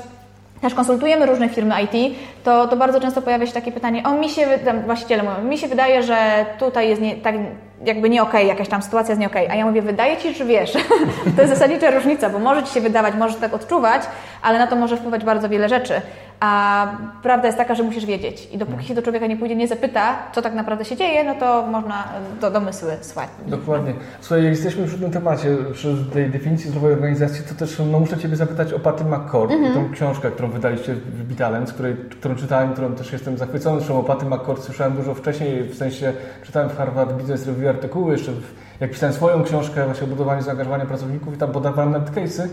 też 0.62 0.74
konsultujemy 0.74 1.26
różne 1.26 1.50
firmy 1.50 1.76
IT, 1.84 2.16
to, 2.44 2.68
to 2.68 2.78
bardzo 2.78 3.00
często 3.00 3.22
pojawia 3.22 3.46
się 3.46 3.54
takie 3.54 3.72
pytanie, 3.72 4.04
o 4.04 4.14
mi 4.14 4.30
się, 4.30 4.48
właściciele 4.86 5.24
mówią, 5.24 5.44
mi 5.44 5.58
się 5.58 5.68
wydaje, 5.68 6.04
że 6.04 6.46
tutaj 6.60 6.90
jest 6.90 7.02
nie, 7.02 7.16
tak 7.16 7.36
jakby 7.86 8.10
nie 8.10 8.24
okej, 8.24 8.42
okay, 8.42 8.48
jakaś 8.48 8.70
tam 8.70 8.82
sytuacja 8.82 9.12
jest 9.12 9.22
nie 9.22 9.28
okej. 9.28 9.46
Okay. 9.46 9.56
A 9.56 9.60
ja 9.60 9.66
mówię, 9.66 9.82
wydaje 9.82 10.18
Ci, 10.18 10.34
czy 10.34 10.46
wiesz? 10.46 10.74
to 11.36 11.42
jest 11.42 11.54
zasadnicza 11.54 11.92
różnica, 11.92 12.30
bo 12.30 12.40
może 12.40 12.64
Ci 12.64 12.74
się 12.74 12.82
wydawać, 12.82 13.14
możesz 13.16 13.38
tak 13.38 13.54
odczuwać, 13.54 14.02
ale 14.42 14.60
na 14.60 14.68
to 14.68 14.76
może 14.76 14.98
wpływać 14.98 15.26
bardzo 15.26 15.50
wiele 15.50 15.70
rzeczy. 15.70 16.02
A 16.42 16.88
prawda 17.24 17.48
jest 17.48 17.58
taka, 17.58 17.76
że 17.76 17.84
musisz 17.84 18.06
wiedzieć. 18.06 18.48
I 18.52 18.58
dopóki 18.58 18.86
się 18.86 18.94
do 18.94 19.02
człowieka 19.02 19.28
nie 19.28 19.38
pójdzie, 19.38 19.56
nie 19.56 19.68
zapyta, 19.68 20.16
co 20.34 20.42
tak 20.42 20.54
naprawdę 20.54 20.86
się 20.86 20.96
dzieje, 20.96 21.24
no 21.24 21.36
to 21.36 21.68
można 21.68 22.08
do 22.42 22.52
domysły 22.52 22.92
słać. 23.02 23.30
Dokładnie. 23.48 23.94
Słuchaj, 24.22 24.44
jesteśmy 24.44 24.88
przy 24.88 25.00
tym 25.00 25.12
temacie, 25.12 25.58
przy 25.74 26.06
tej 26.14 26.30
definicji 26.30 26.70
zdrowej 26.70 26.94
organizacji, 26.94 27.44
to 27.50 27.56
też 27.56 27.82
no, 27.92 28.00
muszę 28.00 28.18
Ciebie 28.18 28.36
zapytać 28.36 28.74
o 28.74 28.80
Patty 28.80 29.04
McCord, 29.04 29.52
mm 29.52 29.72
-hmm. 29.72 29.74
tą 29.74 29.94
książkę, 29.94 30.32
którą 30.32 30.50
wydaliście 30.50 30.94
w 30.94 31.24
Bitalent, 31.24 31.74
której, 31.74 31.96
którą 31.96 32.36
czytałem, 32.36 32.74
którą 32.74 32.96
też 32.96 33.14
jestem 33.14 33.38
zachwycony. 33.38 33.78
Zresztą 33.78 34.00
o 34.00 34.04
Patty 34.04 34.26
McCord 34.26 34.64
słyszałem 34.64 34.94
dużo 34.94 35.14
wcześniej, 35.14 35.64
w 35.64 35.76
sensie 35.76 36.14
czytałem 36.44 36.70
w 36.70 36.78
Harvard 36.78 37.14
Business 37.14 37.48
Review 37.48 37.71
artykuły, 37.72 38.12
jeszcze 38.12 38.32
jak 38.80 38.92
pisałem 38.92 39.16
swoją 39.16 39.44
książkę 39.44 39.86
właśnie 39.86 40.04
o 40.04 40.08
budowaniu 40.08 40.42
zaangażowania 40.42 40.86
pracowników 40.86 41.34
i 41.34 41.38
tam 41.38 41.52
podawałem 41.52 41.92
nawet 41.92 42.12
case'y. 42.12 42.48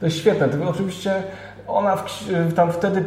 To 0.00 0.06
jest 0.06 0.18
świetne, 0.18 0.48
tylko 0.48 0.68
oczywiście 0.68 1.22
ona 1.68 1.96
w, 1.96 2.54
tam 2.54 2.72
wtedy, 2.72 3.04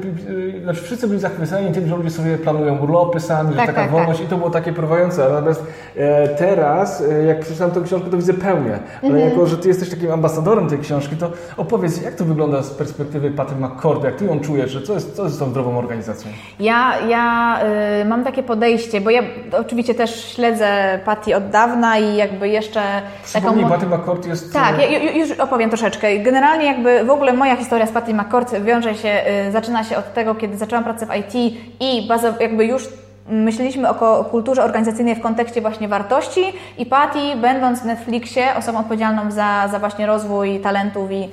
znaczy 0.63 0.81
wszyscy 0.81 1.07
byli 1.07 1.19
zachwyceni 1.19 1.73
tym, 1.73 1.87
że 1.87 1.95
ludzie 1.95 2.09
sobie 2.09 2.37
planują 2.37 2.77
urlopy 2.77 3.19
sami, 3.19 3.49
tak, 3.49 3.59
że 3.59 3.65
taka 3.67 3.81
tak, 3.81 3.91
wolność 3.91 4.19
tak. 4.19 4.27
i 4.27 4.29
to 4.29 4.37
było 4.37 4.49
takie 4.49 4.73
porywające. 4.73 5.29
Natomiast 5.29 5.63
e, 5.95 6.27
teraz, 6.27 7.01
e, 7.01 7.23
jak 7.23 7.39
przeczytam 7.39 7.71
tę 7.71 7.81
książkę, 7.81 8.09
to 8.09 8.17
widzę 8.17 8.33
pełnię. 8.33 8.79
Ale 9.03 9.11
mhm. 9.13 9.29
jako, 9.29 9.47
że 9.47 9.57
Ty 9.57 9.67
jesteś 9.67 9.89
takim 9.89 10.11
ambasadorem 10.11 10.69
tej 10.69 10.79
książki, 10.79 11.15
to 11.15 11.31
opowiedz, 11.57 12.01
jak 12.01 12.15
to 12.15 12.25
wygląda 12.25 12.63
z 12.63 12.69
perspektywy 12.69 13.31
Patty 13.31 13.55
McCord, 13.55 14.03
jak 14.03 14.15
Ty 14.15 14.25
ją 14.25 14.39
czujesz, 14.39 14.71
że 14.71 14.81
co 14.81 14.93
jest, 14.93 15.15
co 15.15 15.23
jest 15.23 15.39
tą 15.39 15.49
zdrową 15.49 15.77
organizacją? 15.77 16.31
Ja, 16.59 16.93
ja 17.07 17.57
y, 18.01 18.05
mam 18.05 18.23
takie 18.23 18.43
podejście, 18.43 19.01
bo 19.01 19.09
ja 19.09 19.21
oczywiście 19.51 19.95
też 19.95 20.25
śledzę 20.25 20.99
Patty 21.05 21.35
od 21.35 21.49
dawna 21.49 21.97
i 21.97 22.15
jakby 22.15 22.49
jeszcze... 22.49 22.81
Przypomnij, 23.23 23.63
taką... 23.63 23.75
Patty 23.75 23.97
McCord 23.97 24.27
jest... 24.27 24.53
Tak, 24.53 24.91
ja, 24.91 25.11
już 25.11 25.31
opowiem 25.31 25.69
troszeczkę. 25.69 26.19
Generalnie 26.19 26.65
jakby 26.65 27.03
w 27.03 27.09
ogóle 27.09 27.33
moja 27.33 27.55
historia 27.55 27.85
z 27.85 27.91
Patty 27.91 28.13
McCord 28.13 28.46
wiąże 28.51 28.95
się, 28.95 29.21
y, 29.47 29.51
zaczyna 29.51 29.83
się 29.83 29.97
od 29.97 30.13
tego, 30.13 30.35
kiedy 30.35 30.57
zaczęłam 30.57 30.83
pracę 30.83 31.05
w 31.05 31.15
IT 31.15 31.55
i 31.79 32.07
jakby 32.39 32.65
już 32.65 32.89
myśleliśmy 33.29 33.89
o 33.89 34.23
kulturze 34.23 34.63
organizacyjnej 34.63 35.15
w 35.15 35.21
kontekście 35.21 35.61
właśnie 35.61 35.87
wartości 35.87 36.41
i 36.77 36.85
Patty, 36.85 37.19
będąc 37.41 37.79
w 37.79 37.85
Netflixie, 37.85 38.55
osobą 38.57 38.79
odpowiedzialną 38.79 39.31
za, 39.31 39.67
za 39.71 39.79
właśnie 39.79 40.05
rozwój 40.05 40.59
talentów 40.59 41.11
i 41.11 41.29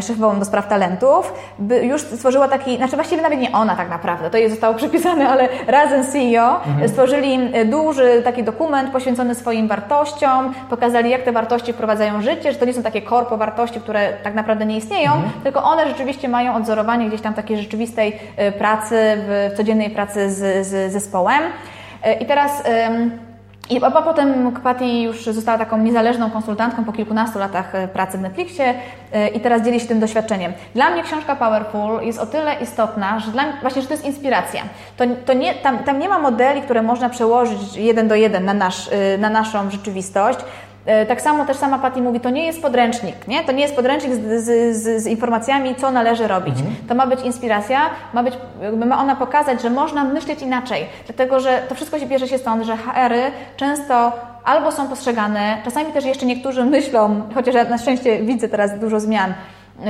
szefową 0.00 0.38
do 0.38 0.44
spraw 0.44 0.68
talentów, 0.68 1.34
by, 1.58 1.86
już 1.86 2.02
stworzyła 2.02 2.48
taki, 2.48 2.76
znaczy 2.76 2.96
właściwie 2.96 3.22
nawet 3.22 3.40
nie 3.40 3.52
ona 3.52 3.76
tak 3.76 3.90
naprawdę, 3.90 4.30
to 4.30 4.38
jej 4.38 4.50
zostało 4.50 4.74
przypisane, 4.74 5.28
ale 5.28 5.48
razem 5.66 6.04
z 6.04 6.08
CEO 6.12 6.56
mhm. 6.66 6.88
stworzyli 6.88 7.38
duży 7.64 8.22
taki 8.24 8.42
dokument 8.42 8.90
poświęcony 8.90 9.34
swoim 9.34 9.68
wartościom, 9.68 10.54
pokazali 10.70 11.10
jak 11.10 11.22
te 11.22 11.32
wartości 11.32 11.72
wprowadzają 11.72 12.22
życie, 12.22 12.52
że 12.52 12.58
to 12.58 12.64
nie 12.64 12.72
są 12.72 12.82
takie 12.82 13.02
korpo 13.02 13.36
wartości, 13.36 13.80
które 13.80 14.12
tak 14.22 14.34
naprawdę 14.34 14.66
nie 14.66 14.76
istnieją, 14.76 15.12
mhm. 15.12 15.32
tylko 15.42 15.64
one 15.64 15.88
rzeczywiście 15.88 16.28
mają 16.28 16.54
odzorowanie 16.54 17.08
gdzieś 17.08 17.20
tam 17.20 17.34
takiej 17.34 17.56
rzeczywistej 17.56 18.18
y, 18.48 18.52
pracy, 18.52 18.96
w, 19.16 19.50
w 19.54 19.56
codziennej 19.56 19.90
pracy 19.90 20.30
z, 20.30 20.66
z 20.66 20.92
zespołem. 20.92 21.42
E, 22.02 22.14
I 22.14 22.26
teraz 22.26 22.62
i 23.70 23.84
a 23.84 23.90
potem 23.90 24.52
Patty 24.62 24.84
już 24.86 25.24
została 25.24 25.58
taką 25.58 25.78
niezależną 25.78 26.30
konsultantką 26.30 26.84
po 26.84 26.92
kilkunastu 26.92 27.38
latach 27.38 27.74
e, 27.74 27.88
pracy 27.88 28.18
w 28.18 28.20
Netflixie 28.20 28.74
e, 29.12 29.28
i 29.28 29.40
teraz 29.40 29.62
dzieli 29.62 29.80
się 29.80 29.86
tym 29.86 30.00
doświadczeniem. 30.00 30.52
Dla 30.74 30.90
mnie 30.90 31.02
książka 31.02 31.36
Powerful 31.36 32.00
jest 32.02 32.18
o 32.18 32.26
tyle 32.26 32.54
istotna, 32.54 33.20
że 33.20 33.30
dla 33.30 33.42
mnie, 33.42 33.52
właśnie, 33.60 33.82
że 33.82 33.88
to 33.88 33.94
jest 33.94 34.06
inspiracja. 34.06 34.62
To, 34.96 35.04
to 35.26 35.32
nie, 35.32 35.54
tam, 35.54 35.78
tam 35.78 35.98
nie 35.98 36.08
ma 36.08 36.18
modeli, 36.18 36.62
które 36.62 36.82
można 36.82 37.08
przełożyć 37.08 37.76
jeden 37.76 38.08
do 38.08 38.14
jeden 38.14 38.44
na, 38.44 38.54
nasz, 38.54 38.90
na 39.18 39.30
naszą 39.30 39.70
rzeczywistość. 39.70 40.38
E, 40.86 41.06
tak 41.06 41.20
samo 41.20 41.44
też 41.44 41.56
sama 41.56 41.78
Patty 41.78 42.02
mówi, 42.02 42.20
to 42.20 42.30
nie 42.30 42.46
jest 42.46 42.62
podręcznik, 42.62 43.28
nie? 43.28 43.44
To 43.44 43.52
nie 43.52 43.62
jest 43.62 43.76
podręcznik 43.76 44.14
z, 44.14 44.44
z, 44.76 45.02
z 45.02 45.06
informacjami, 45.06 45.74
co 45.74 45.90
należy 45.90 46.28
robić. 46.28 46.54
Mhm. 46.58 46.76
To 46.88 46.94
ma 46.94 47.06
być 47.06 47.20
inspiracja, 47.20 47.80
ma, 48.12 48.22
być, 48.22 48.34
ma 48.86 48.98
ona 48.98 49.16
pokazać, 49.16 49.62
że 49.62 49.70
można 49.70 50.04
myśleć 50.04 50.42
inaczej. 50.42 50.86
Dlatego, 51.06 51.40
że 51.40 51.62
to 51.68 51.74
wszystko 51.74 51.98
się 51.98 52.06
bierze 52.06 52.28
się 52.28 52.38
stąd, 52.38 52.64
że 52.64 52.76
HR-y 52.76 53.30
często 53.56 54.12
albo 54.44 54.72
są 54.72 54.88
postrzegane, 54.88 55.56
czasami 55.64 55.92
też 55.92 56.04
jeszcze 56.04 56.26
niektórzy 56.26 56.64
myślą, 56.64 57.22
chociaż 57.34 57.54
ja 57.54 57.64
na 57.64 57.78
szczęście 57.78 58.22
widzę 58.22 58.48
teraz 58.48 58.78
dużo 58.78 59.00
zmian, 59.00 59.34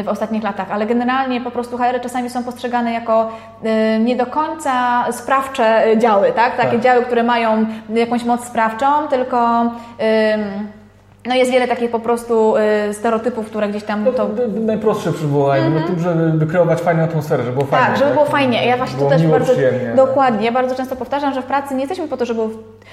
w 0.04 0.08
ostatnich 0.08 0.42
latach, 0.42 0.70
ale 0.70 0.86
generalnie 0.86 1.40
po 1.40 1.50
prostu 1.50 1.78
HR 1.78 2.00
czasami 2.02 2.30
są 2.30 2.44
postrzegane 2.44 2.92
jako 2.92 3.30
y, 3.64 3.98
nie 3.98 4.16
do 4.16 4.26
końca 4.26 5.04
sprawcze 5.12 5.84
działy, 5.98 6.32
tak? 6.32 6.56
Takie 6.56 6.72
tak. 6.72 6.80
działy, 6.80 7.04
które 7.04 7.22
mają 7.22 7.66
jakąś 7.94 8.24
moc 8.24 8.44
sprawczą, 8.44 9.08
tylko 9.10 9.70
no 11.26 11.34
jest 11.34 11.50
wiele 11.50 11.68
takich 11.68 11.90
po 11.90 12.00
prostu 12.00 12.54
y, 12.56 12.94
stereotypów, 12.94 13.46
które 13.46 13.68
gdzieś 13.68 13.82
tam 13.82 14.04
no, 14.04 14.12
to... 14.12 14.28
Najprostsze 14.60 15.12
przywołanie, 15.12 15.66
mm 15.66 15.82
-hmm. 15.82 15.86
tym, 15.86 15.98
żeby 15.98 16.32
wykreować 16.32 16.80
fajną 16.80 17.02
atmosferę, 17.02 17.42
żeby 17.42 17.56
było 17.56 17.66
fajnie. 17.66 17.86
Tak, 17.86 17.96
żeby 17.96 18.10
tak? 18.10 18.14
było 18.14 18.26
fajnie. 18.26 18.66
Ja 18.66 18.76
właśnie 18.76 18.98
to 18.98 19.08
też 19.08 19.26
bardzo... 19.26 19.52
Przyjemnie. 19.52 19.92
Dokładnie. 19.96 20.44
Ja 20.44 20.52
bardzo 20.52 20.74
często 20.74 20.96
powtarzam, 20.96 21.34
że 21.34 21.42
w 21.42 21.44
pracy 21.44 21.74
nie 21.74 21.80
jesteśmy 21.80 22.08
po 22.08 22.16
to, 22.16 22.24
żeby 22.24 22.42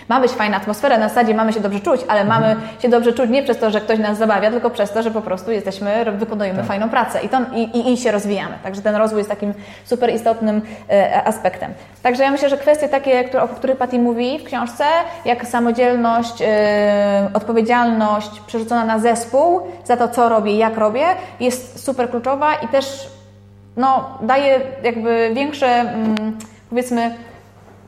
ma 0.10 0.20
być 0.20 0.32
fajna 0.32 0.58
atmosfera, 0.58 0.98
na 0.98 1.10
zasadzie 1.10 1.34
mamy 1.34 1.54
się 1.54 1.60
dobrze 1.60 1.80
czuć, 1.80 2.02
ale 2.08 2.26
mamy 2.26 2.46
mm 2.46 2.58
-hmm. 2.58 2.82
się 2.82 2.90
dobrze 2.90 3.14
czuć 3.14 3.30
nie 3.30 3.44
przez 3.44 3.58
to, 3.58 3.72
że 3.72 3.82
ktoś 3.82 4.00
nas 4.00 4.18
zabawia, 4.18 4.52
tylko 4.52 4.70
przez 4.70 4.92
to, 4.92 5.04
że 5.04 5.12
po 5.12 5.22
prostu 5.22 5.52
jesteśmy, 5.52 6.06
wykonujemy 6.12 6.58
tak. 6.58 6.68
fajną 6.68 6.90
pracę 6.90 7.20
i, 7.22 7.30
to, 7.30 7.38
i, 7.56 7.62
i, 7.62 7.94
i, 7.94 7.98
się 7.98 8.12
rozwijamy. 8.12 8.56
Także 8.64 8.82
ten 8.82 8.96
rozwój 8.96 9.18
jest 9.18 9.30
takim 9.30 9.54
super 9.86 10.14
istotnym 10.14 10.62
e, 10.90 11.24
aspektem. 11.24 11.74
Także 12.04 12.24
ja 12.24 12.32
myślę, 12.32 12.50
że 12.50 12.58
kwestie 12.58 12.90
takie, 12.90 13.24
które, 13.24 13.44
o 13.44 13.48
których 13.48 13.78
Patti 13.78 14.00
mówi 14.00 14.40
w 14.40 14.44
książce, 14.44 14.84
jak 15.26 15.48
samodzielność, 15.48 16.42
e, 16.42 17.30
odpowiedzialność, 17.34 18.40
przerzucona 18.48 18.86
na 18.86 19.00
zespół 19.00 19.62
za 19.86 19.98
to, 19.98 20.08
co 20.08 20.30
robię 20.30 20.58
jak 20.58 20.78
robię, 20.78 21.06
jest 21.40 21.86
super 21.86 22.10
kluczowa 22.10 22.54
i 22.54 22.68
też 22.68 23.10
no, 23.78 24.18
daje 24.22 24.62
jakby 24.84 25.32
większe, 25.34 25.68
mm, 25.68 26.38
powiedzmy, 26.70 27.16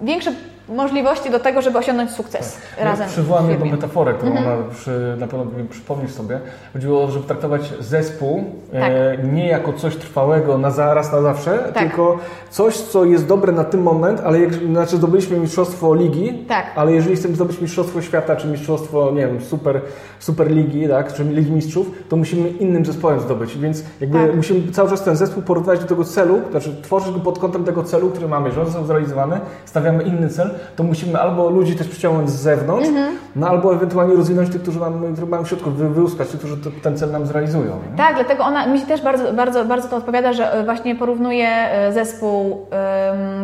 większe 0.02 0.32
możliwości 0.70 1.30
do 1.30 1.40
tego, 1.40 1.62
żeby 1.62 1.78
osiągnąć 1.78 2.12
sukces 2.12 2.58
tak. 2.76 2.86
razem. 2.86 3.08
Ja 3.08 3.12
przywołam 3.14 3.50
jedną 3.50 3.66
metaforę, 3.66 4.14
którą 4.14 4.32
mm 4.32 4.42
ona 4.42 4.70
przy, 4.72 5.16
na 5.20 5.28
pewno 5.28 5.46
przypomnisz 5.70 6.12
sobie. 6.12 6.40
Chodziło 6.74 7.04
o 7.04 7.06
to, 7.06 7.14
żeby 7.14 7.26
traktować 7.26 7.74
zespół 7.80 8.44
tak. 8.72 8.92
e, 8.92 9.18
nie 9.24 9.48
jako 9.48 9.74
coś 9.74 9.96
trwałego 9.96 10.58
na 10.58 10.72
zaraz, 10.72 11.12
na 11.12 11.22
zawsze, 11.22 11.58
tak. 11.58 11.84
tylko 11.84 12.18
coś, 12.50 12.78
co 12.78 13.06
jest 13.06 13.28
dobre 13.28 13.52
na 13.52 13.64
tym 13.64 13.82
moment, 13.82 14.22
ale 14.26 14.40
jak, 14.40 14.54
znaczy 14.54 14.98
zdobyliśmy 14.98 15.40
mistrzostwo 15.40 15.94
ligi, 15.94 16.46
tak. 16.48 16.66
ale 16.76 16.92
jeżeli 16.92 17.16
chcemy 17.16 17.36
zdobyć 17.36 17.62
mistrzostwo 17.62 18.02
świata, 18.02 18.36
czy 18.36 18.48
mistrzostwo, 18.48 19.12
nie 19.12 19.28
wiem, 19.28 19.42
super, 19.42 19.82
super 20.20 20.52
ligi, 20.52 20.88
tak, 20.88 21.14
czy 21.14 21.24
Ligi 21.24 21.52
Mistrzów, 21.52 21.92
to 22.10 22.16
musimy 22.16 22.50
innym 22.50 22.86
zespołem 22.86 23.20
zdobyć, 23.20 23.58
więc 23.58 23.84
jakby 24.02 24.20
tak. 24.20 24.36
musimy 24.36 24.72
cały 24.72 24.90
czas 24.90 25.04
ten 25.04 25.16
zespół 25.16 25.44
porównywać 25.44 25.80
do 25.80 25.86
tego 25.86 26.04
celu, 26.04 26.42
znaczy 26.52 26.76
tworzyć 26.82 27.14
go 27.14 27.20
pod 27.20 27.40
kątem 27.40 27.64
tego 27.64 27.84
celu, 27.84 28.10
który 28.10 28.28
mamy. 28.28 28.46
Jeżeli 28.48 28.62
on 28.62 28.68
został 28.68 28.86
zrealizowany, 28.86 29.40
stawiamy 29.66 30.04
inny 30.04 30.30
cel, 30.30 30.50
to 30.76 30.84
musimy 30.84 31.20
albo 31.20 31.50
ludzi 31.50 31.76
też 31.76 31.88
przyciągnąć 31.88 32.30
z 32.30 32.36
zewnątrz, 32.36 32.88
mhm. 32.88 33.16
no 33.36 33.48
albo 33.48 33.74
ewentualnie 33.74 34.16
rozwinąć 34.16 34.52
tych, 34.52 34.62
którzy, 34.62 34.80
nam, 34.80 35.14
którzy 35.14 35.28
mają 35.28 35.44
w 35.44 35.48
środku, 35.48 35.72
wyłuskać 35.72 36.28
tych, 36.28 36.40
którzy 36.40 36.58
ten 36.84 36.98
cel 36.98 37.12
nam 37.12 37.26
zrealizują. 37.26 37.80
Nie? 37.92 37.98
Tak, 37.98 38.16
dlatego 38.16 38.44
ona 38.44 38.68
mi 38.68 38.80
się 38.80 38.86
też 38.86 39.02
bardzo, 39.02 39.34
bardzo, 39.34 39.66
bardzo 39.66 39.88
to 39.88 39.96
odpowiada, 39.96 40.34
że 40.34 40.54
e, 40.54 40.64
właśnie 40.64 40.96
porównuje 40.96 41.50
e, 41.50 41.94
zespół 41.94 42.66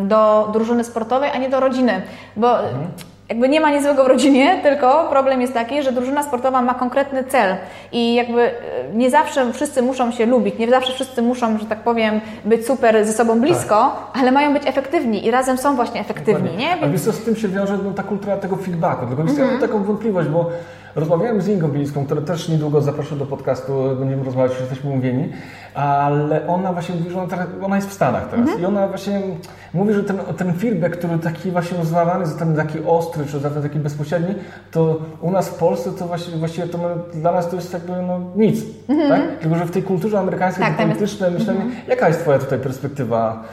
do 0.04 0.48
drużyny 0.52 0.84
sportowej, 0.84 1.30
a 1.34 1.38
nie 1.38 1.48
do 1.48 1.60
rodziny, 1.60 2.02
bo 2.36 2.60
mhm 2.60 2.88
jakby 3.28 3.48
nie 3.48 3.60
ma 3.60 3.70
nic 3.70 3.82
złego 3.82 4.04
w 4.04 4.06
rodzinie, 4.06 4.58
tylko 4.62 5.06
problem 5.10 5.40
jest 5.40 5.54
taki, 5.54 5.82
że 5.82 5.92
drużyna 5.92 6.22
sportowa 6.22 6.62
ma 6.62 6.74
konkretny 6.74 7.24
cel 7.24 7.56
i 7.92 8.14
jakby 8.14 8.42
e, 8.42 8.52
nie 8.94 9.10
zawsze 9.10 9.52
wszyscy 9.52 9.82
muszą 9.82 10.12
się 10.12 10.26
lubić, 10.26 10.58
nie 10.58 10.70
zawsze 10.70 10.92
wszyscy 10.92 11.22
muszą, 11.22 11.58
że 11.58 11.66
tak 11.66 11.78
powiem, 11.78 12.20
być 12.44 12.66
super 12.66 13.06
ze 13.06 13.12
sobą 13.12 13.40
blisko, 13.40 14.08
tak. 14.12 14.22
ale 14.22 14.32
mają 14.32 14.52
być 14.52 14.62
efektywni 14.66 15.26
i 15.26 15.30
razem 15.30 15.58
są 15.58 15.76
właśnie 15.76 16.00
efektywni, 16.00 16.50
nie? 16.50 16.68
Więc... 16.68 16.82
A 16.82 16.88
wiesz 16.88 17.00
co, 17.00 17.12
z 17.12 17.24
tym 17.24 17.36
się 17.36 17.48
wiąże 17.48 17.78
no, 17.84 17.92
ta 17.92 18.02
kultura 18.02 18.36
tego 18.36 18.56
feedbacku, 18.56 19.06
tylko 19.06 19.22
mm 19.22 19.34
-hmm. 19.34 19.38
ja 19.38 19.46
mam 19.46 19.60
taką 19.60 19.84
wątpliwość, 19.84 20.28
bo 20.28 20.50
Rozmawiałem 20.98 21.42
z 21.42 21.48
Ingą 21.48 21.68
Bilicką, 21.68 22.04
która 22.06 22.22
też 22.22 22.48
niedługo 22.48 22.80
zaproszę 22.80 23.16
do 23.16 23.26
podcastu, 23.26 23.72
będziemy 23.98 24.24
rozmawiać, 24.24 24.52
już 24.52 24.60
jesteśmy 24.60 24.90
umówieni, 24.90 25.28
ale 25.74 26.46
ona 26.46 26.72
właśnie 26.72 26.94
mówi, 26.94 27.10
że 27.10 27.18
ona, 27.18 27.28
teraz, 27.28 27.46
ona 27.62 27.76
jest 27.76 27.88
w 27.88 27.92
Stanach 27.92 28.30
teraz 28.30 28.40
mhm. 28.40 28.60
i 28.62 28.64
ona 28.64 28.88
właśnie 28.88 29.20
mówi, 29.74 29.94
że 29.94 30.04
ten, 30.04 30.18
ten 30.36 30.54
feedback, 30.54 30.96
który 30.96 31.18
taki 31.18 31.50
właśnie 31.50 31.78
uznawany 31.78 32.26
za 32.26 32.38
ten 32.38 32.56
taki 32.56 32.78
ostry, 32.86 33.26
czy 33.26 33.38
za 33.38 33.50
ten 33.50 33.62
taki 33.62 33.78
bezpośredni, 33.78 34.34
to 34.70 35.00
u 35.20 35.30
nas 35.30 35.48
w 35.48 35.54
Polsce 35.54 35.90
to 35.92 36.06
właśnie, 36.06 36.38
właściwie 36.38 36.66
to 36.66 36.78
dla 37.14 37.32
nas 37.32 37.50
to 37.50 37.56
jest 37.56 37.72
jakby 37.72 37.92
no, 37.92 38.20
nic, 38.36 38.64
mhm. 38.88 39.08
tak? 39.08 39.38
Tylko, 39.38 39.56
że 39.56 39.64
w 39.64 39.70
tej 39.70 39.82
kulturze 39.82 40.18
amerykańskiej 40.18 40.66
tak, 40.66 40.76
polityczne 40.76 41.30
myślenie, 41.30 41.60
mhm. 41.60 41.82
jaka 41.88 42.08
jest 42.08 42.20
Twoja 42.20 42.38
tutaj 42.38 42.58
perspektywa 42.58 43.44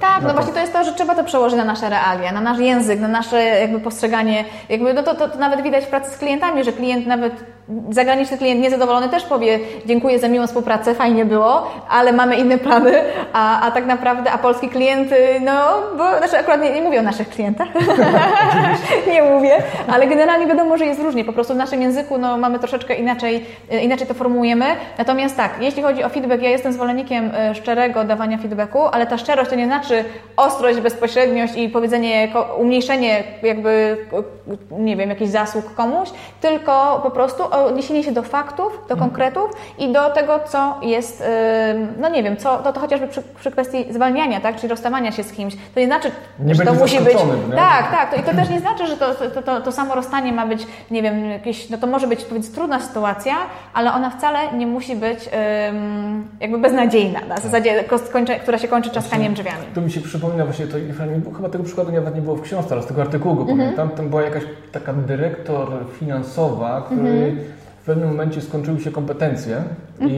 tak, 0.00 0.22
no, 0.22 0.28
no 0.28 0.34
właśnie 0.34 0.52
to 0.52 0.60
jest 0.60 0.72
to, 0.72 0.84
że 0.84 0.92
trzeba 0.92 1.14
to 1.14 1.24
przełożyć 1.24 1.58
na 1.58 1.64
nasze 1.64 1.88
realia, 1.88 2.32
na 2.32 2.40
nasz 2.40 2.58
język, 2.58 3.00
na 3.00 3.08
nasze 3.08 3.42
jakby 3.44 3.80
postrzeganie, 3.80 4.44
jakby 4.68 4.94
no 4.94 5.02
to, 5.02 5.14
to, 5.14 5.28
to 5.28 5.38
nawet 5.38 5.62
widać 5.62 5.84
w 5.84 5.88
pracy 5.88 6.10
z 6.10 6.18
klientami, 6.18 6.64
że 6.64 6.72
klient 6.72 7.06
nawet 7.06 7.32
zagraniczny 7.90 8.38
klient 8.38 8.60
niezadowolony 8.60 9.08
też 9.08 9.24
powie 9.24 9.58
dziękuję 9.86 10.18
za 10.18 10.28
miłą 10.28 10.46
współpracę, 10.46 10.94
fajnie 10.94 11.24
było, 11.24 11.70
ale 11.90 12.12
mamy 12.12 12.36
inne 12.36 12.58
plany, 12.58 12.92
a, 13.32 13.60
a 13.60 13.70
tak 13.70 13.86
naprawdę, 13.86 14.30
a 14.30 14.38
polski 14.38 14.68
klient, 14.68 15.10
no, 15.40 15.52
bo 15.98 16.18
znaczy 16.18 16.38
akurat 16.38 16.62
nie, 16.62 16.70
nie 16.70 16.82
mówię 16.82 17.00
o 17.00 17.02
naszych 17.02 17.28
klientach, 17.28 17.68
nie 19.12 19.22
mówię, 19.22 19.62
ale 19.88 20.06
generalnie 20.06 20.46
wiadomo, 20.46 20.78
że 20.78 20.86
jest 20.86 21.02
różnie, 21.02 21.24
po 21.24 21.32
prostu 21.32 21.54
w 21.54 21.56
naszym 21.56 21.82
języku 21.82 22.18
no, 22.18 22.36
mamy 22.36 22.58
troszeczkę 22.58 22.94
inaczej, 22.94 23.46
inaczej 23.82 24.06
to 24.06 24.14
formułujemy, 24.14 24.66
natomiast 24.98 25.36
tak, 25.36 25.50
jeśli 25.60 25.82
chodzi 25.82 26.04
o 26.04 26.08
feedback, 26.08 26.42
ja 26.42 26.50
jestem 26.50 26.72
zwolennikiem 26.72 27.30
e, 27.34 27.54
szczerego 27.54 28.04
dawania 28.04 28.38
feedbacku, 28.38 28.82
ale 28.86 29.06
ta 29.06 29.18
szczerość 29.18 29.50
to 29.50 29.56
nie 29.56 29.66
znaczy 29.66 30.04
ostrość, 30.36 30.80
bezpośredniość 30.80 31.56
i 31.56 31.68
powiedzenie, 31.68 32.28
umniejszenie 32.58 33.24
jakby, 33.42 33.96
nie 34.70 34.96
wiem, 34.96 35.10
jakichś 35.10 35.30
zasług 35.30 35.74
komuś, 35.74 36.08
tylko 36.40 37.00
po 37.02 37.10
prostu 37.10 37.42
odniesienie 37.66 38.04
się 38.04 38.12
do 38.12 38.22
faktów, 38.22 38.72
do 38.88 38.94
mhm. 38.94 38.98
konkretów 39.00 39.50
i 39.78 39.92
do 39.92 40.10
tego, 40.10 40.40
co 40.48 40.78
jest, 40.82 41.24
no 42.00 42.08
nie 42.08 42.22
wiem, 42.22 42.36
co, 42.36 42.58
to, 42.58 42.72
to 42.72 42.80
chociażby 42.80 43.08
przy, 43.08 43.22
przy 43.40 43.50
kwestii 43.50 43.92
zwalniania, 43.92 44.40
tak, 44.40 44.56
czyli 44.56 44.68
rozstawania 44.68 45.12
się 45.12 45.22
z 45.22 45.32
kimś. 45.32 45.56
To 45.74 45.80
nie 45.80 45.86
znaczy, 45.86 46.10
nie 46.40 46.54
że 46.54 46.64
to 46.64 46.74
musi 46.74 47.00
być. 47.00 47.14
Nie? 47.50 47.56
Tak, 47.56 47.90
tak. 47.90 48.10
To, 48.10 48.16
I 48.16 48.22
to 48.22 48.30
też 48.30 48.50
nie 48.50 48.60
znaczy, 48.60 48.86
że 48.86 48.96
to, 48.96 49.14
to, 49.14 49.42
to, 49.42 49.60
to, 49.60 49.72
samo 49.72 49.94
rozstanie 49.94 50.32
ma 50.32 50.46
być, 50.46 50.66
nie 50.90 51.02
wiem, 51.02 51.30
jakieś, 51.30 51.70
no 51.70 51.78
to 51.78 51.86
może 51.86 52.06
być 52.06 52.24
powiedz, 52.24 52.52
trudna 52.52 52.80
sytuacja, 52.80 53.34
ale 53.74 53.92
ona 53.92 54.10
wcale 54.10 54.52
nie 54.52 54.66
musi 54.66 54.96
być 54.96 55.30
um, 55.66 56.28
jakby 56.40 56.58
beznadziejna, 56.58 57.20
na 57.28 57.36
zasadzie, 57.36 57.84
która 58.42 58.58
się 58.58 58.68
kończy 58.68 58.90
czaskaniem 58.90 59.34
drzwiami. 59.34 59.64
To 59.74 59.80
mi 59.80 59.90
się 59.90 60.00
przypomina 60.00 60.44
właśnie, 60.44 60.66
to 60.66 60.76
chyba 61.36 61.48
tego 61.48 61.64
przykładu 61.64 61.92
nawet 61.92 62.14
nie 62.14 62.22
było 62.22 62.36
w 62.36 62.42
książce, 62.42 62.74
ale 62.74 62.82
z 62.82 62.86
tego 62.86 63.02
artykułu 63.02 63.34
go 63.34 63.44
pamiętam. 63.44 63.70
Mhm. 63.70 63.90
Tam 63.90 64.08
była 64.08 64.22
jakaś 64.22 64.42
taka 64.72 64.92
dyrektor 64.92 65.68
finansowa, 65.98 66.82
który 66.86 67.10
mhm 67.10 67.49
w 67.82 67.84
pewnym 67.84 68.08
momencie 68.08 68.40
skończyły 68.40 68.80
się 68.80 68.90
kompetencje 68.90 69.56
mhm. 69.56 70.10
i, 70.10 70.16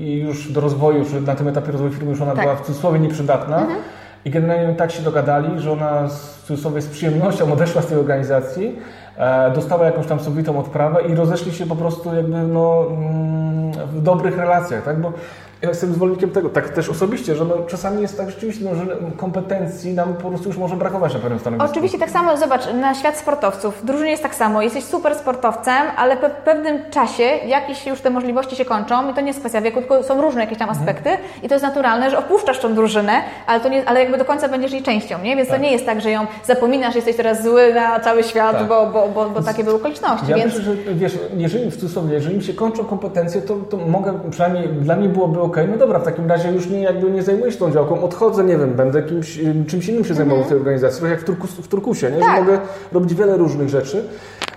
i, 0.00 0.20
już 0.20 0.52
do 0.52 0.60
rozwoju, 0.60 0.98
już 0.98 1.12
na 1.26 1.34
tym 1.34 1.48
etapie 1.48 1.72
rozwoju 1.72 1.92
firmy 1.92 2.10
już 2.10 2.20
ona 2.20 2.32
tak. 2.32 2.42
była 2.42 2.56
w 2.56 2.66
cudzysłowie 2.66 3.00
nieprzydatna. 3.00 3.60
Mhm. 3.60 3.78
I 4.24 4.30
generalnie 4.30 4.74
tak 4.74 4.90
się 4.90 5.02
dogadali, 5.02 5.60
że 5.60 5.72
ona 5.72 6.08
w 6.08 6.42
cudzysłowie 6.46 6.82
z 6.82 6.88
przyjemnością 6.88 7.52
odeszła 7.52 7.82
z 7.82 7.86
tej 7.86 7.98
organizacji, 7.98 8.78
e, 9.16 9.50
dostała 9.50 9.86
jakąś 9.86 10.06
tam 10.06 10.20
sobitą 10.20 10.58
odprawę 10.58 11.02
i 11.02 11.14
rozeszli 11.14 11.52
się 11.52 11.66
po 11.66 11.76
prostu 11.76 12.14
jakby 12.14 12.42
no, 12.42 12.86
mm, 12.90 13.72
w 13.72 14.02
dobrych 14.02 14.38
relacjach, 14.38 14.84
tak? 14.84 15.00
Bo 15.00 15.12
ja 15.62 15.68
jestem 15.68 15.94
zwolennikiem 15.94 16.30
tego, 16.30 16.48
tak 16.48 16.68
też 16.68 16.88
osobiście, 16.88 17.34
że 17.34 17.44
no, 17.44 17.54
czasami 17.68 18.02
jest 18.02 18.16
tak 18.16 18.30
rzeczywiście, 18.30 18.64
no, 18.64 18.74
że 18.74 18.96
kompetencji 19.16 19.94
nam 19.94 20.14
po 20.14 20.28
prostu 20.28 20.48
już 20.48 20.58
może 20.58 20.76
brakować 20.76 21.14
na 21.14 21.20
pewnym 21.20 21.38
stanowisku. 21.38 21.70
Oczywiście 21.70 21.98
tak 21.98 22.10
samo, 22.10 22.36
zobacz, 22.36 22.72
na 22.74 22.94
świat 22.94 23.16
sportowców. 23.16 23.82
W 23.82 23.84
drużynie 23.84 24.10
jest 24.10 24.22
tak 24.22 24.34
samo. 24.34 24.62
Jesteś 24.62 24.84
super 24.84 25.14
sportowcem, 25.14 25.82
ale 25.96 26.16
w 26.16 26.20
pewnym 26.44 26.90
czasie 26.90 27.22
jakieś 27.22 27.86
już 27.86 28.00
te 28.00 28.10
możliwości 28.10 28.56
się 28.56 28.64
kończą 28.64 29.10
i 29.10 29.14
to 29.14 29.20
nie 29.20 29.26
jest 29.26 29.40
kwestia 29.40 29.60
wieku, 29.60 29.80
tylko 29.80 30.02
są 30.02 30.20
różne 30.20 30.40
jakieś 30.40 30.58
tam 30.58 30.68
mhm. 30.68 30.88
aspekty 30.88 31.10
mhm. 31.10 31.28
i 31.42 31.48
to 31.48 31.54
jest 31.54 31.64
naturalne, 31.64 32.10
że 32.10 32.18
opuszczasz 32.18 32.58
tą 32.58 32.74
drużynę, 32.74 33.12
ale, 33.46 33.60
to 33.60 33.68
nie, 33.68 33.88
ale 33.88 34.00
jakby 34.00 34.18
do 34.18 34.24
końca 34.24 34.48
będziesz 34.48 34.72
jej 34.72 34.82
częścią, 34.82 35.18
nie? 35.22 35.36
Więc 35.36 35.48
tak. 35.48 35.58
to 35.58 35.64
nie 35.64 35.72
jest 35.72 35.86
tak, 35.86 36.00
że 36.00 36.10
ją 36.10 36.26
zapominasz, 36.44 36.94
jesteś 36.94 37.16
teraz 37.16 37.42
zły 37.42 37.74
na 37.74 38.00
cały 38.00 38.22
świat, 38.22 38.58
tak. 38.58 38.68
bo, 38.68 38.86
bo, 38.86 39.08
bo, 39.08 39.30
bo, 39.30 39.42
takie 39.42 39.64
były 39.64 39.76
okoliczności. 39.76 40.30
Ja 40.30 40.36
więc... 40.36 40.58
myślę, 40.58 40.74
że 40.74 40.94
wiesz, 40.94 41.18
jeżeli 41.36 41.70
w 41.70 41.74
cudzysłowie, 41.74 42.14
jeżeli 42.14 42.36
mi 42.36 42.42
się 42.42 42.54
kończą 42.54 42.84
kompetencje, 42.84 43.42
to, 43.42 43.56
to 43.56 43.76
mogę, 43.76 44.20
przynajmniej 44.30 44.68
dla 44.68 44.96
mnie 44.96 45.08
byłoby 45.08 45.40
ok, 45.50 45.56
no 45.70 45.76
dobra, 45.76 45.98
w 45.98 46.04
takim 46.04 46.28
razie 46.28 46.52
już 46.52 46.66
nie, 46.66 46.82
jakby 46.82 47.10
nie 47.10 47.22
zajmuję 47.22 47.52
się 47.52 47.58
tą 47.58 47.72
działką, 47.72 48.02
odchodzę, 48.02 48.44
nie 48.44 48.58
wiem, 48.58 48.74
będę 48.74 49.02
kimś, 49.02 49.40
czymś 49.66 49.88
innym 49.88 50.04
się 50.04 50.14
zajmował 50.14 50.44
w 50.44 50.48
tej 50.48 50.56
organizacji, 50.56 51.02
tak 51.02 51.10
jak 51.10 51.20
w, 51.20 51.24
Turku, 51.24 51.46
w 51.46 51.68
Turkusie, 51.68 52.10
nie? 52.10 52.20
Tak. 52.20 52.36
że 52.36 52.40
mogę 52.40 52.58
robić 52.92 53.14
wiele 53.14 53.36
różnych 53.36 53.68
rzeczy, 53.68 54.04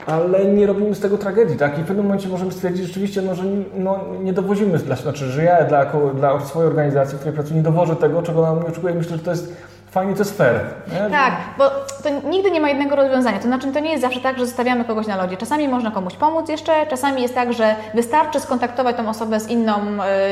ale 0.06 0.46
nie 0.46 0.68
robimy 0.68 0.96
z 0.96 1.00
tego 1.00 1.18
tragedii, 1.18 1.58
tak? 1.58 1.80
I 1.80 1.82
w 1.82 1.86
pewnym 1.86 2.06
momencie 2.06 2.30
możemy 2.30 2.52
stwierdzić 2.52 2.88
rzeczywiście, 2.88 3.22
no, 3.22 3.36
że 3.36 3.44
no, 3.76 4.00
nie 4.24 4.34
dowozimy, 4.34 4.78
znaczy, 4.78 5.26
że 5.26 5.44
ja 5.44 5.64
dla, 5.64 5.86
dla 6.14 6.40
swojej 6.40 6.70
organizacji, 6.70 7.16
w 7.16 7.20
której 7.20 7.36
pracuję, 7.36 7.56
nie 7.56 7.64
dowożę 7.64 7.96
tego, 7.96 8.22
czego 8.22 8.42
nam 8.42 8.60
nie 8.60 8.68
oczekuję. 8.68 8.94
Myślę, 8.94 9.18
że 9.18 9.24
to 9.24 9.32
jest 9.32 9.56
fajnie 9.94 10.14
to 10.14 10.20
jest 10.20 10.38
fair. 10.38 10.60
Nie? 10.92 11.10
Tak, 11.10 11.34
bo 11.58 11.70
to 12.04 12.30
nigdy 12.30 12.52
nie 12.52 12.62
ma 12.62 12.70
jednego 12.70 12.96
rozwiązania. 12.96 13.38
To 13.38 13.44
znaczy, 13.44 13.72
to 13.72 13.80
nie 13.80 13.90
jest 13.90 14.02
zawsze 14.02 14.20
tak, 14.20 14.38
że 14.40 14.46
zostawiamy 14.46 14.86
kogoś 14.86 15.08
na 15.08 15.18
lodzie. 15.18 15.38
Czasami 15.38 15.68
można 15.68 15.92
komuś 15.92 16.14
pomóc 16.14 16.50
jeszcze, 16.50 16.88
czasami 16.88 17.22
jest 17.22 17.36
tak, 17.36 17.54
że 17.54 17.76
wystarczy 17.94 18.40
skontaktować 18.40 18.96
tą 18.96 19.10
osobę 19.10 19.40
z 19.40 19.50
inną 19.50 19.74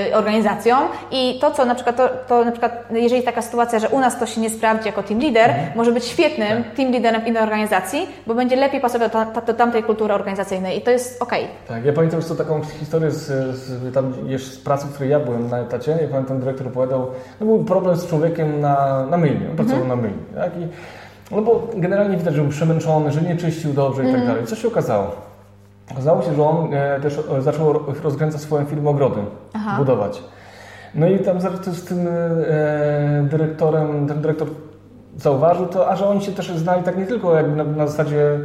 y, 0.09 0.15
organizacją 0.15 0.75
i 1.11 1.39
to, 1.41 1.51
co 1.51 1.65
na 1.65 1.75
przykład, 1.75 1.95
to, 1.97 2.09
to 2.27 2.45
na 2.45 2.51
przykład, 2.51 2.85
jeżeli 2.91 3.23
taka 3.23 3.41
sytuacja, 3.41 3.79
że 3.79 3.89
u 3.89 3.99
nas 3.99 4.19
to 4.19 4.25
się 4.25 4.41
nie 4.41 4.49
sprawdzi 4.49 4.87
jako 4.87 5.03
team 5.03 5.19
leader, 5.19 5.49
mhm. 5.49 5.67
może 5.75 5.91
być 5.91 6.05
świetnym 6.05 6.63
tak. 6.63 6.75
team 6.75 6.91
leaderem 6.91 7.21
w 7.21 7.27
innej 7.27 7.43
organizacji, 7.43 8.09
bo 8.27 8.35
będzie 8.35 8.55
lepiej 8.55 8.81
pasował 8.81 9.09
do, 9.09 9.41
do 9.41 9.53
tamtej 9.53 9.83
kultury 9.83 10.13
organizacyjnej 10.13 10.77
i 10.77 10.81
to 10.81 10.91
jest 10.91 11.21
ok. 11.21 11.31
Tak, 11.67 11.85
ja 11.85 11.93
pamiętam 11.93 12.19
już 12.19 12.37
taką 12.37 12.61
historię 12.63 13.11
z, 13.11 13.25
z, 13.55 13.93
tam, 13.93 14.13
z 14.37 14.57
pracy, 14.57 14.87
w 14.87 14.93
której 14.93 15.11
ja 15.11 15.19
byłem 15.19 15.49
na 15.49 15.59
etacie. 15.59 15.97
Ja 16.01 16.07
pamiętam, 16.07 16.39
dyrektor 16.39 16.67
opowiadał, 16.67 17.07
no 17.39 17.45
był 17.45 17.63
problem 17.63 17.95
z 17.95 18.07
człowiekiem 18.07 18.61
na, 18.61 19.05
na 19.05 19.17
myjni 19.17 19.50
pracował 19.55 19.81
mhm. 19.81 19.99
na 19.99 20.07
myjni. 20.07 20.23
Tak? 20.35 20.51
I, 20.57 20.67
no 21.35 21.41
bo 21.41 21.67
generalnie 21.75 22.17
widać, 22.17 22.35
że 22.35 22.41
był 22.41 22.51
przemęczony, 22.51 23.11
że 23.11 23.21
nie 23.21 23.37
czyścił 23.37 23.73
dobrze 23.73 24.01
i 24.01 24.05
tak 24.05 24.15
mhm. 24.15 24.31
dalej. 24.31 24.47
Co 24.47 24.55
się 24.55 24.67
okazało? 24.67 25.11
Okazało 25.91 26.21
się, 26.21 26.35
że 26.35 26.43
on 26.43 26.73
e, 26.73 26.99
też 26.99 27.19
zaczął 27.39 27.73
rozkręcać 28.03 28.41
swoją 28.41 28.65
firmę 28.65 28.89
ogrody, 28.89 29.21
Aha. 29.53 29.77
budować. 29.77 30.23
No 30.95 31.07
i 31.07 31.19
tam 31.19 31.41
z 31.71 31.83
tym 31.83 32.07
e, 32.07 33.27
dyrektorem, 33.29 34.07
ten 34.07 34.21
dyrektor 34.21 34.47
zauważył 35.17 35.65
to, 35.65 35.89
a 35.89 35.95
że 35.95 36.07
oni 36.07 36.21
się 36.21 36.31
też 36.31 36.51
znali 36.51 36.83
tak 36.83 36.97
nie 36.97 37.05
tylko 37.05 37.35
jakby 37.35 37.55
na, 37.55 37.63
na 37.63 37.87
zasadzie 37.87 38.39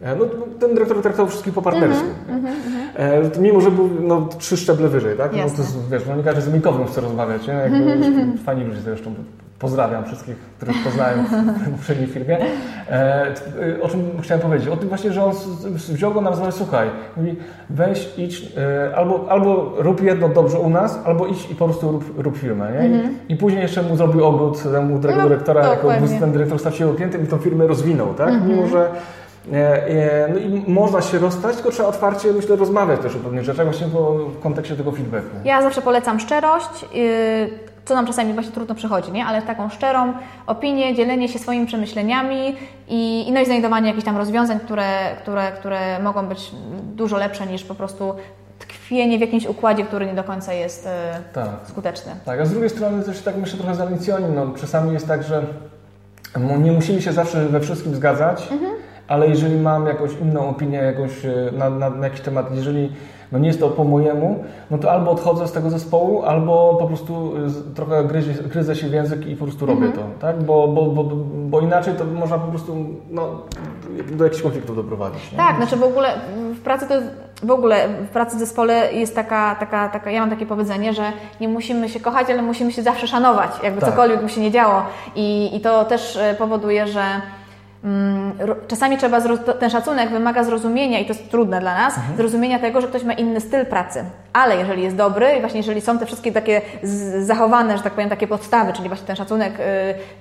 e, 0.00 0.16
no, 0.16 0.24
ten 0.60 0.74
dyrektor 0.74 1.02
traktował 1.02 1.28
wszystkich 1.28 1.54
po 1.54 1.62
partnersku. 1.62 2.06
Mm 2.28 2.44
-hmm, 2.44 3.36
e, 3.36 3.40
mimo, 3.40 3.60
że 3.60 3.70
był 3.70 3.90
no, 4.00 4.28
trzy 4.38 4.56
szczeble 4.56 4.88
wyżej, 4.88 5.16
tak? 5.16 5.32
No, 5.32 5.38
to 5.38 5.62
jest, 5.62 5.88
wiesz, 5.90 6.02
no 6.08 6.16
nie 6.16 6.22
każdy 6.22 6.40
z 6.40 6.52
Mikowym 6.52 6.86
chce 6.86 7.00
rozmawiać, 7.00 7.46
nie? 7.46 7.54
Jakby, 7.54 8.38
fajni 8.44 8.64
ludzie 8.64 8.80
zresztą 8.80 9.14
Pozdrawiam 9.62 10.04
wszystkich, 10.04 10.36
których 10.36 10.76
poznałem 10.84 11.26
w 11.26 11.70
poprzedniej 11.76 12.06
firmie. 12.06 12.38
E, 12.90 13.34
o 13.82 13.88
czym 13.88 14.20
chciałem 14.22 14.42
powiedzieć? 14.42 14.68
O 14.68 14.76
tym 14.76 14.88
właśnie, 14.88 15.12
że 15.12 15.24
on 15.24 15.32
wziął 15.72 16.12
go 16.12 16.20
na 16.20 16.30
rozmowę, 16.30 16.52
słuchaj, 16.52 16.90
mówi, 17.16 17.36
weź, 17.70 18.08
idź, 18.18 18.52
e, 18.56 18.96
albo, 18.96 19.26
albo 19.28 19.72
rób 19.76 20.02
jedno 20.02 20.28
dobrze 20.28 20.58
u 20.58 20.70
nas, 20.70 21.00
albo 21.04 21.26
idź 21.26 21.50
i 21.50 21.54
po 21.54 21.64
prostu 21.64 21.92
rób, 21.92 22.18
rób 22.18 22.36
firmę. 22.36 22.72
Nie? 22.72 22.78
Mm 22.78 23.00
-hmm. 23.00 23.10
I 23.28 23.36
później 23.36 23.62
jeszcze 23.62 23.82
mu 23.82 23.96
zrobił 23.96 24.24
ogród 24.24 24.62
temu 24.62 24.98
no, 25.02 25.22
dyrektora, 25.28 25.66
jako 25.66 25.88
ten 26.20 26.32
dyrektor 26.32 26.58
stał 26.58 26.72
się 26.72 26.94
klientem 26.96 27.24
i 27.24 27.26
tą 27.26 27.38
firmę 27.38 27.66
rozwinął, 27.66 28.14
tak? 28.14 28.28
Mm 28.28 28.42
-hmm. 28.42 28.48
Mimo, 28.48 28.66
że 28.66 28.90
e, 29.52 30.28
no 30.32 30.38
i 30.38 30.64
można 30.72 31.00
się 31.00 31.18
rozstać, 31.18 31.54
tylko 31.54 31.70
trzeba 31.70 31.88
otwarcie, 31.88 32.32
myślę, 32.32 32.56
rozmawiać 32.56 33.00
też 33.00 33.16
o 33.16 33.18
pewnych 33.18 33.44
rzeczach 33.44 33.66
właśnie 33.66 33.86
w 33.86 34.40
kontekście 34.40 34.76
tego 34.76 34.92
feedbacku. 34.92 35.36
Ja 35.44 35.62
zawsze 35.62 35.82
polecam 35.82 36.20
szczerość. 36.20 36.86
Co 37.84 37.94
nam 37.94 38.06
czasami 38.06 38.32
właśnie 38.32 38.52
trudno 38.52 38.74
przychodzi, 38.74 39.12
nie? 39.12 39.24
ale 39.24 39.42
taką 39.42 39.68
szczerą 39.68 40.12
opinię, 40.46 40.94
dzielenie 40.94 41.28
się 41.28 41.38
swoimi 41.38 41.66
przemyśleniami 41.66 42.56
i, 42.88 43.30
no 43.32 43.40
i 43.40 43.44
znajdowanie 43.44 43.86
jakichś 43.86 44.04
tam 44.04 44.16
rozwiązań, 44.16 44.60
które, 44.60 45.16
które, 45.22 45.52
które 45.52 45.98
mogą 46.02 46.26
być 46.26 46.50
dużo 46.94 47.16
lepsze 47.16 47.46
niż 47.46 47.64
po 47.64 47.74
prostu 47.74 48.14
tkwienie 48.58 49.18
w 49.18 49.20
jakimś 49.20 49.46
układzie, 49.46 49.84
który 49.84 50.06
nie 50.06 50.14
do 50.14 50.24
końca 50.24 50.52
jest 50.52 50.86
e, 50.86 51.20
tak. 51.32 51.48
skuteczny. 51.64 52.12
Tak, 52.24 52.40
a 52.40 52.46
z 52.46 52.50
drugiej 52.50 52.70
strony 52.70 53.04
też 53.04 53.22
tak 53.22 53.36
myślę 53.36 53.58
trochę 53.58 53.74
zalencjonizm. 53.74 54.34
No, 54.34 54.50
czasami 54.60 54.92
jest 54.92 55.08
tak, 55.08 55.22
że 55.22 55.42
nie 56.58 56.72
musimy 56.72 57.02
się 57.02 57.12
zawsze 57.12 57.46
we 57.48 57.60
wszystkim 57.60 57.94
zgadzać, 57.94 58.48
mhm. 58.52 58.72
ale 59.08 59.28
jeżeli 59.28 59.56
mam 59.56 59.86
jakąś 59.86 60.10
inną 60.22 60.48
opinię 60.48 60.78
jakąś 60.78 61.24
e, 61.24 61.52
na, 61.52 61.70
na, 61.70 61.90
na 61.90 62.06
jakiś 62.06 62.20
temat, 62.20 62.46
jeżeli 62.54 62.92
no 63.32 63.38
nie 63.38 63.48
jest 63.48 63.60
to 63.60 63.68
po 63.68 63.84
mojemu, 63.84 64.44
no 64.70 64.78
to 64.78 64.92
albo 64.92 65.10
odchodzę 65.10 65.48
z 65.48 65.52
tego 65.52 65.70
zespołu, 65.70 66.22
albo 66.22 66.76
po 66.80 66.86
prostu 66.86 67.32
y, 67.70 67.74
trochę 67.74 68.04
gryzę, 68.04 68.32
gryzę 68.32 68.76
się 68.76 68.88
w 68.88 68.92
język 68.92 69.26
i 69.26 69.36
po 69.36 69.44
prostu 69.44 69.66
robię 69.66 69.86
mhm. 69.86 69.92
to, 69.92 70.26
tak? 70.26 70.42
Bo, 70.42 70.68
bo, 70.68 70.82
bo, 70.86 71.04
bo 71.34 71.60
inaczej 71.60 71.94
to 71.94 72.04
można 72.04 72.38
po 72.38 72.48
prostu 72.48 72.76
no, 73.10 73.28
do 74.12 74.24
jakichś 74.24 74.42
konfliktów 74.42 74.76
doprowadzić. 74.76 75.32
Nie? 75.32 75.38
Tak, 75.38 75.56
znaczy 75.56 75.76
w 75.76 75.82
ogóle 75.82 76.08
w 76.54 76.60
pracy 76.60 76.86
to 76.88 76.94
w 77.42 77.50
ogóle 77.50 77.88
w 77.88 78.08
pracy 78.08 78.36
w 78.36 78.38
zespole 78.38 78.92
jest 78.92 79.14
taka, 79.14 79.54
taka, 79.54 79.88
taka, 79.88 80.10
ja 80.10 80.20
mam 80.20 80.30
takie 80.30 80.46
powiedzenie, 80.46 80.92
że 80.92 81.12
nie 81.40 81.48
musimy 81.48 81.88
się 81.88 82.00
kochać, 82.00 82.30
ale 82.30 82.42
musimy 82.42 82.72
się 82.72 82.82
zawsze 82.82 83.06
szanować, 83.06 83.50
jakby 83.62 83.80
tak. 83.80 83.90
cokolwiek 83.90 84.22
by 84.22 84.28
się 84.28 84.40
nie 84.40 84.50
działo. 84.50 84.82
I, 85.16 85.56
I 85.56 85.60
to 85.60 85.84
też 85.84 86.16
y, 86.16 86.34
powoduje, 86.38 86.86
że 86.86 87.02
czasami 88.68 88.98
trzeba, 88.98 89.20
ten 89.60 89.70
szacunek 89.70 90.10
wymaga 90.10 90.44
zrozumienia 90.44 90.98
i 90.98 91.04
to 91.04 91.12
jest 91.12 91.30
trudne 91.30 91.60
dla 91.60 91.74
nas, 91.74 91.96
mhm. 91.96 92.16
zrozumienia 92.16 92.58
tego, 92.58 92.80
że 92.80 92.88
ktoś 92.88 93.04
ma 93.04 93.12
inny 93.12 93.40
styl 93.40 93.66
pracy. 93.66 94.04
Ale 94.32 94.56
jeżeli 94.56 94.82
jest 94.82 94.96
dobry 94.96 95.26
i 95.38 95.40
właśnie 95.40 95.60
jeżeli 95.60 95.80
są 95.80 95.98
te 95.98 96.06
wszystkie 96.06 96.32
takie 96.32 96.62
zachowane, 97.20 97.76
że 97.76 97.82
tak 97.82 97.92
powiem, 97.92 98.10
takie 98.10 98.26
podstawy, 98.26 98.72
czyli 98.72 98.88
właśnie 98.88 99.06
ten 99.06 99.16
szacunek, 99.16 99.60
y, 99.60 99.62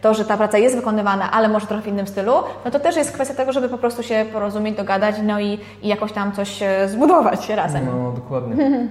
to, 0.01 0.13
że 0.13 0.25
ta 0.25 0.37
praca 0.37 0.57
jest 0.57 0.75
wykonywana, 0.75 1.31
ale 1.31 1.49
może 1.49 1.67
trochę 1.67 1.83
w 1.83 1.87
innym 1.87 2.07
stylu, 2.07 2.33
no 2.65 2.71
to 2.71 2.79
też 2.79 2.95
jest 2.95 3.11
kwestia 3.11 3.35
tego, 3.35 3.51
żeby 3.51 3.69
po 3.69 3.77
prostu 3.77 4.03
się 4.03 4.25
porozumieć, 4.33 4.77
dogadać, 4.77 5.15
no 5.23 5.39
i, 5.39 5.59
i 5.81 5.87
jakoś 5.87 6.11
tam 6.11 6.31
coś 6.31 6.63
e, 6.63 6.89
zbudować 6.89 7.49
razem. 7.49 7.85
No, 7.85 8.11
dokładnie. 8.11 8.55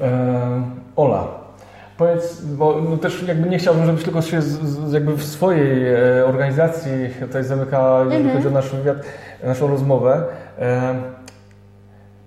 e, 0.00 0.62
Ola, 0.96 1.40
Powiedz, 2.00 2.40
bo 2.44 2.80
no 2.90 2.96
też 2.96 3.22
jakby 3.22 3.48
nie 3.48 3.58
chciałbym, 3.58 3.86
żebyś 3.86 4.04
tylko 4.04 4.22
się 4.22 4.42
z, 4.42 4.48
z, 4.48 4.92
jakby 4.92 5.16
w 5.16 5.24
swojej 5.24 5.94
e, 5.94 6.26
organizacji 6.26 6.92
tutaj 7.20 7.44
zamyka, 7.44 8.00
jeżeli 8.04 8.20
mm 8.20 8.30
-hmm. 8.30 8.36
chodzi 8.36 8.48
o 8.48 8.50
nasz 8.50 8.70
wywiad, 8.70 8.96
naszą 9.44 9.66
rozmowę. 9.66 10.24
E, 10.58 10.94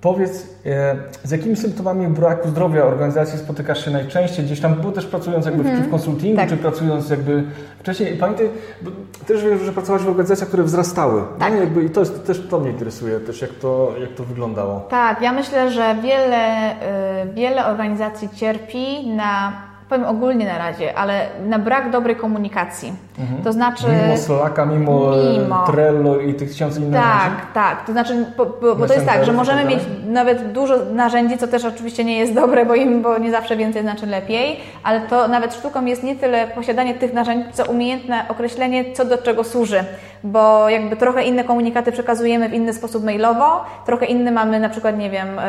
powiedz, 0.03 0.47
e, 0.65 0.95
z 1.23 1.31
jakimi 1.31 1.55
symptomami 1.55 2.07
braku 2.07 2.49
zdrowia 2.49 2.83
organizacji 2.83 3.39
spotykasz 3.39 3.85
się 3.85 3.91
najczęściej 3.91 4.45
gdzieś 4.45 4.59
tam, 4.59 4.75
bo 4.75 4.91
też 4.91 5.05
pracując 5.05 5.45
jakby 5.45 5.61
mm 5.61 5.81
-hmm. 5.81 5.85
w, 5.85 5.91
konsultingu, 5.91 6.37
tak. 6.37 6.49
czy 6.49 6.57
pracując 6.57 7.09
jakby 7.09 7.43
wcześniej. 7.79 8.17
Pamiętaj, 8.17 8.49
bo 8.81 8.91
też 9.27 9.43
wiem, 9.43 9.65
że 9.65 9.73
pracowałaś 9.73 10.03
w 10.03 10.09
organizacjach, 10.09 10.47
które 10.47 10.63
wzrastały. 10.63 11.23
Tak. 11.39 11.53
No, 11.53 11.59
jakby, 11.59 11.83
I 11.83 11.89
to 11.89 11.99
jest, 11.99 12.27
też 12.27 12.47
to 12.49 12.59
mnie 12.59 12.69
interesuje, 12.69 13.19
też 13.19 13.41
jak 13.41 13.51
to, 13.51 13.93
jak 14.01 14.09
to 14.09 14.23
wyglądało. 14.23 14.79
Tak, 14.79 15.21
ja 15.21 15.31
myślę, 15.31 15.71
że 15.71 15.95
wiele, 16.03 16.71
y, 16.71 17.33
wiele 17.33 17.65
organizacji 17.65 18.29
cierpi 18.35 19.07
na 19.07 19.53
powiem 19.89 20.05
ogólnie 20.05 20.45
na 20.45 20.57
razie, 20.57 20.97
ale 20.97 21.25
na 21.45 21.59
brak 21.59 21.91
dobrej 21.91 22.15
komunikacji. 22.15 22.93
Mhm. 23.19 23.43
To 23.43 23.53
znaczy... 23.53 23.85
Mimo 24.03 24.17
Slacka, 24.17 24.65
mimo, 24.65 25.11
mimo 25.39 25.65
Trello 25.67 26.19
i 26.19 26.33
tych 26.33 26.49
tysięcy 26.49 26.79
innych 26.79 27.01
Tak, 27.01 27.15
narzędzi? 27.15 27.41
tak. 27.53 27.85
To 27.85 27.91
znaczy, 27.91 28.25
bo, 28.37 28.45
bo, 28.45 28.75
bo 28.75 28.87
to 28.87 28.93
jest 28.93 29.05
tak, 29.05 29.25
że 29.25 29.33
możemy 29.33 29.65
mieć 29.65 29.79
nawet 30.07 30.51
dużo 30.51 30.75
narzędzi, 30.93 31.37
co 31.37 31.47
też 31.47 31.65
oczywiście 31.65 32.03
nie 32.03 32.17
jest 32.17 32.33
dobre, 32.33 32.65
bo, 32.65 32.75
im, 32.75 33.01
bo 33.01 33.17
nie 33.17 33.31
zawsze 33.31 33.55
więcej 33.55 33.81
znaczy 33.81 34.05
lepiej, 34.05 34.59
ale 34.83 35.01
to 35.01 35.27
nawet 35.27 35.53
sztuką 35.53 35.85
jest 35.85 36.03
nie 36.03 36.15
tyle 36.15 36.47
posiadanie 36.47 36.93
tych 36.93 37.13
narzędzi, 37.13 37.49
co 37.53 37.65
umiejętne 37.65 38.25
określenie, 38.29 38.93
co 38.93 39.05
do 39.05 39.17
czego 39.17 39.43
służy. 39.43 39.83
Bo 40.23 40.69
jakby 40.69 40.95
trochę 40.95 41.23
inne 41.23 41.43
komunikaty 41.43 41.91
przekazujemy 41.91 42.49
w 42.49 42.53
inny 42.53 42.73
sposób 42.73 43.03
mailowo, 43.03 43.65
trochę 43.85 44.05
inny 44.05 44.31
mamy 44.31 44.59
na 44.59 44.69
przykład, 44.69 44.97
nie 44.97 45.09
wiem... 45.09 45.27
Um, 45.27 45.43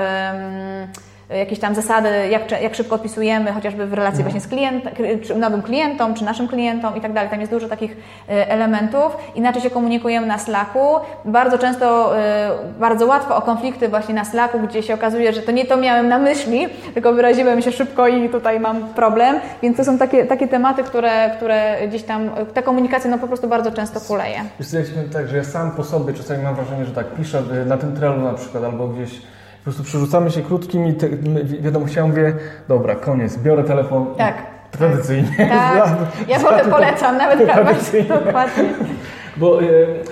jakieś 1.38 1.58
tam 1.58 1.74
zasady, 1.74 2.08
jak, 2.30 2.62
jak 2.62 2.74
szybko 2.74 2.94
odpisujemy, 2.94 3.52
chociażby 3.52 3.86
w 3.86 3.92
relacji 3.92 4.20
mhm. 4.20 4.24
właśnie 4.24 4.40
z 4.40 4.48
klientem, 4.48 4.92
czy 5.22 5.34
nowym 5.34 5.62
klientom, 5.62 6.14
czy 6.14 6.24
naszym 6.24 6.48
klientom 6.48 6.96
i 6.96 7.00
tak 7.00 7.12
dalej. 7.12 7.30
Tam 7.30 7.40
jest 7.40 7.52
dużo 7.52 7.68
takich 7.68 7.96
e, 8.28 8.48
elementów. 8.48 9.16
Inaczej 9.34 9.62
się 9.62 9.70
komunikujemy 9.70 10.26
na 10.26 10.38
Slacku. 10.38 10.80
Bardzo 11.24 11.58
często, 11.58 12.18
e, 12.18 12.50
bardzo 12.78 13.06
łatwo 13.06 13.36
o 13.36 13.42
konflikty 13.42 13.88
właśnie 13.88 14.14
na 14.14 14.24
Slacku, 14.24 14.60
gdzie 14.60 14.82
się 14.82 14.94
okazuje, 14.94 15.32
że 15.32 15.42
to 15.42 15.52
nie 15.52 15.64
to 15.64 15.76
miałem 15.76 16.08
na 16.08 16.18
myśli, 16.18 16.68
tylko 16.94 17.12
wyraziłem 17.12 17.62
się 17.62 17.72
szybko 17.72 18.08
i 18.08 18.28
tutaj 18.28 18.60
mam 18.60 18.88
problem. 18.88 19.40
Więc 19.62 19.76
to 19.76 19.84
są 19.84 19.98
takie, 19.98 20.24
takie 20.24 20.48
tematy, 20.48 20.82
które, 20.82 21.30
które 21.36 21.76
gdzieś 21.88 22.02
tam, 22.02 22.30
ta 22.54 22.62
komunikacja 22.62 23.10
no 23.10 23.18
po 23.18 23.26
prostu 23.26 23.48
bardzo 23.48 23.72
często 23.72 24.00
kuleje. 24.00 24.44
Wiesz 24.60 24.68
co, 24.68 24.78
ja 24.78 24.84
tak, 25.12 25.28
że 25.28 25.36
ja 25.36 25.44
sam 25.44 25.70
po 25.70 25.84
sobie 25.84 26.14
czasami 26.14 26.42
mam 26.42 26.54
wrażenie, 26.54 26.84
że 26.84 26.92
tak 26.92 27.06
piszę 27.14 27.42
na 27.66 27.76
tym 27.76 27.96
trelu 27.96 28.20
na 28.20 28.34
przykład 28.34 28.64
albo 28.64 28.88
gdzieś 28.88 29.20
po 29.64 29.70
prostu 29.70 29.84
przerzucamy 29.84 30.30
się 30.30 30.42
krótkimi 30.42 30.94
te, 30.94 31.08
wiadomościami, 31.44 32.08
mówię, 32.08 32.34
dobra, 32.68 32.94
koniec, 32.94 33.36
biorę 33.36 33.64
telefon. 33.64 34.06
Tak. 34.18 34.34
Tradycyjnie. 34.70 35.48
Tak. 35.48 35.88
Ja 36.28 36.38
wolę 36.38 36.64
polecam, 36.64 37.16
nawet 37.16 37.52
tradycyjnie. 37.52 38.08
Dokładnie. 38.08 38.64
Bo, 39.36 39.62
e, 39.62 39.66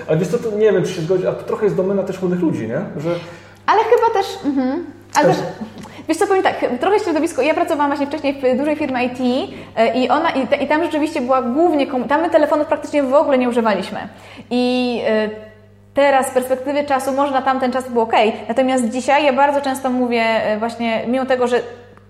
ale 0.07 0.17
wiesz 0.17 0.27
co, 0.27 0.37
to 0.37 0.51
nie 0.57 0.71
wiem, 0.71 0.83
czy 0.83 0.93
się 0.93 1.01
zgodzi, 1.01 1.27
a 1.27 1.31
to 1.31 1.43
trochę 1.43 1.63
jest 1.63 1.75
domena 1.75 2.03
też 2.03 2.21
młodych 2.21 2.39
ludzi, 2.39 2.67
nie? 2.67 2.81
Że... 3.01 3.09
Ale 3.65 3.83
chyba 3.83 4.13
też... 4.13 4.25
Mhm. 4.45 4.85
Ale 5.15 5.27
też... 5.27 5.37
Wiesz 6.07 6.17
co, 6.17 6.27
powiem 6.27 6.43
tak, 6.43 6.65
trochę 6.79 6.99
środowisko, 6.99 7.41
ja 7.41 7.53
pracowałam 7.53 7.91
właśnie 7.91 8.07
wcześniej 8.07 8.33
w 8.33 8.57
dużej 8.57 8.75
firmie 8.75 9.05
IT 9.05 9.19
e, 9.75 10.03
i 10.03 10.09
ona, 10.09 10.29
i, 10.29 10.63
i 10.63 10.67
tam 10.67 10.83
rzeczywiście 10.83 11.21
była 11.21 11.41
głównie, 11.41 11.87
tam 11.87 12.21
my 12.21 12.29
telefonów 12.29 12.67
praktycznie 12.67 13.03
w 13.03 13.13
ogóle 13.13 13.37
nie 13.37 13.49
używaliśmy. 13.49 13.99
I 14.49 15.01
e, 15.07 15.29
teraz 15.93 16.27
z 16.27 16.33
perspektywy 16.33 16.83
czasu, 16.83 17.11
może 17.11 17.31
na 17.31 17.41
tamten 17.41 17.71
czas 17.71 17.89
było 17.89 18.03
ok, 18.03 18.13
natomiast 18.47 18.89
dzisiaj 18.89 19.25
ja 19.25 19.33
bardzo 19.33 19.61
często 19.61 19.89
mówię 19.89 20.23
e, 20.23 20.57
właśnie, 20.57 21.03
mimo 21.07 21.25
tego, 21.25 21.47
że 21.47 21.61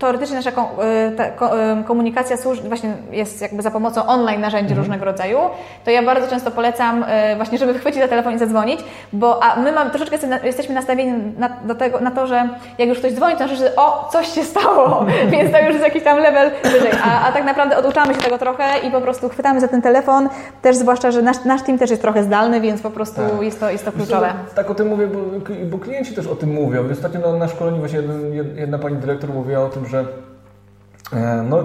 teoretycznie 0.03 0.35
nasza 0.35 0.49
y, 0.49 1.83
komunikacja 1.85 2.37
służy, 2.37 2.61
właśnie 2.61 2.89
jest 3.11 3.41
jakby 3.41 3.61
za 3.61 3.71
pomocą 3.71 4.05
online 4.05 4.41
narzędzi 4.41 4.63
Mhm. 4.71 4.77
różnego 4.79 5.05
rodzaju, 5.05 5.37
to 5.85 5.91
ja 5.91 6.03
bardzo 6.03 6.27
często 6.27 6.51
polecam 6.51 7.03
y, 7.03 7.35
właśnie, 7.35 7.57
żeby 7.57 7.73
chwycić 7.73 8.01
za 8.01 8.07
telefon 8.07 8.33
i 8.33 8.37
zadzwonić, 8.37 8.79
bo 9.13 9.43
a 9.43 9.55
my 9.59 9.71
mamy 9.71 9.89
troszeczkę 9.89 10.17
jeste- 10.17 10.45
jesteśmy 10.45 10.75
nastawieni 10.75 11.13
na, 11.37 11.49
do 11.65 11.75
tego, 11.75 11.99
na 11.99 12.11
to, 12.11 12.27
że 12.27 12.49
jak 12.77 12.89
już 12.89 12.99
ktoś 12.99 13.13
dzwoni, 13.13 13.31
to 13.33 13.37
znaczy, 13.37 13.55
że 13.55 13.75
o, 13.75 14.09
coś 14.11 14.27
się 14.27 14.43
stało, 14.43 15.05
więc 15.31 15.51
to 15.51 15.59
już 15.59 15.69
jest 15.69 15.83
jakiś 15.83 16.03
tam 16.03 16.17
level 16.17 16.51
wyżej, 16.63 16.91
a, 17.05 17.27
a 17.27 17.31
tak 17.31 17.45
naprawdę 17.45 17.77
oduczamy 17.77 18.13
się 18.13 18.21
tego 18.21 18.37
trochę 18.37 18.63
i 18.87 18.91
po 18.91 19.01
prostu 19.01 19.29
chwytamy 19.29 19.59
za 19.61 19.67
ten 19.67 19.81
telefon, 19.81 20.29
też 20.61 20.75
zwłaszcza, 20.75 21.11
że 21.11 21.21
nasz, 21.21 21.45
nasz 21.45 21.61
team 21.61 21.77
też 21.79 21.89
jest 21.89 22.01
trochę 22.01 22.23
zdalny, 22.23 22.61
więc 22.61 22.81
po 22.81 22.89
prostu 22.91 23.21
Tak. 23.21 23.41
jest, 23.41 23.59
to, 23.59 23.69
jest 23.69 23.85
to 23.85 23.91
kluczowe. 23.91 24.27
Zresztą 24.35 24.55
Tak 24.55 24.69
o 24.69 24.75
tym 24.75 24.87
mówię, 24.87 25.07
bo, 25.07 25.19
bo 25.65 25.77
klienci 25.77 26.15
też 26.15 26.27
o 26.27 26.35
tym 26.35 26.53
mówią. 26.53 26.83
Ostatnio 26.91 27.19
na, 27.31 27.37
na 27.37 27.47
szkoleniu 27.47 27.77
właśnie 27.77 27.99
jeden, 27.99 28.33
jedna 28.55 28.79
pani 28.79 28.95
dyrektor 28.95 29.29
mówiła 29.29 29.59
o 29.65 29.69
tym, 29.69 29.85
że 29.87 29.92
e, 29.99 31.43
no, 31.49 31.63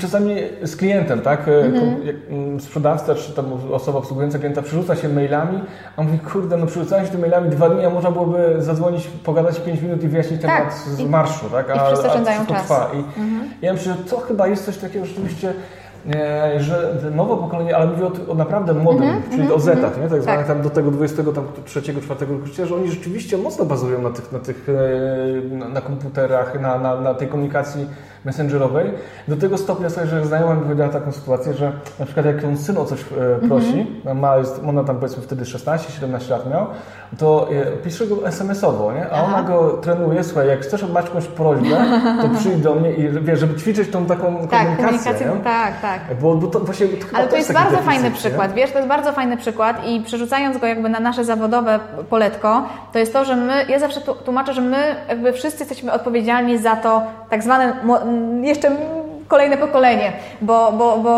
czasami 0.00 0.34
z 0.62 0.76
klientem, 0.76 1.20
tak, 1.20 1.48
e, 1.48 1.64
Mhm. 1.64 1.96
mm, 2.30 2.60
sprzedawca 2.60 3.14
czy 3.14 3.32
tam 3.32 3.46
osoba 3.72 3.98
obsługująca 3.98 4.38
klienta 4.38 4.62
przerzuca 4.62 4.96
się 4.96 5.08
mailami, 5.08 5.60
a 5.96 6.02
mówi, 6.02 6.18
kurde, 6.18 6.56
no 6.56 6.66
przerzucałem 6.66 7.04
się 7.04 7.10
tymi 7.10 7.20
mailami 7.22 7.50
dwa 7.50 7.68
dni, 7.68 7.84
a 7.84 7.90
można 7.90 8.10
byłoby 8.10 8.54
zadzwonić, 8.58 9.06
pogadać 9.06 9.60
5 9.60 9.82
minut 9.82 10.02
i 10.04 10.08
wyjaśnić 10.08 10.42
Tak. 10.42 10.56
temat 10.58 10.74
z 10.74 11.00
marszu, 11.08 11.50
tak, 11.50 11.76
i 11.76 11.78
wszyscy 11.86 12.06
oszczędzają 12.08 12.36
wszystko 12.44 12.54
czas. 12.54 12.64
trwa. 12.64 12.90
I 12.94 13.04
ja 13.64 13.72
myślę, 13.72 13.92
że 13.94 14.04
to 14.10 14.16
chyba 14.18 14.46
jest 14.48 14.64
coś 14.64 14.76
takiego 14.78 15.06
rzeczywiście 15.06 15.48
e, 15.48 15.54
że 16.58 16.94
nowe 17.14 17.36
pokolenie, 17.36 17.76
ale 17.76 17.86
mówię 17.86 18.06
o, 18.06 18.32
o 18.32 18.34
naprawdę 18.34 18.74
młodym, 18.74 19.22
czyli 19.30 19.52
o 19.52 19.60
Zetach, 19.60 20.02
nie? 20.02 20.08
tak 20.08 20.22
zwanych 20.22 20.46
Tak. 20.46 20.56
tam 20.56 20.62
do 20.62 20.70
tego 20.70 20.90
23, 20.90 21.82
4 21.82 22.26
roku 22.26 22.46
życia, 22.46 22.66
że 22.66 22.74
oni 22.74 22.90
rzeczywiście 22.90 23.38
mocno 23.38 23.64
bazują 23.64 24.02
na 24.02 24.10
tych, 24.10 24.32
na, 24.32 24.38
tych 24.38 24.68
e, 24.68 25.68
na 25.68 25.80
komputerach, 25.80 26.60
na, 26.60 26.78
na, 26.78 27.00
na 27.00 27.14
tej 27.14 27.28
komunikacji 27.28 27.86
messengerowej. 28.24 28.90
Do 29.28 29.36
tego 29.36 29.58
stopnia 29.58 29.90
sobie, 29.90 30.06
że 30.06 30.26
znajoma 30.26 30.54
mi 30.54 30.62
powiedziała 30.62 30.90
taką 30.90 31.12
sytuację, 31.12 31.54
że 31.54 31.72
na 31.98 32.04
przykład 32.04 32.26
jak 32.26 32.42
ją 32.42 32.56
syn 32.56 32.78
o 32.78 32.84
coś 32.84 33.00
e, 33.00 33.48
prosi, 33.48 33.86
ma, 34.14 34.36
jest, 34.36 34.60
ona 34.68 34.84
tam 34.84 34.96
powiedzmy 34.96 35.22
wtedy 35.22 35.44
16-17 35.44 36.30
lat 36.30 36.50
miał, 36.50 36.66
to 37.18 37.48
e, 37.52 37.66
pisze 37.76 38.06
go 38.06 38.16
SMS-owo, 38.28 38.92
nie? 38.92 39.06
a 39.06 39.10
Aha. 39.12 39.24
ona 39.26 39.42
go 39.42 39.70
trenuje, 39.72 40.24
słuchaj, 40.24 40.48
jak 40.48 40.60
chcesz 40.60 40.82
mać 40.88 41.04
jakąś 41.06 41.26
prośbę, 41.26 41.76
to 42.22 42.28
przyjdź 42.38 42.60
do 42.62 42.74
mnie 42.74 42.92
i 42.92 43.08
wiesz, 43.08 43.40
żeby 43.40 43.60
ćwiczyć 43.60 43.90
tą 43.90 44.06
taką 44.06 44.36
Tak, 44.36 44.48
komunikację. 44.50 44.86
komunikację, 44.86 45.26
nie? 45.36 45.44
tak, 45.44 45.80
tak. 45.80 46.00
Bo, 46.20 46.34
bo 46.34 46.46
to 46.46 46.60
właśnie 46.60 46.86
to 46.88 47.06
Ale 47.16 47.28
to 47.28 47.36
jest 47.36 47.52
bardzo 47.52 47.70
deficyt, 47.70 47.86
fajny 47.92 48.10
nie? 48.10 48.16
przykład, 48.16 48.52
wiesz, 48.52 48.70
to 48.72 48.78
jest 48.78 48.88
bardzo 48.88 49.12
fajny 49.12 49.36
przykład 49.36 49.86
i 49.86 50.00
przerzucając 50.00 50.58
go 50.58 50.66
jakby 50.66 50.88
na 50.88 51.00
nasze 51.00 51.24
zawodowe 51.24 51.80
poletko, 52.10 52.62
to 52.92 52.98
jest 52.98 53.12
to, 53.12 53.24
że 53.24 53.36
my, 53.36 53.64
ja 53.68 53.78
zawsze 53.78 54.00
tłumaczę, 54.00 54.54
że 54.54 54.60
my 54.60 54.94
jakby 55.08 55.32
wszyscy 55.32 55.58
jesteśmy 55.58 55.92
odpowiedzialni 55.92 56.58
za 56.58 56.76
to 56.76 57.02
tak 57.30 57.42
zwane 57.42 57.72
jeszcze 58.42 58.70
kolejne 59.28 59.56
pokolenie, 59.56 60.12
bo, 60.40 60.72
bo, 60.72 60.98
bo, 60.98 61.10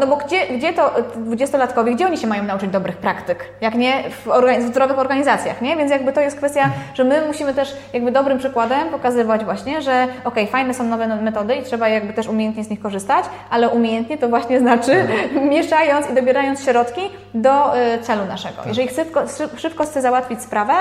no 0.00 0.06
bo 0.06 0.16
gdzie, 0.16 0.46
gdzie 0.46 0.72
to 0.72 0.90
dwudziestolatkowie, 1.16 1.94
gdzie 1.94 2.06
oni 2.06 2.18
się 2.18 2.26
mają 2.26 2.42
nauczyć 2.42 2.70
dobrych 2.70 2.96
praktyk, 2.96 3.44
jak 3.60 3.74
nie 3.74 3.92
w, 4.10 4.26
organi- 4.26 4.60
w 4.60 4.66
zdrowych 4.68 4.98
organizacjach, 4.98 5.62
nie? 5.62 5.76
Więc 5.76 5.90
jakby 5.90 6.12
to 6.12 6.20
jest 6.20 6.36
kwestia, 6.36 6.70
że 6.94 7.04
my 7.04 7.26
musimy 7.26 7.54
też 7.54 7.76
jakby 7.92 8.12
dobrym 8.12 8.38
przykładem 8.38 8.88
pokazywać 8.88 9.44
właśnie, 9.44 9.82
że 9.82 10.06
okej, 10.24 10.46
fajne 10.46 10.74
są 10.74 10.84
nowe 10.84 11.06
metody 11.06 11.54
i 11.54 11.62
trzeba 11.62 11.88
jakby 11.88 12.12
też 12.12 12.28
umiejętnie 12.28 12.64
z 12.64 12.70
nich 12.70 12.80
korzystać, 12.80 13.24
ale 13.50 13.68
umiejętnie 13.68 14.18
to 14.18 14.28
właśnie 14.28 14.60
znaczy 14.60 15.06
mieszając 15.50 16.10
i 16.10 16.14
dobierając 16.14 16.64
środki 16.64 17.02
do 17.34 17.78
y, 17.78 17.98
celu 18.02 18.24
naszego. 18.24 18.62
Jeżeli 18.66 18.88
chcę, 18.88 19.04
tylko- 19.04 19.28
szy- 19.28 19.48
szybko 19.58 19.84
chcę 19.84 20.02
załatwić 20.02 20.42
sprawę, 20.42 20.72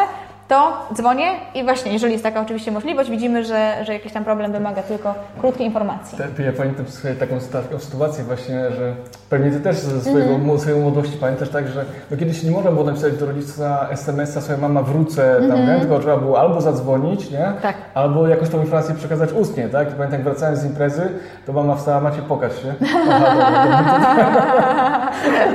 to 0.48 0.74
dzwonię 0.94 1.26
i 1.56 1.64
właśnie, 1.64 1.94
jeżeli 1.94 2.14
jest 2.14 2.24
taka 2.24 2.42
oczywiście 2.42 2.72
możliwość, 2.72 3.10
widzimy, 3.10 3.46
że, 3.46 3.76
że 3.86 3.94
jakiś 3.94 4.14
tam 4.14 4.24
problem 4.24 4.52
wymaga 4.52 4.84
tylko 4.84 5.14
krótkiej 5.42 5.66
informacji. 5.68 6.18
Te- 6.38 6.44
Ja 6.44 6.54
pamiętam 6.54 6.88
sobie 6.88 7.16
taką 7.16 7.36
sytuację, 7.80 8.24
właśnie, 8.24 8.72
że 8.72 8.94
pewnie 9.30 9.52
Ty 9.52 9.60
też 9.60 9.76
ze 9.78 10.02
swojego, 10.02 10.36
Mhm. 10.36 10.60
swojej 10.60 10.80
młodości 10.80 11.18
pamiętasz 11.18 11.50
tak, 11.50 11.68
że 11.68 11.86
no 12.12 12.18
kiedyś 12.18 12.44
nie 12.44 12.52
można 12.52 12.72
było 12.72 12.84
napisać 12.84 13.18
do 13.18 13.26
rodzica 13.26 13.88
SMS-a, 13.92 14.42
swoja 14.42 14.58
mama 14.58 14.82
wrócę 14.82 15.36
tam, 15.50 15.68
nie? 15.68 15.80
tylko 15.80 16.00
trzeba 16.00 16.18
było 16.18 16.40
albo 16.40 16.62
zadzwonić, 16.62 17.32
nie? 17.32 17.38
Mhm. 17.46 17.62
Tak. 17.62 17.76
albo 17.94 18.28
jakoś 18.28 18.50
tą 18.50 18.62
informację 18.62 18.96
przekazać 18.96 19.32
ustnie, 19.32 19.70
tak? 19.70 19.88
I 19.88 19.92
pamiętam, 19.92 20.20
jak 20.20 20.24
wracałem 20.24 20.56
z 20.56 20.66
imprezy, 20.66 21.10
to 21.46 21.54
mama 21.54 21.76
wstała, 21.76 22.02
macie 22.02 22.22
pokaż 22.22 22.52
się. 22.62 22.74
Aha, 23.10 25.12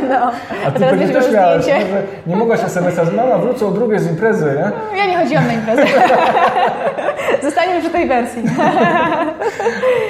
No. 0.09 0.31
A 0.67 0.71
Ty 0.71 0.81
pewnie 0.81 1.09
też 1.09 1.33
miałeś, 1.33 1.67
nie? 1.67 1.81
że 1.81 2.03
nie 2.27 2.37
mogłaś 2.37 2.61
SMS-a, 2.65 3.05
że 3.05 3.13
mama 3.13 3.39
wrócę 3.39 3.67
o 3.67 3.71
drugie 3.71 4.01
z 4.01 4.11
imprezy, 4.11 4.45
nie? 4.57 4.71
Ja 4.97 5.07
nie 5.07 5.17
chodziłam 5.19 5.47
na 5.47 5.53
imprezę. 5.53 5.83
Zostańmy 7.43 7.81
przy 7.81 7.91
tej 7.91 8.09
wersji. 8.09 8.43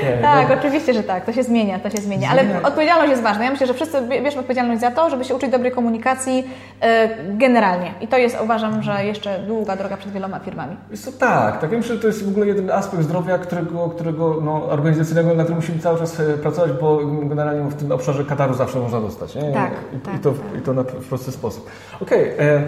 Nie, 0.05 0.23
Tak, 0.23 0.49
no. 0.49 0.55
oczywiście, 0.59 0.95
że 0.95 1.03
tak. 1.03 1.25
To 1.25 1.33
się 1.33 1.43
zmienia, 1.43 1.79
to 1.79 1.91
się 1.91 1.97
zmienia. 1.99 2.29
Ale 2.31 2.45
Zmienia. 2.45 2.63
odpowiedzialność 2.63 3.11
jest 3.11 3.23
ważna. 3.23 3.45
Ja 3.45 3.51
myślę, 3.51 3.67
że 3.67 3.75
wszyscy 3.75 4.01
bie- 4.03 4.23
bierzemy 4.23 4.41
odpowiedzialność 4.41 4.81
za 4.81 4.91
to, 4.91 5.11
żeby 5.11 5.25
się 5.25 5.35
uczyć 5.35 5.51
dobrej 5.51 5.73
komunikacji 5.73 6.51
e, 6.81 7.09
generalnie. 7.37 7.93
I 8.01 8.09
to 8.09 8.17
jest, 8.19 8.37
uważam, 8.45 8.83
że 8.83 9.05
jeszcze 9.05 9.39
długa 9.39 9.77
droga 9.77 9.97
przed 9.97 10.13
wieloma 10.13 10.39
firmami. 10.39 10.77
Jest 10.91 11.05
to 11.05 11.13
tak, 11.27 11.61
tak. 11.61 11.73
Ja 11.73 11.79
myślę, 11.79 11.95
że 11.95 12.01
to 12.01 12.07
jest 12.07 12.25
w 12.27 12.29
ogóle 12.29 12.47
jeden 12.47 12.71
aspekt 12.71 13.03
zdrowia, 13.03 13.39
którego, 13.39 13.89
którego 13.89 14.37
no, 14.43 14.65
organizacyjnego, 14.69 15.35
na 15.35 15.43
którym 15.43 15.57
musimy 15.61 15.79
cały 15.79 15.99
czas 15.99 16.21
e, 16.21 16.25
pracować, 16.25 16.71
bo 16.73 16.99
generalnie 17.23 17.71
w 17.71 17.75
tym 17.75 17.93
obszarze 17.93 18.25
kataru 18.25 18.55
zawsze 18.55 18.79
można 18.79 19.01
dostać. 19.01 19.35
Nie? 19.35 19.53
Tak, 19.53 19.71
I, 19.97 19.99
tak, 20.01 20.15
i, 20.15 20.19
to, 20.19 20.31
tak. 20.31 20.59
I 20.61 20.63
to 20.65 20.73
na, 20.73 20.83
w 20.83 21.09
prosty 21.09 21.33
sposób. 21.33 21.71
Okej. 22.03 22.31
e, 22.39 22.63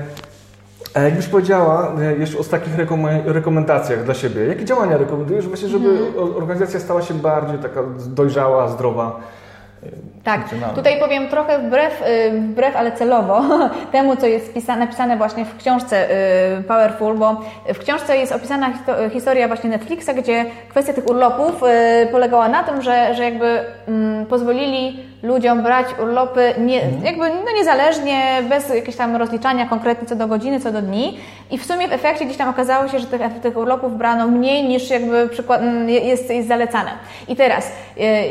A 0.94 1.00
jakbyś 1.00 1.26
powiedziała 1.26 1.92
e, 2.00 2.16
jeszcze 2.16 2.38
o 2.38 2.44
takich 2.44 2.76
rekomen- 2.76 3.22
rekomendacjach 3.26 4.04
dla 4.04 4.14
siebie, 4.14 4.46
jakie 4.46 4.64
działania 4.64 4.96
rekomendujesz 4.96 5.48
właśnie, 5.48 5.68
żeby 5.68 5.88
Mhm. 5.90 6.36
organizacja 6.36 6.80
stała 6.80 7.02
się 7.02 7.14
bardziej 7.14 7.58
taka 7.58 7.82
dojrzała, 8.06 8.68
zdrowa? 8.68 9.20
Tak, 10.24 10.40
tutaj 10.74 11.00
powiem 11.00 11.28
trochę 11.28 11.58
wbrew, 11.58 12.02
y, 12.02 12.30
wbrew, 12.40 12.76
ale 12.76 12.92
celowo 12.92 13.42
temu, 13.92 14.16
co 14.16 14.26
jest 14.26 14.54
pisane, 14.54 14.80
napisane 14.84 15.16
właśnie 15.16 15.44
w 15.44 15.56
książce 15.56 16.10
y, 16.58 16.62
Powerful, 16.62 17.14
bo 17.14 17.40
w 17.74 17.78
książce 17.78 18.16
jest 18.16 18.32
opisana 18.32 18.70
histo- 18.70 19.10
historia 19.10 19.48
właśnie 19.48 19.70
Netflixa, 19.70 20.10
gdzie 20.16 20.44
kwestia 20.68 20.92
tych 20.92 21.08
urlopów 21.08 21.62
y, 22.02 22.06
polegała 22.06 22.48
na 22.48 22.64
tym, 22.64 22.82
że, 22.82 23.14
że 23.14 23.24
jakby 23.24 23.60
mm, 23.88 24.26
pozwolili 24.26 24.98
ludziom 25.22 25.62
brać 25.62 25.86
urlopy 26.02 26.54
nie, 26.58 26.82
Mhm. 26.82 27.04
jakby 27.04 27.28
no 27.28 27.52
niezależnie, 27.56 28.22
bez 28.48 28.68
jakiegoś 28.68 28.96
tam 28.96 29.16
rozliczania 29.16 29.66
konkretnie 29.66 30.08
co 30.08 30.16
do 30.16 30.26
godziny, 30.26 30.60
co 30.60 30.72
do 30.72 30.82
dni 30.82 31.18
i 31.50 31.58
w 31.58 31.66
sumie 31.66 31.88
w 31.88 31.92
efekcie 31.92 32.24
gdzieś 32.24 32.36
tam 32.36 32.48
okazało 32.48 32.88
się, 32.88 32.98
że 32.98 33.06
tych, 33.06 33.20
tych 33.42 33.56
urlopów 33.56 33.98
brano 33.98 34.28
mniej 34.28 34.64
niż 34.68 34.90
jakby 34.90 35.28
przykład, 35.28 35.60
mm, 35.60 35.88
jest, 35.88 36.30
jest 36.30 36.48
zalecane. 36.48 36.90
I 37.28 37.36
teraz, 37.36 37.72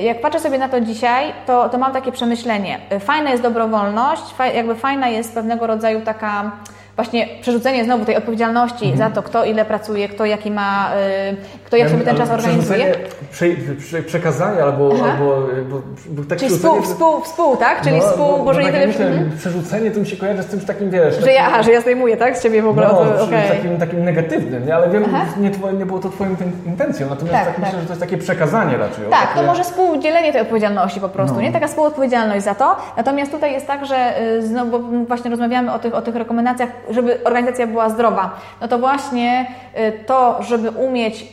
jak 0.02 0.22
patrzę 0.22 0.40
sobie 0.40 0.58
na 0.58 0.70
to 0.70 0.82
dzisiaj, 0.82 1.34
to, 1.48 1.70
to 1.70 1.78
mam 1.82 1.94
takie 1.94 2.12
przemyślenie. 2.12 2.80
Y, 2.92 3.00
Fajna 3.00 3.30
jest 3.30 3.44
dobrowolność, 3.44 4.24
jakby 4.54 4.76
fajna 4.76 5.08
jest 5.08 5.34
pewnego 5.34 5.68
rodzaju 5.68 6.02
taka 6.02 6.52
właśnie 6.96 7.28
przerzucenie 7.42 7.84
znowu 7.86 8.06
tej 8.06 8.16
odpowiedzialności 8.18 8.98
za 8.98 9.10
to, 9.10 9.24
kto 9.24 9.46
ile 9.46 9.66
pracuje, 9.66 10.10
kto 10.10 10.26
jaki 10.26 10.52
ma, 10.52 10.92
y, 11.32 11.36
kto 11.66 11.78
jak 11.78 11.90
sobie 11.90 12.04
ten 12.04 12.18
czas 12.18 12.30
organizuje. 12.30 12.96
Prze, 13.32 13.46
prze, 13.80 14.02
przekazanie 14.04 14.64
albo, 14.64 14.90
Aha. 14.96 15.12
albo 15.12 15.26
bo, 15.70 15.82
bo 16.10 16.24
tak 16.30 16.40
Czyli 16.40 16.52
współ, 16.56 16.82
współ, 16.82 17.22
współ, 17.22 17.58
tak? 17.58 17.82
Czyli 17.82 17.98
No, 17.98 18.04
współ, 18.04 18.26
bo- 18.38 18.44
może 18.44 18.60
bo 18.62 18.68
nie 18.68 18.72
tak 18.74 18.82
tyle... 18.82 18.88
myślę, 18.88 19.06
Mhm. 19.08 19.38
przerzucenie 19.38 19.92
to 19.92 20.00
mi 20.00 20.08
się 20.08 20.18
kojarzy 20.18 20.44
z 20.44 20.52
czymś 20.52 20.66
takim, 20.66 20.90
wiesz... 20.90 21.20
Że 21.24 21.32
ja, 21.34 21.42
aha, 21.48 21.64
że 21.64 21.72
ja 21.72 21.82
zdejmuję, 21.82 22.18
tak? 22.18 22.38
Z 22.38 22.44
Ciebie 22.44 22.62
w 22.62 22.68
ogóle. 22.68 22.88
No, 22.88 23.00
o, 23.00 23.06
przy- 23.06 23.24
okej. 23.24 23.48
takim, 23.50 23.78
takim 23.78 24.04
negatywnym, 24.06 24.66
nie? 24.66 24.76
ale 24.76 24.90
wiem, 24.90 25.04
Aha. 25.08 25.26
nie, 25.38 25.52
nie 25.80 25.86
było 25.86 26.00
to 26.00 26.10
Twoją 26.10 26.30
inten- 26.32 26.68
intencją, 26.68 27.10
natomiast 27.10 27.38
Tak, 27.38 27.46
tak, 27.46 27.56
tak. 27.56 27.66
myślę, 27.66 27.80
że 27.80 27.86
to 27.86 27.92
jest 27.92 28.02
takie 28.02 28.18
przekazanie 28.18 28.78
raczej. 28.78 29.06
Tak, 29.10 29.22
takie... 29.28 29.40
to 29.40 29.44
może 29.48 29.64
współdzielenie 29.64 30.32
tej 30.32 30.42
odpowiedzialności 30.42 31.00
po 31.00 31.10
prostu, 31.10 31.36
No. 31.36 31.42
nie? 31.42 31.52
Taka 31.52 31.68
współodpowiedzialność 31.68 32.44
za 32.46 32.56
to. 32.56 32.76
Natomiast 32.98 33.32
tutaj 33.32 33.54
jest 33.54 33.68
tak, 33.68 33.86
że 33.86 34.22
y, 34.22 34.48
znowu 34.48 34.72
bo 34.72 34.80
właśnie 35.08 35.32
rozmawiamy 35.32 35.74
o 35.74 35.80
tych, 35.80 35.94
o 35.94 36.02
tych 36.02 36.16
rekomendacjach, 36.16 36.70
żeby 36.90 37.24
organizacja 37.24 37.68
była 37.68 37.90
zdrowa. 37.90 38.30
No 38.62 38.68
to 38.68 38.80
właśnie 38.80 39.46
y, 39.78 40.04
to, 40.06 40.44
żeby 40.44 40.70
umieć 40.70 41.26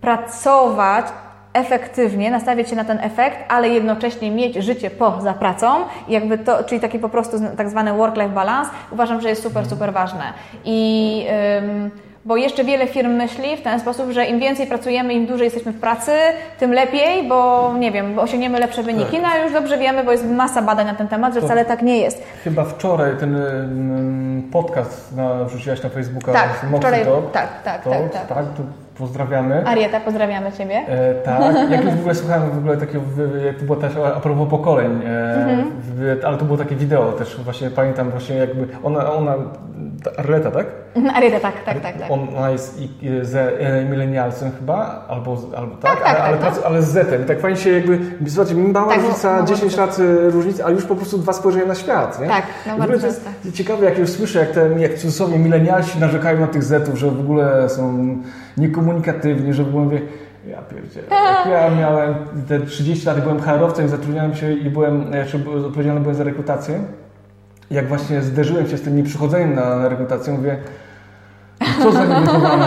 pracować 0.00 1.06
efektywnie, 1.52 2.30
nastawiać 2.30 2.70
się 2.70 2.76
na 2.76 2.84
ten 2.84 2.98
efekt, 3.00 3.38
ale 3.48 3.68
jednocześnie 3.68 4.30
mieć 4.30 4.54
życie 4.54 4.90
poza 4.90 5.32
pracą, 5.32 5.66
jakby 6.08 6.38
to, 6.38 6.64
czyli 6.64 6.80
taki 6.80 6.98
po 6.98 7.08
prostu 7.08 7.36
tak 7.56 7.70
zwany 7.70 7.92
work-life 7.92 8.28
balance, 8.34 8.70
uważam, 8.90 9.20
że 9.20 9.28
jest 9.28 9.42
super, 9.42 9.66
super 9.66 9.92
ważne. 9.92 10.32
I 10.64 11.26
bo 12.24 12.36
jeszcze 12.36 12.64
wiele 12.64 12.86
firm 12.86 13.12
myśli 13.12 13.56
w 13.56 13.62
ten 13.62 13.80
sposób, 13.80 14.10
że 14.10 14.26
im 14.26 14.40
więcej 14.40 14.66
pracujemy, 14.66 15.14
im 15.14 15.26
dłużej 15.26 15.44
jesteśmy 15.44 15.72
w 15.72 15.80
pracy, 15.80 16.12
tym 16.58 16.72
lepiej, 16.72 17.28
bo 17.28 17.72
nie 17.78 17.92
wiem, 17.92 18.14
bo 18.14 18.22
osiągniemy 18.22 18.58
lepsze 18.58 18.82
wyniki. 18.82 19.18
No 19.22 19.28
a 19.28 19.38
już 19.38 19.52
dobrze 19.52 19.78
wiemy, 19.78 20.04
bo 20.04 20.12
jest 20.12 20.26
masa 20.30 20.62
badań 20.62 20.86
na 20.86 20.94
ten 20.94 21.08
temat, 21.08 21.34
że 21.34 21.40
To- 21.40 21.46
wcale 21.46 21.64
tak 21.64 21.82
nie 21.82 21.98
jest. 21.98 22.22
Chyba 22.44 22.64
wczoraj 22.64 23.16
ten 23.20 23.36
mm, 23.36 24.42
podcast 24.52 25.16
na, 25.16 25.44
wrzuciłaś 25.44 25.82
na 25.82 25.88
Facebooka 25.90 26.32
Tak, 26.32 26.48
z 26.62 26.74
wczoraj- 26.80 27.04
Talk. 27.04 27.32
tak, 27.32 27.62
tak, 27.64 27.84
to, 27.84 27.90
tak, 27.90 28.26
tak. 28.26 28.38
to 28.56 28.83
pozdrawiamy. 28.98 29.66
Arieta, 29.66 30.00
pozdrawiamy 30.00 30.52
Ciebie. 30.52 30.74
E, 30.74 31.14
tak, 31.14 31.70
jak 31.70 31.84
już 31.84 31.94
w 31.94 31.98
ogóle 31.98 32.14
słuchałem 32.14 32.50
w 32.50 32.58
ogóle 32.58 32.76
jak 33.46 33.56
to 33.58 33.64
było 33.64 33.76
też 33.76 33.92
a 34.16 34.20
propos 34.20 34.48
pokoleń, 34.50 35.00
e, 35.06 35.34
Mhm. 35.34 35.70
w, 35.80 36.20
ale 36.26 36.36
to 36.38 36.44
było 36.44 36.58
takie 36.58 36.76
wideo 36.76 37.12
też, 37.12 37.40
właśnie 37.44 37.70
pamiętam 37.70 38.10
właśnie 38.10 38.36
jakby, 38.36 38.68
ona, 38.82 39.12
ona 39.12 39.34
ta 40.04 40.10
Arleta, 40.18 40.50
tak? 40.50 40.66
Aryta, 41.14 41.40
tak, 41.40 41.64
tak, 41.64 41.80
tak. 41.80 41.98
tak. 41.98 42.10
On, 42.10 42.26
ona 42.36 42.50
jest 42.50 42.80
i, 42.80 42.88
z 43.22 43.34
e, 43.34 43.84
milenialsem 43.90 44.50
chyba, 44.58 45.04
albo, 45.08 45.36
albo 45.56 45.76
tak, 45.76 45.94
Tak, 45.94 46.04
tak, 46.04 46.16
ale, 46.16 46.24
ale, 46.28 46.36
tak, 46.36 46.52
prac- 46.52 46.62
ale 46.66 46.82
z 46.82 46.88
Zetem. 46.88 47.24
Tak 47.24 47.40
fajnie 47.40 47.56
się 47.58 47.70
jakby, 47.70 47.98
zobaczcie, 48.26 48.54
mała 48.56 48.88
Tak, 48.88 49.00
różnica, 49.00 49.32
no, 49.36 49.40
no, 49.40 49.46
10 49.46 49.76
no. 49.76 49.82
lat 49.86 49.98
e, 49.98 50.30
różnicy, 50.30 50.64
a 50.64 50.70
już 50.70 50.84
po 50.84 50.94
prostu 50.96 51.18
dwa 51.18 51.32
spojrzenia 51.32 51.66
na 51.66 51.74
świat, 51.74 52.20
nie? 52.20 52.26
Tak, 52.26 52.42
no 52.66 52.78
bardzo 52.78 52.98
to 53.00 53.06
jest 53.06 53.28
ciekawe, 53.54 53.84
jak 53.84 53.98
już 53.98 54.10
słyszę, 54.10 54.38
jak, 54.38 54.50
te, 54.50 54.80
jak 54.80 54.92
w 54.94 55.00
cudzysłowie 55.00 55.38
milenialsi 55.38 55.98
narzekają 56.00 56.40
na 56.40 56.46
tych 56.46 56.62
Zetów, 56.62 56.98
że 56.98 57.10
w 57.10 57.20
ogóle 57.20 57.68
są 57.68 58.16
niekomunikatywni, 58.56 59.52
że 59.54 59.64
w 59.64 59.68
ogóle 59.68 59.84
mówię, 59.84 60.00
ja 60.50 60.62
pierdzielę. 60.62 61.06
Ja 61.50 61.70
miałem 61.80 62.14
te 62.48 62.60
30 62.60 63.06
lat, 63.06 63.20
byłem 63.22 63.40
HR-owcem, 63.40 63.88
zatrudniałem 63.88 64.34
się 64.34 64.52
i 64.52 64.70
byłem, 64.70 65.04
byłem- 65.44 65.64
odpowiedzialny 65.64 66.00
byłem 66.00 66.16
za 66.16 66.24
rekrutację. 66.24 66.80
Jak 67.70 67.88
właśnie 67.88 68.22
zderzyłem 68.22 68.68
się 68.68 68.76
z 68.78 68.82
tym 68.82 68.96
nieprzychodzeniem 68.96 69.54
na 69.54 69.88
rekrutację, 69.88 70.32
mówię, 70.32 70.56
co 71.82 71.92
za 71.92 72.04
niewychowane, 72.04 72.64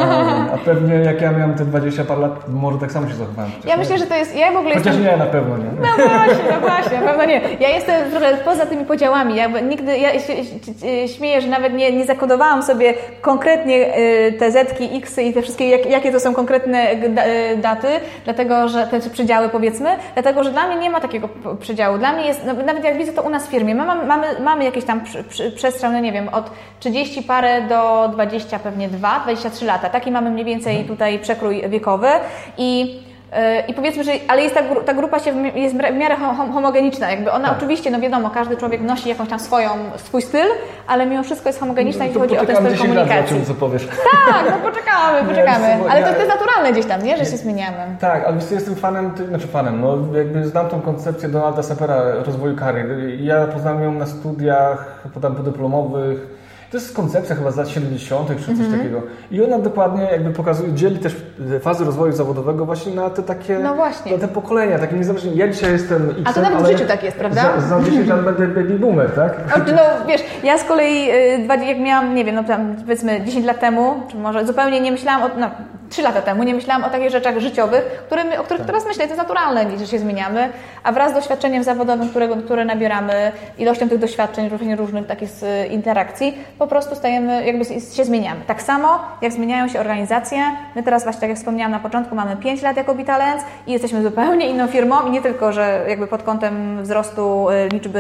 a 0.53 0.57
pewnie 0.57 0.93
jak 0.95 1.21
ja 1.21 1.31
miałem 1.31 1.55
te 1.55 1.65
20 1.65 2.03
par 2.03 2.17
lat, 2.17 2.49
może 2.49 2.77
tak 2.77 2.91
samo 2.91 3.07
się 3.07 3.15
zachowałem. 3.15 3.51
Ja 3.65 3.77
myślę, 3.77 3.97
że 3.97 4.05
to 4.05 4.15
jest, 4.15 4.35
ja 4.35 4.51
w 4.51 4.55
ogóle 4.57 4.75
Chociaż 4.75 4.95
jestem... 4.95 5.11
nie, 5.11 5.17
na 5.17 5.25
pewno 5.25 5.57
nie. 5.57 5.63
No 5.63 5.87
właśnie, 5.95 6.43
no 6.51 6.59
właśnie, 6.67 6.99
na 6.99 7.07
pewno 7.07 7.25
nie. 7.25 7.41
Ja 7.59 7.69
jestem 7.69 8.11
trochę 8.11 8.37
poza 8.37 8.65
tymi 8.65 8.85
podziałami. 8.85 9.35
Ja 9.35 9.47
nigdy, 9.47 9.97
ja 9.97 10.19
się, 10.19 10.33
śmieję, 11.07 11.41
że 11.41 11.47
nawet 11.47 11.73
nie, 11.73 11.91
nie 11.91 12.05
zakodowałam 12.05 12.63
sobie 12.63 12.93
konkretnie 13.21 13.97
y, 13.97 14.33
te 14.39 14.51
zetki, 14.51 14.97
x 14.97 15.17
i 15.19 15.33
te 15.33 15.41
wszystkie, 15.41 15.69
jak, 15.69 15.85
jakie 15.85 16.11
to 16.11 16.19
są 16.19 16.33
konkretne 16.33 16.91
y, 16.91 17.57
daty, 17.57 17.87
dlatego, 18.25 18.67
że 18.67 18.87
te 18.87 18.99
przedziały 18.99 19.49
powiedzmy, 19.49 19.89
dlatego, 20.13 20.43
że 20.43 20.51
dla 20.51 20.67
mnie 20.67 20.75
nie 20.75 20.89
ma 20.89 20.99
takiego 20.99 21.29
przedziału. 21.59 21.97
Dla 21.97 22.13
mnie 22.13 22.25
jest, 22.27 22.45
no, 22.45 22.53
nawet 22.53 22.83
jak 22.83 22.97
widzę 22.97 23.13
to 23.13 23.21
u 23.21 23.29
nas 23.29 23.47
w 23.47 23.51
firmie, 23.51 23.75
my 23.75 23.85
mamy, 23.85 24.05
mamy, 24.05 24.27
mamy 24.43 24.63
jakieś 24.63 24.85
tam 24.85 25.01
przestrzał, 25.55 25.91
no 25.91 25.99
nie 25.99 26.11
wiem, 26.11 26.29
od 26.29 26.51
30 26.79 27.23
parę 27.23 27.61
do 27.61 28.09
20 28.13 28.59
pewnie 28.59 28.89
2, 28.97 29.19
23 29.23 29.65
lata. 29.65 29.89
Taki 29.89 30.11
mamy 30.11 30.29
mniej 30.29 30.45
więcej 30.45 30.85
tutaj 30.85 31.19
przekrój 31.19 31.63
wiekowy 31.69 32.07
i 32.57 32.99
Yy, 33.31 33.59
I 33.67 33.73
powiedzmy, 33.73 34.03
że, 34.03 34.11
ale 34.27 34.41
jest 34.41 34.55
ta, 34.55 34.61
ta 34.85 34.93
grupa 34.93 35.19
się 35.19 35.47
jest 35.55 35.75
w 35.75 35.77
miarę 35.93 36.15
hom- 36.15 36.53
homogeniczna. 36.53 37.11
Jakby 37.11 37.31
ona 37.31 37.47
Tak. 37.49 37.57
oczywiście, 37.57 37.91
no 37.91 37.99
wiadomo, 37.99 38.29
każdy 38.29 38.57
człowiek 38.57 38.81
nosi 38.81 39.09
jakąś 39.09 39.29
tam 39.29 39.39
swoją, 39.39 39.69
swój 39.97 40.21
styl, 40.21 40.45
ale 40.87 41.05
mimo 41.05 41.23
wszystko 41.23 41.49
jest 41.49 41.59
homogeniczna, 41.59 42.05
jeśli 42.05 42.19
chodzi 42.19 42.37
o 42.37 42.45
ten 42.45 42.55
styl 42.55 42.69
10 42.71 42.79
lat, 42.79 42.87
komunikacji. 42.87 43.27
zobaczymy, 43.37 43.45
co 43.45 43.53
powiesz. 43.53 43.87
Tak, 43.87 44.45
no 44.51 44.69
poczekamy, 44.71 45.21
Nie, 45.21 45.29
poczekamy. 45.29 45.65
słuchaj, 45.77 45.97
Ale 45.97 46.07
to, 46.07 46.13
to 46.13 46.19
jest 46.25 46.31
naturalne 46.39 46.71
gdzieś 46.71 46.85
tam, 46.85 47.03
nie? 47.03 47.17
Że 47.17 47.25
się 47.25 47.37
zmieniamy. 47.37 47.77
Tak, 47.99 48.23
ale 48.25 48.37
wiesz 48.37 48.51
jestem 48.51 48.75
fanem, 48.75 49.11
znaczy 49.29 49.47
fanem, 49.47 49.81
no 49.81 49.97
jakby 50.17 50.47
znam 50.47 50.67
tą 50.69 50.81
koncepcję 50.81 51.29
Donalda 51.29 51.63
Sapera 51.63 52.01
rozwoju 52.25 52.55
kariery. 52.55 53.17
Ja 53.21 53.45
poznałem 53.47 53.83
ją 53.83 53.91
na 53.91 54.05
studiach, 54.05 55.01
potem 55.13 55.35
podyplomowych. 55.35 56.36
To 56.71 56.77
jest 56.77 56.95
koncepcja 56.95 57.35
chyba 57.35 57.51
z 57.51 57.57
lat 57.57 57.69
70. 57.69 58.27
czy 58.29 58.35
coś 58.35 58.49
Mhm. 58.49 58.77
takiego. 58.77 59.01
I 59.31 59.43
ona 59.43 59.59
dokładnie 59.59 60.03
jakby 60.11 60.29
pokazuje, 60.33 60.73
dzieli 60.73 60.99
też 60.99 61.15
fazy 61.61 61.85
rozwoju 61.85 62.13
zawodowego 62.13 62.65
właśnie 62.65 62.95
na 62.95 63.09
te 63.09 63.23
takie, 63.23 63.59
No 63.59 63.75
właśnie. 63.75 64.11
na 64.11 64.17
te 64.17 64.27
pokolenia, 64.27 64.79
takie 64.79 64.95
niezależnie. 64.95 65.31
Ja 65.35 65.47
dzisiaj 65.47 65.71
jestem 65.71 66.09
X, 66.09 66.19
A 66.25 66.33
to 66.33 66.41
nawet 66.41 66.63
w 66.63 66.67
życiu 66.67 66.85
tak 66.85 67.03
jest, 67.03 67.17
prawda? 67.17 67.41
Za, 67.61 67.67
za 67.79 67.81
10 67.83 68.07
lat 68.07 68.23
będę 68.23 68.47
baby 68.47 68.79
boomer, 68.79 69.11
tak? 69.11 69.33
O, 69.55 69.59
No 69.75 69.81
wiesz, 70.07 70.21
ja 70.43 70.57
z 70.57 70.63
kolei, 70.63 71.09
dwa- 71.45 71.55
jak 71.63 71.79
miałam, 71.79 72.15
nie 72.15 72.25
wiem, 72.25 72.35
no 72.35 72.43
tam 72.43 72.75
powiedzmy 72.75 73.21
10 73.21 73.45
lat 73.45 73.59
temu, 73.59 73.93
czy 74.11 74.17
może 74.17 74.45
zupełnie 74.47 74.81
nie 74.81 74.91
myślałam 74.91 75.23
o, 75.31 75.35
no 75.39 75.49
3 75.89 76.01
lata 76.01 76.21
temu, 76.21 76.43
nie 76.43 76.53
myślałam 76.53 76.83
o 76.83 76.89
takich 76.89 77.09
rzeczach 77.09 77.37
życiowych, 77.39 77.83
które, 78.07 78.23
my- 78.23 78.39
o 78.39 78.43
których 78.43 78.61
Tak. 78.61 78.67
teraz 78.67 78.85
myślę, 78.85 79.03
to 79.03 79.09
jest 79.13 79.21
naturalne, 79.21 79.77
że 79.77 79.87
się 79.87 79.99
zmieniamy, 79.99 80.49
a 80.83 80.91
wraz 80.91 81.11
z 81.11 81.15
doświadczeniem 81.15 81.63
zawodowym, 81.63 82.09
którego, 82.09 82.35
które 82.35 82.65
nabieramy, 82.65 83.31
ilością 83.57 83.89
tych 83.89 83.97
doświadczeń, 83.99 84.49
różnych, 84.49 84.79
różnych 84.79 85.07
takich 85.07 85.29
z 85.29 85.71
interakcji, 85.71 86.37
po 86.59 86.67
prostu 86.67 86.95
stajemy, 86.95 87.45
jakby 87.45 87.65
się 87.65 88.05
zmieniamy. 88.05 88.41
Tak 88.47 88.61
samo, 88.61 88.99
jak 89.21 89.31
zmieniają 89.33 89.67
się 89.67 89.79
organizacje, 89.79 90.37
my 90.75 90.83
teraz 90.83 91.03
właśnie, 91.03 91.21
tak 91.21 91.29
jak 91.29 91.37
wspomniałam 91.39 91.71
na 91.71 91.79
początku, 91.79 92.15
mamy 92.15 92.35
5 92.37 92.61
lat 92.61 92.77
jako 92.77 92.95
Bitalens 92.95 93.43
i 93.67 93.71
jesteśmy 93.71 94.03
zupełnie 94.03 94.47
inną 94.49 94.67
firmą 94.67 94.95
i 95.07 95.11
nie 95.11 95.21
tylko, 95.21 95.51
że 95.53 95.85
jakby 95.89 96.07
pod 96.07 96.23
kątem 96.23 96.83
wzrostu 96.83 97.49
y, 97.49 97.69
liczby 97.69 97.99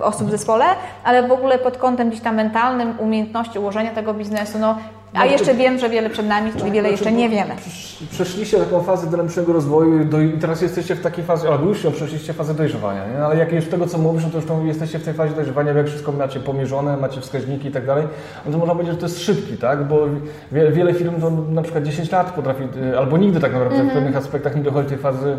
y, 0.00 0.04
osób 0.04 0.28
w 0.28 0.30
zespole, 0.30 0.64
ale 1.04 1.22
w 1.22 1.32
ogóle 1.32 1.58
pod 1.58 1.76
kątem 1.76 2.08
gdzieś 2.08 2.20
tam 2.20 2.34
mentalnym, 2.34 2.94
umiejętności 2.98 3.58
ułożenia 3.58 3.90
tego 3.90 4.14
biznesu, 4.14 4.58
no, 4.58 4.78
a 5.14 5.26
jeszcze 5.26 5.54
wiem, 5.54 5.78
że 5.78 5.88
wiele 5.88 6.10
przed 6.10 6.26
nami, 6.26 6.52
czyli 6.58 6.70
wiele 6.72 6.90
jeszcze 6.90 7.12
nie 7.12 7.28
wiemy. 7.28 7.54
Przesz- 7.54 7.90
Przeszliście 8.10 8.58
taką 8.58 8.82
fazę 8.82 9.10
dynamicznego 9.10 9.52
rozwoju 9.52 10.00
i 10.36 10.38
teraz 10.40 10.62
jesteście 10.62 10.94
w 10.94 11.00
takiej 11.00 11.24
fazie, 11.24 11.48
albo 11.48 11.66
już 11.68 11.84
ją 11.84 11.92
przeszliście 11.92 12.32
fazę 12.32 12.54
dojrzewania, 12.54 13.06
nie? 13.08 13.24
ale 13.24 13.36
jak 13.36 13.52
już 13.52 13.64
tego 13.66 13.86
co 13.86 13.98
mówisz, 13.98 14.22
no 14.24 14.30
to 14.40 14.54
już 14.58 14.66
jesteście 14.66 14.98
w 14.98 15.04
tej 15.04 15.14
fazie 15.14 15.34
dojrzewania, 15.34 15.72
jak 15.72 15.86
wszystko 15.86 16.12
macie 16.12 16.40
pomierzone, 16.40 16.96
macie 16.96 17.20
wskaźniki 17.20 17.68
i 17.68 17.70
tak 17.70 17.86
dalej, 17.86 18.04
no 18.46 18.52
to 18.52 18.58
można 18.58 18.74
powiedzieć, 18.74 18.94
że 18.94 19.00
to 19.00 19.06
jest 19.06 19.20
szybki, 19.20 19.56
tak? 19.56 19.84
bo 19.88 20.06
wie, 20.52 20.70
wiele 20.72 20.94
firm 20.94 21.20
to 21.20 21.30
na 21.30 21.62
przykład 21.62 21.84
10 21.84 22.12
lat 22.12 22.30
potrafi, 22.34 22.62
y, 22.92 22.98
albo 22.98 23.18
nigdy 23.18 23.40
tak 23.40 23.52
naprawdę 23.52 23.84
w 23.84 23.92
pewnych 23.92 24.16
aspektach 24.16 24.56
nie 24.56 24.62
dochodzi 24.62 24.84
do 24.84 24.90
tej 24.90 24.98
fazy 24.98 25.36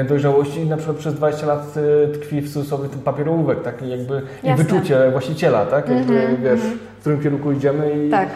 y, 0.00 0.04
dojrzałości 0.04 0.60
i 0.60 0.66
na 0.66 0.76
przykład 0.76 0.96
przez 0.96 1.14
20 1.14 1.46
lat 1.46 1.74
y, 1.76 2.08
tkwi 2.18 2.40
w 2.40 2.66
sobie 2.68 2.88
ten 2.88 3.00
papierołówek, 3.00 3.62
tak? 3.62 3.82
I 3.82 3.88
jakby 3.90 4.22
i 4.42 4.46
Jasne. 4.46 4.64
wyczucie 4.64 5.10
właściciela, 5.10 5.66
tak? 5.66 5.88
Jakby, 5.88 6.36
wiesz, 6.42 6.60
w 6.96 7.00
którym 7.00 7.22
kierunku 7.22 7.52
idziemy 7.52 8.06
i 8.06 8.10
Tak. 8.10 8.28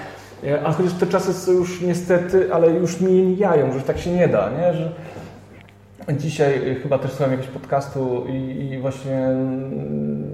E, 0.46 0.60
Ale 0.64 0.74
chociaż 0.74 0.92
te 0.92 1.06
czasy 1.06 1.32
są 1.34 1.52
już 1.52 1.80
niestety, 1.80 2.54
ale 2.54 2.70
już 2.70 3.00
mijają, 3.00 3.72
że 3.72 3.80
tak 3.80 3.98
się 3.98 4.10
nie 4.10 4.28
da, 4.28 4.50
nie? 4.50 4.74
Że 4.74 4.92
dzisiaj 6.18 6.68
y, 6.68 6.74
chyba 6.74 6.98
też 6.98 7.10
słuchałem 7.10 7.32
jakiegoś 7.32 7.54
podcastu 7.60 8.24
i, 8.28 8.68
i 8.72 8.78
właśnie 8.78 9.16
mm, 9.16 10.24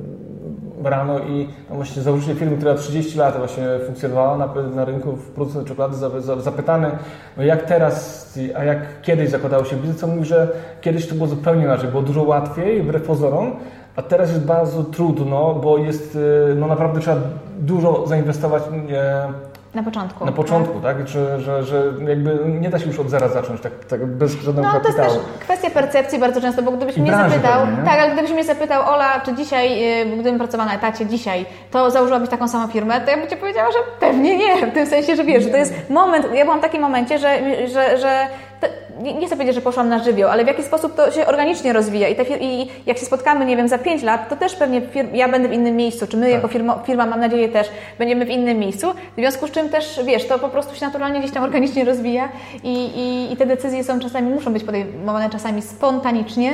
rano 0.85 1.19
i 1.19 1.49
no 1.71 1.77
właśnie 1.77 2.03
założyciel 2.03 2.37
firmy, 2.37 2.57
która 2.57 2.75
30 2.75 3.19
lat 3.19 3.39
właśnie 3.39 3.65
funkcjonowała 3.87 4.37
na, 4.39 4.55
na 4.77 4.85
rynku 4.85 5.13
w 5.13 5.31
producent 5.31 5.69
czekolady, 5.69 5.97
za- 5.97 6.21
za- 6.21 6.41
zapytany, 6.41 6.91
no 7.37 7.43
jak 7.43 7.63
teraz, 7.63 8.39
a 8.57 8.65
jak 8.65 9.03
kiedyś 9.03 9.31
zakładało 9.31 9.65
się 9.65 9.77
biznes, 9.77 10.01
to 10.01 10.07
mówi, 10.07 10.25
że 10.25 10.49
kiedyś 10.81 11.07
to 11.07 11.15
było 11.15 11.27
zupełnie 11.27 11.65
inaczej, 11.65 11.89
było 11.91 12.03
dużo 12.03 12.23
łatwiej, 12.23 12.83
wbrew 12.83 13.03
pozorom, 13.03 13.57
a 13.97 14.03
teraz 14.03 14.31
jest 14.31 14.45
bardzo 14.45 14.85
trudno, 14.85 15.55
bo 15.55 15.79
jest, 15.79 16.17
y, 16.17 16.55
no 16.55 16.67
naprawdę 16.67 17.01
trzeba 17.01 17.17
dużo 17.59 18.07
zainwestować 18.07 18.63
e, 18.93 19.29
Na 19.75 19.83
początku. 19.83 20.25
na 20.25 20.33
początku, 20.33 20.81
tak? 20.81 21.09
Że, 21.09 21.41
że, 21.41 21.63
że 21.65 21.83
jakby 22.09 22.39
nie 22.61 22.71
da 22.71 22.79
się 22.79 22.87
już 22.87 22.99
od 23.01 23.11
zera 23.11 23.29
zacząć, 23.29 23.61
tak, 23.61 23.73
tak 23.85 24.07
bez 24.07 24.33
żadnego 24.33 24.69
No 24.69 24.81
to 24.81 24.87
jest 24.89 24.99
kapitału. 24.99 25.21
też 25.25 25.39
kwestia 25.41 25.71
percepcji 25.71 26.19
bardzo 26.19 26.41
często, 26.41 26.63
bo 26.63 26.73
gdybyś 26.73 26.97
I 26.97 27.03
mnie 27.03 27.13
zapytał, 27.13 27.61
pewnie, 27.61 27.77
nie? 27.77 27.83
tak, 27.89 28.01
ale 28.01 28.13
gdybyś 28.13 28.31
mnie 28.33 28.45
zapytał, 28.45 28.95
Ola, 28.95 29.21
czy 29.21 29.35
dzisiaj, 29.35 30.01
y, 30.03 30.07
gdybym 30.07 30.39
pracowała 30.39 30.69
na 30.69 30.75
etacie 30.77 31.07
dzisiaj, 31.07 31.47
to 31.71 31.91
założyłabyś 31.91 32.29
taką 32.29 32.49
samą 32.49 32.67
firmę, 32.73 33.01
to 33.01 33.11
ja 33.11 33.17
bym 33.17 33.29
Ci 33.29 33.37
powiedziała, 33.37 33.73
że 33.73 33.79
pewnie 34.01 34.37
nie, 34.39 34.67
w 34.67 34.75
tym 34.75 34.87
sensie, 34.87 35.17
że 35.17 35.25
wiesz, 35.25 35.45
że 35.45 35.51
to 35.51 35.57
jest 35.57 35.91
moment, 35.91 36.27
ja 36.35 36.45
byłam 36.45 36.59
w 36.59 36.63
takim 36.63 36.81
momencie, 36.83 37.19
że, 37.19 37.39
że, 37.69 37.99
że 37.99 38.27
to, 38.61 38.67
nie, 39.03 39.15
nie 39.15 39.27
chcę 39.27 39.37
powiedzieć, 39.37 39.55
że 39.55 39.61
poszłam 39.61 39.89
na 39.89 40.05
żywioł, 40.05 40.31
ale 40.31 40.45
w 40.45 40.47
jaki 40.47 40.63
sposób 40.63 40.95
to 40.95 41.11
się 41.11 41.27
organicznie 41.27 41.73
rozwija 41.73 42.09
i, 42.09 42.17
fir- 42.17 42.39
i 42.41 42.69
jak 42.87 42.99
się 42.99 43.07
spotkamy, 43.07 43.45
nie 43.47 43.57
wiem, 43.57 43.69
za 43.69 43.79
5 43.79 44.03
lat, 44.03 44.29
to 44.29 44.37
też 44.37 44.55
pewnie 44.57 44.81
fir- 44.81 45.15
ja 45.15 45.29
będę 45.29 45.49
w 45.49 45.53
innym 45.53 45.77
miejscu, 45.77 46.07
czy 46.07 46.17
my 46.17 46.23
Tak. 46.27 46.33
jako 46.35 46.49
firma, 46.49 46.79
firma, 46.87 47.07
mam 47.07 47.21
nadzieję 47.21 47.49
też, 47.49 47.69
będziemy 47.99 48.27
w 48.27 48.31
innym 48.31 48.59
miejscu, 48.59 48.93
w 48.93 49.21
związku 49.21 49.47
z 49.47 49.51
czym 49.51 49.69
też, 49.69 50.01
wiesz, 50.05 50.27
to 50.27 50.39
po 50.39 50.49
prostu 50.49 50.75
się 50.75 50.87
naturalnie 50.87 51.19
gdzieś 51.21 51.33
tam 51.33 51.43
organicznie 51.49 51.85
rozwija 51.85 52.29
i, 52.65 52.75
i, 52.97 53.33
i 53.33 53.37
te 53.37 53.47
decyzje 53.47 53.85
są 53.85 54.01
czasami, 54.01 54.31
muszą 54.35 54.53
być 54.53 54.65
podejmowane 54.65 55.31
czasami 55.31 55.63
spontanicznie 55.63 56.53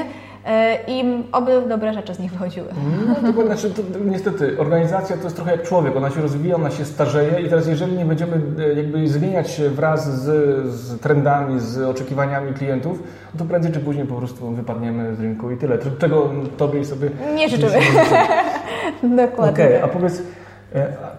i 0.88 1.24
oby 1.32 1.62
dobre 1.68 1.94
rzeczy 1.94 2.14
z 2.14 2.18
nich 2.18 2.32
wychodziły. 2.32 2.68
No, 3.08 3.28
dokładnie, 3.28 3.56
znaczy, 3.56 3.74
to, 3.74 3.82
niestety, 4.04 4.58
organizacja 4.58 5.16
to 5.16 5.24
jest 5.24 5.36
trochę 5.36 5.52
jak 5.52 5.62
człowiek, 5.62 5.96
ona 5.96 6.10
się 6.10 6.20
rozwija, 6.20 6.56
ona 6.56 6.70
się 6.70 6.84
starzeje 6.84 7.40
i 7.40 7.48
teraz 7.48 7.66
jeżeli 7.66 7.92
nie 7.92 8.04
będziemy 8.04 8.40
e, 8.58 8.74
jakby 8.74 9.08
zmieniać 9.08 9.50
się 9.50 9.70
wraz 9.70 10.22
z, 10.22 10.26
z 10.66 11.00
trendami, 11.00 11.60
z 11.60 11.78
oczekiwaniami 11.78 12.54
klientów, 12.54 13.02
to 13.38 13.44
prędzej 13.44 13.72
czy 13.72 13.80
później 13.80 14.06
po 14.06 14.14
prostu 14.14 14.50
wypadniemy 14.50 15.16
z 15.16 15.20
rynku 15.20 15.50
i 15.50 15.56
tyle. 15.56 15.78
Czego 15.98 16.30
Tobie 16.56 16.80
i 16.80 16.84
sobie 16.84 17.10
Nie 17.34 17.48
życzymy. 17.48 17.72
Dokładnie. 19.26 19.64
Okej, 19.64 19.82
a 19.82 19.88
powiedz, 19.88 20.20
e, 20.20 20.45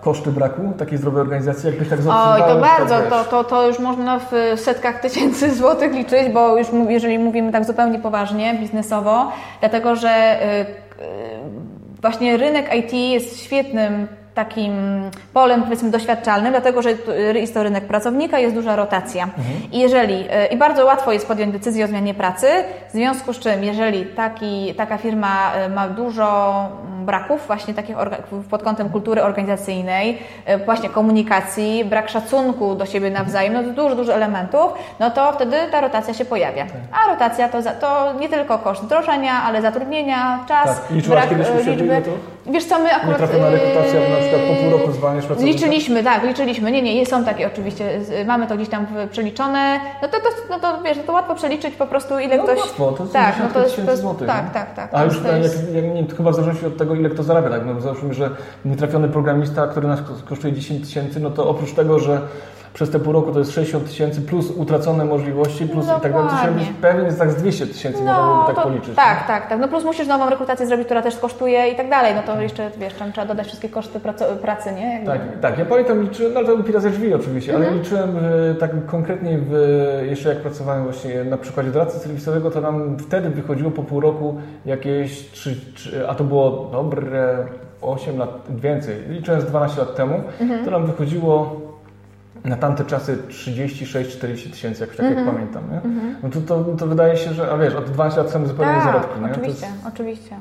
koszty 0.02 0.32
braku 0.32 0.74
takiej 0.78 0.98
zdrowej 0.98 1.22
organizacji, 1.22 1.70
jakbyś 1.70 1.90
tak 1.90 2.00
Oj, 2.00 2.04
zaobserwował, 2.06 2.56
to 2.56 2.62
bardzo, 2.62 3.10
to, 3.10 3.24
to, 3.24 3.44
to 3.44 3.68
już 3.68 3.80
można 3.80 4.20
w 4.20 4.60
setkach 4.60 5.00
tysięcy 5.00 5.54
złotych 5.56 5.94
liczyć, 5.94 6.30
bo 6.34 6.58
już 6.58 6.68
jeżeli 6.90 7.20
mówimy 7.20 7.52
tak 7.52 7.66
zupełnie 7.66 8.00
poważnie, 8.00 8.54
biznesowo, 8.54 9.32
dlatego 9.60 9.96
że 9.96 10.42
y, 10.42 10.46
y, 10.46 10.66
właśnie 12.02 12.38
rynek 12.38 12.76
IT 12.76 12.94
jest 12.94 13.44
świetnym 13.44 14.08
takim 14.34 14.74
polem 15.34 15.64
powiedzmy 15.64 15.92
doświadczalnym, 15.92 16.52
dlatego 16.52 16.82
że 16.82 16.94
tu- 16.94 17.12
jest 17.34 17.54
to 17.54 17.64
rynek 17.64 17.88
pracownika, 17.88 18.40
jest 18.40 18.56
duża 18.56 18.76
rotacja. 18.76 19.30
I 19.72 19.80
jeżeli 19.80 20.16
y, 20.16 20.46
i 20.52 20.58
bardzo 20.58 20.86
łatwo 20.86 21.12
jest 21.12 21.28
podjąć 21.28 21.54
decyzję 21.54 21.86
o 21.86 21.88
zmianie 21.88 22.14
pracy, 22.14 22.48
w 22.90 22.92
związku 22.92 23.34
z 23.34 23.40
czym 23.40 23.64
jeżeli 23.64 24.06
taki, 24.06 24.74
taka 24.76 24.98
firma 24.98 25.52
y, 25.66 25.70
ma 25.70 25.88
dużo 25.88 26.70
braków 27.08 27.48
właśnie 27.48 27.74
takich 27.74 27.96
pod 28.50 28.64
kątem 28.64 28.90
kultury 28.90 29.24
organizacyjnej, 29.24 30.20
y, 30.50 30.66
właśnie 30.66 30.90
komunikacji, 30.90 31.86
brak 31.86 32.10
szacunku 32.10 32.76
do 32.76 32.86
siebie 32.86 33.10
nawzajem, 33.10 33.54
no 33.54 33.64
dużo, 33.64 33.96
dużo 33.96 34.14
elementów, 34.16 34.74
no 35.00 35.12
to 35.12 35.32
wtedy 35.32 35.58
ta 35.72 35.82
rotacja 35.82 36.14
się 36.14 36.26
pojawia. 36.26 36.66
A 36.92 37.12
rotacja 37.12 37.50
to, 37.50 37.62
za, 37.62 37.72
to 37.74 38.14
nie 38.20 38.30
tylko 38.30 38.60
koszt 38.60 38.84
wdrożenia, 38.84 39.34
ale 39.44 39.62
zatrudnienia, 39.62 40.40
czas, 40.48 40.66
Tak. 40.66 40.92
Liczyłaś 40.92 41.28
brak 41.28 41.48
siebie, 41.48 41.72
liczby. 41.76 42.02
to? 42.02 42.37
Wiesz 42.52 42.66
co, 42.66 42.80
my 42.80 42.92
akurat... 42.96 43.22
Nietrafiona 43.22 43.50
rekrutacja, 43.50 43.94
bo 44.02 44.10
na 44.10 44.18
przykład 44.22 44.42
po 44.42 44.54
pół 44.64 44.72
roku 44.80 44.92
zwalniasz 44.92 45.26
pracownika? 45.26 45.56
Liczyliśmy, 45.58 46.04
tak, 46.04 46.24
liczyliśmy. 46.24 46.72
Nie, 46.72 46.82
nie, 46.96 47.06
są 47.06 47.26
takie 47.26 47.48
oczywiście, 47.48 48.00
mamy 48.28 48.48
to 48.48 48.56
gdzieś 48.56 48.70
tam 48.70 48.88
przeliczone. 49.12 49.80
No 50.02 50.08
to, 50.08 50.18
to, 50.20 50.30
no 50.50 50.60
to 50.60 50.82
wiesz, 50.84 50.98
to 51.06 51.14
łatwo 51.14 51.36
przeliczyć 51.36 51.76
po 51.76 51.88
prostu 51.88 52.20
ile 52.20 52.38
No 52.38 52.44
ktoś... 52.44 52.60
łatwo, 52.60 52.92
to 52.92 53.06
są 53.06 53.12
tak, 53.14 53.36
no 53.44 53.50
to 53.54 53.60
jest, 53.60 53.70
to 53.70 53.70
tysięcy 53.72 53.92
jest, 53.92 54.02
złotych, 54.02 54.28
Tak, 54.28 54.46
nie? 54.46 54.52
tak, 54.52 54.74
tak. 54.76 54.90
A 54.94 55.04
już 55.04 55.20
to 55.20 55.28
jak, 55.32 55.44
jest- 55.44 55.74
jak, 55.76 55.86
nie, 55.86 56.06
chyba 56.18 56.32
w 56.32 56.36
zależności 56.36 56.66
od 56.66 56.78
tego, 56.78 56.96
ile 56.96 57.10
kto 57.10 57.24
zarabia, 57.24 57.50
tak? 57.50 57.62
No, 57.66 57.82
załóżmy, 57.82 58.14
że 58.14 58.30
nietrafiony 58.66 59.10
programista, 59.10 59.68
który 59.68 59.88
nas 59.88 60.00
kosztuje 60.30 60.54
10 60.54 60.86
tysięcy, 60.88 61.20
no 61.20 61.30
to 61.30 61.50
oprócz 61.50 61.74
tego, 61.74 62.00
że 62.00 62.22
przez 62.78 62.90
te 62.90 63.00
pół 63.00 63.14
roku 63.14 63.32
to 63.32 63.40
jest 63.40 63.52
60 63.52 63.86
tysięcy 63.88 64.22
plus 64.22 64.52
utracone 64.52 65.06
możliwości, 65.06 65.66
plus 65.68 65.86
i 65.86 66.02
tak 66.02 66.14
dalej, 66.14 66.30
to 66.30 66.60
się 66.66 66.74
pewnie 66.82 67.04
jest 67.04 67.20
tak 67.20 67.32
z 67.32 67.36
200 67.36 67.68
tysięcy, 67.68 67.98
można 68.00 68.18
No, 68.18 68.24
byłoby 68.34 68.48
tak 68.48 68.56
to, 68.56 68.62
policzyć. 68.70 68.96
tak, 68.96 69.28
tak, 69.28 69.50
tak. 69.50 69.60
No 69.60 69.68
plus 69.68 69.84
musisz 69.84 70.08
nową 70.08 70.30
rekrutację 70.30 70.68
zrobić, 70.68 70.86
która 70.86 71.02
też 71.02 71.18
kosztuje 71.18 71.68
i 71.68 71.76
tak 71.76 71.90
dalej. 71.90 72.14
No 72.16 72.22
to 72.34 72.42
jeszcze, 72.42 72.72
wiesz, 72.78 72.94
tam 72.94 73.12
trzeba 73.12 73.28
dodać 73.28 73.48
wszystkie 73.48 73.70
koszty 73.70 74.00
pracy, 74.42 74.72
nie? 74.72 74.94
Jakby- 74.94 75.12
Tak, 75.12 75.22
tak. 75.42 75.58
Ja 75.60 75.66
pamiętam, 75.66 76.02
liczyłem, 76.02 76.34
no 76.34 76.42
to 76.74 76.80
ze 76.80 76.90
drzwi 76.90 77.14
oczywiście, 77.14 77.56
ale 77.56 77.66
Mhm. 77.66 77.84
liczyłem 77.84 78.18
e, 78.52 78.56
tak 78.56 78.72
konkretnie 78.86 79.38
w, 79.42 79.52
jeszcze 80.10 80.30
jak 80.30 80.38
pracowałem 80.38 80.84
właśnie 80.84 81.24
na 81.24 81.38
przykładzie 81.38 81.72
doradcy 81.72 82.00
serwisowego, 82.00 82.52
to 82.52 82.62
nam 82.62 82.98
wtedy 83.00 83.30
wychodziło 83.30 83.72
po 83.72 83.84
pół 83.84 84.00
roku 84.00 84.36
jakieś 84.66 85.32
3, 85.32 85.56
a 86.10 86.16
to 86.16 86.24
było 86.24 86.70
dobre 86.72 87.38
8 87.82 88.18
lat 88.18 88.30
więcej, 88.50 88.96
liczyłem 89.10 89.42
z 89.42 89.46
12 89.46 89.82
lat 89.82 89.96
temu, 89.96 90.22
Mhm. 90.42 90.66
to 90.66 90.72
nam 90.72 90.86
wychodziło 90.86 91.67
na 92.48 92.56
tamte 92.56 92.86
czasy 92.86 93.18
36-40 93.30 94.52
tysięcy, 94.52 94.82
jakoś 94.82 94.98
tak 94.98 95.06
Mhm. 95.06 95.26
jak 95.26 95.36
pamiętam. 95.36 95.64
Nie? 95.72 95.82
No 96.24 96.30
to, 96.30 96.42
to, 96.42 96.64
to 96.78 96.88
wydaje 96.88 97.18
się, 97.18 97.34
że, 97.34 97.52
a 97.52 97.58
wiesz, 97.58 97.76
od 97.76 97.86
12 97.86 98.22
lat 98.22 98.32
temu 98.34 98.48
zupełnie 98.48 98.74
tak, 98.74 98.84
zarobki. 98.84 99.20
Nie? 99.22 99.32
Oczywiście, 99.32 99.66
jest- 99.66 99.88
oczywiście. 99.94 100.36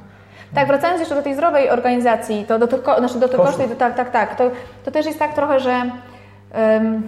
Tak, 0.54 0.66
wracając 0.66 1.00
jeszcze 1.00 1.14
do 1.14 1.22
tej 1.22 1.34
zdrowej 1.34 1.70
organizacji, 1.70 2.44
to 2.48 2.58
do 2.58 2.66
tych, 2.66 2.82
ko- 2.82 2.98
znaczy 2.98 3.18
do 3.18 3.28
tych 3.28 3.36
Kosztów. 3.36 3.56
kosztów, 3.58 3.78
tak, 3.78 3.94
tak, 3.96 4.10
tak, 4.10 4.34
to, 4.36 4.50
to 4.84 4.90
też 4.90 5.06
jest 5.06 5.18
tak 5.18 5.34
trochę, 5.34 5.60
że 5.60 5.82
em, 6.52 7.02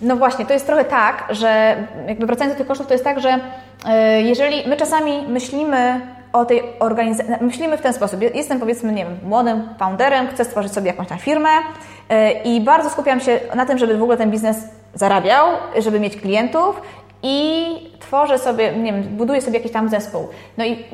no 0.00 0.16
właśnie, 0.16 0.46
to 0.46 0.52
jest 0.52 0.66
trochę 0.66 0.84
tak, 0.84 1.24
że 1.30 1.76
jakby 2.08 2.26
wracając 2.26 2.54
do 2.54 2.58
tych 2.58 2.66
kosztów, 2.66 2.86
to 2.86 2.94
jest 2.94 3.04
tak, 3.04 3.20
że 3.20 3.38
e, 3.86 4.22
jeżeli 4.22 4.68
my 4.68 4.76
czasami 4.76 5.12
myślimy 5.28 6.00
o 6.32 6.44
tej 6.44 6.62
organizacji, 6.80 7.34
myślimy 7.40 7.78
w 7.78 7.80
ten 7.80 7.92
sposób, 7.92 8.20
jestem 8.34 8.60
powiedzmy, 8.60 8.92
nie 8.92 9.04
wiem, 9.04 9.18
młodym 9.24 9.68
founderem, 9.78 10.26
chcę 10.28 10.44
stworzyć 10.44 10.72
sobie 10.72 10.86
jakąś 10.86 11.08
tam 11.08 11.18
firmę 11.18 11.48
i 12.44 12.60
bardzo 12.60 12.90
skupiam 12.90 13.20
się 13.20 13.40
na 13.54 13.66
tym, 13.66 13.78
żeby 13.78 13.98
w 13.98 14.02
ogóle 14.02 14.18
ten 14.18 14.30
biznes 14.30 14.56
zarabiał, 14.94 15.46
żeby 15.78 16.00
mieć 16.00 16.16
klientów 16.16 16.80
i 17.22 17.66
tworzę 18.00 18.38
sobie, 18.38 18.72
nie 18.72 18.92
wiem, 18.92 19.02
buduję 19.02 19.42
sobie 19.42 19.58
jakiś 19.58 19.72
tam 19.72 19.88
zespół. 19.88 20.28
No 20.58 20.64
i 20.64 20.84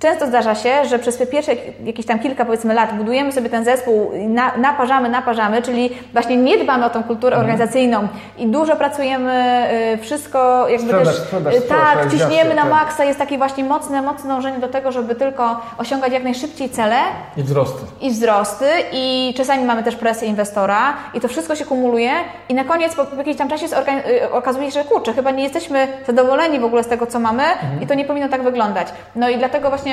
Często 0.00 0.26
zdarza 0.26 0.54
się, 0.54 0.84
że 0.84 0.98
przez 0.98 1.16
te 1.16 1.26
pierwsze 1.26 1.52
jakieś 1.84 2.06
tam 2.06 2.18
kilka 2.18 2.44
powiedzmy 2.44 2.74
lat 2.74 2.96
budujemy 2.96 3.32
sobie 3.32 3.50
ten 3.50 3.64
zespół, 3.64 4.10
na, 4.28 4.52
naparzamy, 4.56 5.08
naparzamy, 5.08 5.62
czyli 5.62 5.90
właśnie 6.12 6.36
nie 6.36 6.58
dbamy 6.58 6.84
o 6.84 6.90
tą 6.90 7.02
kulturę 7.02 7.36
Mhm. 7.36 7.50
organizacyjną 7.50 8.08
i 8.38 8.46
dużo 8.46 8.76
pracujemy, 8.76 9.66
y, 9.94 9.98
wszystko 9.98 10.68
jakby 10.68 10.86
Sprzedaż, 10.88 11.06
też 11.06 11.16
sprzedaż, 11.16 11.54
y, 11.54 11.60
sprzedaż, 11.60 11.80
tak, 11.84 11.94
realizacja, 11.96 12.26
ciśniemy 12.28 12.54
na 12.54 12.62
tak. 12.62 12.70
maksa, 12.70 13.04
jest 13.04 13.18
takie 13.18 13.38
właśnie 13.38 13.64
mocne, 13.64 14.02
mocne 14.02 14.28
dążenie 14.34 14.58
do 14.58 14.68
tego, 14.68 14.92
żeby 14.92 15.14
tylko 15.14 15.60
osiągać 15.78 16.12
jak 16.12 16.24
najszybciej 16.24 16.70
cele 16.70 16.96
I 17.36 17.42
wzrosty. 17.42 17.86
i 18.00 18.10
wzrosty 18.10 18.66
i 18.92 19.34
czasami 19.36 19.64
mamy 19.64 19.82
też 19.82 19.96
presję 19.96 20.28
inwestora 20.28 20.94
i 21.14 21.20
to 21.20 21.28
wszystko 21.28 21.56
się 21.56 21.64
kumuluje 21.64 22.10
i 22.48 22.54
na 22.54 22.64
koniec 22.64 22.94
po 22.94 23.06
jakimś 23.16 23.36
tam 23.36 23.48
czasie 23.48 23.66
y, 23.66 24.32
okazuje 24.32 24.66
się, 24.66 24.72
że 24.82 24.84
kurczę, 24.84 25.12
chyba 25.12 25.30
nie 25.30 25.42
jesteśmy 25.42 25.88
zadowoleni 26.06 26.60
w 26.60 26.64
ogóle 26.64 26.84
z 26.84 26.88
tego, 26.88 27.06
co 27.06 27.20
mamy 27.20 27.42
i 27.82 27.86
to 27.86 27.94
nie 27.94 28.04
powinno 28.04 28.28
tak 28.28 28.42
wyglądać. 28.42 28.88
No 29.16 29.28
i 29.28 29.38
dlatego 29.38 29.68
właśnie 29.68 29.87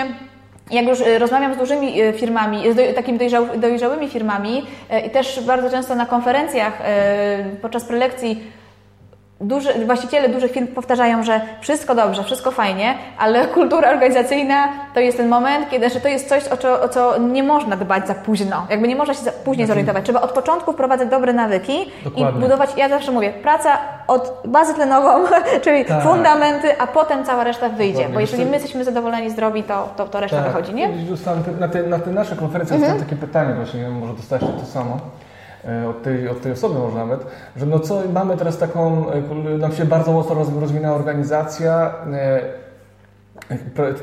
jak 0.71 0.85
już 0.87 0.99
y, 0.99 1.19
rozmawiam 1.19 1.53
z 1.53 1.57
dużymi 1.57 2.01
y, 2.01 2.13
firmami, 2.13 2.73
z 2.73 2.95
takimi 2.95 3.17
dojrzał, 3.17 3.45
dojrzałymi 3.57 4.09
firmami 4.09 4.63
y, 4.93 4.99
i 4.99 5.09
też 5.09 5.39
bardzo 5.43 5.69
często 5.69 5.95
na 5.95 6.05
konferencjach 6.05 6.81
podczas 7.61 7.83
prelekcji 7.83 8.51
Duży, 9.41 9.86
właściciele 9.86 10.29
dużych 10.29 10.51
firm 10.51 10.67
powtarzają, 10.67 11.23
że 11.23 11.41
wszystko 11.61 11.95
dobrze, 11.95 12.23
wszystko 12.23 12.51
fajnie, 12.51 12.95
ale 13.19 13.47
kultura 13.57 13.89
organizacyjna 13.89 14.67
to 14.93 14.99
jest 14.99 15.17
ten 15.17 15.27
moment, 15.29 15.69
kiedy 15.69 15.89
że 15.89 15.99
to 15.99 16.07
jest 16.07 16.29
coś, 16.29 16.47
o 16.47 16.57
co, 16.57 16.81
o 16.81 16.89
co 16.89 17.17
nie 17.17 17.43
można 17.43 17.75
dbać 17.75 18.07
za 18.07 18.15
późno. 18.15 18.67
Jakby 18.69 18.88
nie 18.88 18.95
można 18.95 19.13
się 19.13 19.31
później 19.45 19.67
zorientować. 19.67 20.03
Trzeba 20.03 20.21
od 20.21 20.31
początku 20.31 20.73
wprowadzać 20.73 21.09
dobre 21.09 21.33
nawyki 21.33 21.91
Dokładnie. 22.03 22.39
i 22.39 22.41
budować, 22.43 22.69
ja 22.77 22.89
zawsze 22.89 23.11
mówię, 23.11 23.33
praca 23.41 23.77
od 24.07 24.41
bazy 24.45 24.73
tlenową, 24.73 25.25
czyli 25.63 25.86
Tak. 25.86 26.03
fundamenty, 26.03 26.79
a 26.79 26.88
potem 26.88 27.25
cała 27.25 27.43
reszta 27.43 27.69
wyjdzie. 27.69 27.93
Dokładnie. 27.93 28.13
Bo 28.13 28.19
jeżeli 28.19 28.45
my 28.45 28.51
jesteśmy 28.51 28.83
zadowoleni, 28.83 29.29
zdrowi, 29.29 29.63
to, 29.63 29.89
to, 29.97 30.07
to 30.07 30.19
reszta 30.19 30.41
wychodzi, 30.41 30.73
nie? 30.73 30.88
Tak. 30.89 30.97
Dostałem 31.09 31.43
te, 31.43 31.51
na, 31.51 31.67
te, 31.67 31.83
na 31.83 31.99
te 31.99 32.11
nasze 32.11 32.36
konferencje 32.36 32.75
Mhm. 32.77 32.99
takie 32.99 33.15
pytanie 33.15 33.53
właśnie, 33.53 33.89
może 33.89 34.13
dostać 34.13 34.41
to 34.41 34.65
samo. 34.65 34.97
E, 35.68 35.89
Od 35.89 36.03
tej, 36.03 36.30
od 36.30 36.41
tej 36.41 36.51
osoby 36.51 36.80
może 36.80 36.97
nawet, 36.97 37.26
że 37.57 37.66
no 37.66 37.80
co, 37.80 38.01
mamy 38.13 38.38
teraz 38.38 38.57
taką, 38.57 39.11
e, 39.11 39.57
nam 39.57 39.72
się 39.72 39.86
bardzo 39.86 40.11
mocno 40.11 40.36
roz, 40.36 40.47
rozwinęła 40.59 40.95
organizacja, 40.95 41.93
e, 42.13 42.66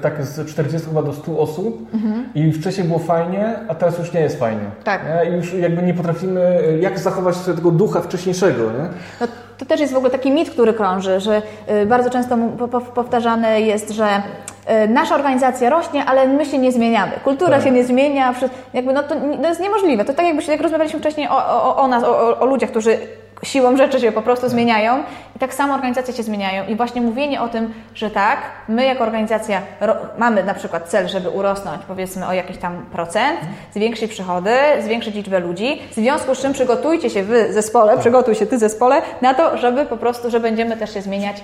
tak 0.02 0.24
z 0.24 0.48
40 0.48 0.88
chyba 0.88 1.02
do 1.02 1.12
100 1.12 1.38
osób 1.38 1.90
i 2.34 2.52
wcześniej 2.52 2.86
było 2.86 2.98
fajnie, 2.98 3.54
a 3.68 3.74
teraz 3.74 3.98
już 3.98 4.12
nie 4.12 4.20
jest 4.20 4.38
fajnie. 4.38 4.60
Mhm. 4.60 4.82
Tak. 4.84 5.00
Nie? 5.04 5.30
I 5.30 5.34
już 5.34 5.54
jakby 5.54 5.82
nie 5.82 5.94
potrafimy, 5.94 6.62
jak 6.80 6.98
zachować 6.98 7.36
sobie 7.36 7.56
tego 7.56 7.70
ducha 7.70 8.00
wcześniejszego, 8.00 8.62
nie? 8.62 8.88
No, 9.20 9.26
to 9.58 9.66
też 9.66 9.80
jest 9.80 9.92
w 9.92 9.96
ogóle 9.96 10.10
taki 10.10 10.30
mit, 10.30 10.50
który 10.50 10.74
krąży, 10.74 11.20
że 11.20 11.42
bardzo 11.86 12.10
często 12.10 12.38
powtarzane 12.94 13.60
jest, 13.60 13.90
że 13.90 14.22
nasza 14.88 15.14
organizacja 15.14 15.70
rośnie, 15.70 16.04
ale 16.04 16.26
my 16.28 16.46
się 16.46 16.58
nie 16.58 16.72
zmieniamy. 16.72 17.12
Kultura 17.24 17.56
Tak. 17.56 17.64
się 17.64 17.70
nie 17.70 17.84
zmienia, 17.84 18.34
jakby 18.74 18.92
no 18.92 19.02
to, 19.02 19.14
to 19.42 19.48
jest 19.48 19.60
niemożliwe. 19.60 20.04
To 20.04 20.14
tak 20.14 20.26
jakby 20.26 20.42
się, 20.42 20.52
jak 20.52 20.60
rozmawialiśmy 20.60 21.00
wcześniej 21.00 21.28
o, 21.28 21.36
o, 21.46 21.76
o 21.76 21.88
nas, 21.88 22.04
o, 22.04 22.40
o- 22.40 22.46
ludziach, 22.46 22.70
którzy 22.70 22.98
siłą 23.42 23.76
rzeczy 23.76 24.00
się 24.00 24.12
po 24.12 24.22
prostu 24.22 24.48
zmieniają 24.48 24.98
i 25.36 25.38
tak 25.38 25.54
samo 25.54 25.74
organizacje 25.74 26.14
się 26.14 26.22
zmieniają 26.22 26.66
i 26.66 26.74
właśnie 26.76 27.00
mówienie 27.00 27.40
o 27.42 27.48
tym, 27.48 27.74
że 27.94 28.10
tak, 28.10 28.38
my 28.68 28.84
jako 28.84 29.04
organizacja 29.04 29.60
mamy 30.18 30.44
na 30.44 30.54
przykład 30.54 30.88
cel, 30.88 31.08
żeby 31.08 31.30
urosnąć 31.30 31.82
powiedzmy 31.88 32.26
o 32.26 32.32
jakiś 32.32 32.56
tam 32.58 32.86
procent, 32.92 33.40
zwiększyć 33.74 34.10
przychody, 34.10 34.50
zwiększyć 34.80 35.14
liczbę 35.14 35.40
ludzi, 35.40 35.82
w 35.90 35.94
związku 35.94 36.34
z 36.34 36.40
czym 36.40 36.52
przygotujcie 36.52 37.10
się 37.10 37.22
wy 37.22 37.52
zespole, 37.52 37.98
przygotuj 37.98 38.34
się 38.34 38.46
ty 38.46 38.58
zespole 38.58 39.02
na 39.22 39.34
to, 39.34 39.56
żeby 39.56 39.86
po 39.86 39.96
prostu, 39.96 40.30
że 40.30 40.40
będziemy 40.40 40.76
też 40.76 40.94
się 40.94 41.02
zmieniać 41.02 41.36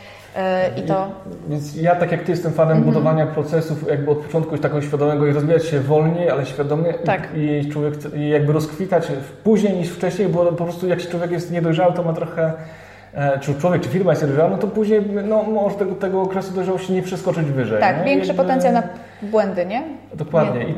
i 0.76 0.82
to 0.82 1.08
Więc 1.48 1.76
ja 1.76 1.96
tak 1.96 2.12
jak 2.12 2.22
Ty 2.22 2.30
jestem 2.32 2.52
fanem 2.52 2.76
Mhm. 2.76 2.94
budowania 2.94 3.26
procesów 3.26 3.88
jakby 3.90 4.10
od 4.10 4.18
początku 4.18 4.52
już 4.52 4.60
taką 4.60 4.80
świadomego 4.80 5.26
i 5.26 5.32
rozwijać 5.32 5.64
się 5.66 5.80
wolniej, 5.80 6.30
ale 6.30 6.46
świadomie 6.46 6.94
Tak. 6.94 7.28
i, 7.36 7.40
i 7.66 7.68
człowiek 7.72 7.94
chce- 7.94 8.16
i 8.16 8.28
jakby 8.28 8.52
rozkwitać 8.52 9.08
później 9.44 9.76
niż 9.76 9.88
wcześniej, 9.90 10.28
bo 10.28 10.44
po 10.44 10.64
prostu 10.64 10.88
jak 10.88 11.00
się 11.00 11.08
człowiek 11.08 11.30
jest 11.30 11.52
niedojrzały, 11.52 11.92
to 11.92 12.02
ma 12.02 12.12
trochę 12.12 12.52
e, 13.14 13.38
czy 13.38 13.54
człowiek, 13.54 13.82
czy 13.82 13.88
firma 13.88 14.12
jest 14.12 14.22
niedojrzała, 14.22 14.50
no 14.50 14.58
to 14.58 14.66
później 14.66 15.00
no, 15.28 15.42
może 15.42 15.76
tego, 15.76 15.94
tego 15.94 16.22
okresu 16.22 16.54
dojrzałości 16.54 16.92
nie 16.92 17.02
przeskoczyć 17.02 17.44
wyżej. 17.50 17.80
tak, 17.80 17.98
nie? 17.98 18.04
większy 18.04 18.28
Jakby- 18.28 18.42
potencjał 18.42 18.72
na 18.72 18.82
błędy, 19.22 19.66
nie? 19.66 19.82
Dokładnie. 20.14 20.68
I 20.68 20.74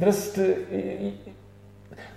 teraz 0.00 0.38
y, 0.38 0.40
y, 0.42 0.44
y, 0.74 1.29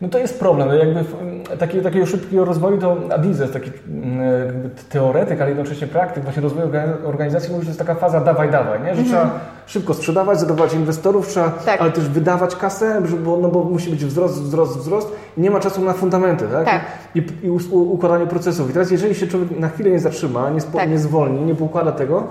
no 0.04 0.10
to 0.10 0.18
jest 0.20 0.40
problem. 0.40 0.68
No 0.68 0.74
Jakby 0.76 1.04
w- 1.04 1.58
taki, 1.60 1.82
takiego 1.82 2.06
szybkiego 2.06 2.46
rozwoju 2.46 2.78
to 2.78 2.98
Adiz, 3.16 3.38
taki 3.54 3.72
mm, 3.90 4.46
jakby 4.46 4.70
teoretyk, 4.90 5.42
ale 5.42 5.50
jednocześnie 5.50 5.88
praktyk 5.88 6.24
właśnie 6.24 6.42
rozwoju 6.42 6.68
orga- 6.68 7.06
organizacji 7.06 7.52
mówi, 7.54 7.62
że 7.62 7.66
to 7.66 7.70
jest 7.70 7.80
taka 7.80 7.96
faza 7.96 8.22
dawaj, 8.22 8.52
dawaj, 8.52 8.82
nie? 8.84 8.96
że 8.96 9.04
trzeba 9.04 9.40
szybko 9.66 9.94
sprzedawać, 9.94 10.40
zadowalać 10.40 10.74
inwestorów, 10.74 11.28
trzeba, 11.28 11.50
Tak. 11.50 11.82
ale 11.82 11.92
też 11.92 12.10
wydawać 12.10 12.56
kasę, 12.56 13.02
żeby- 13.06 13.24
bo, 13.24 13.38
no 13.38 13.50
bo 13.50 13.64
musi 13.64 13.90
być 13.90 14.06
wzrost, 14.06 14.42
wzrost, 14.42 14.78
wzrost 14.78 15.08
i 15.38 15.42
nie 15.42 15.52
ma 15.52 15.60
czasu 15.60 15.82
na 15.82 15.94
fundamenty, 15.94 16.46
tak? 16.52 16.66
Tak. 16.66 16.82
I, 17.16 17.24
i 17.44 17.50
us- 17.50 17.68
u- 17.72 17.92
układanie 17.94 18.26
procesów. 18.28 18.70
I 18.70 18.74
teraz 18.74 18.92
jeżeli 18.92 19.16
się 19.16 19.28
człowiek 19.28 19.60
na 19.60 19.70
chwilę 19.70 19.90
nie 19.90 20.00
zatrzyma, 20.00 20.50
nie, 20.50 20.62
spo, 20.62 20.78
Tak. 20.78 20.90
nie 20.90 21.00
zwolni, 21.00 21.42
nie 21.42 21.56
poukłada 21.56 21.92
tego, 21.92 22.24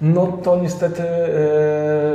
no 0.00 0.26
to 0.26 0.56
niestety 0.56 1.02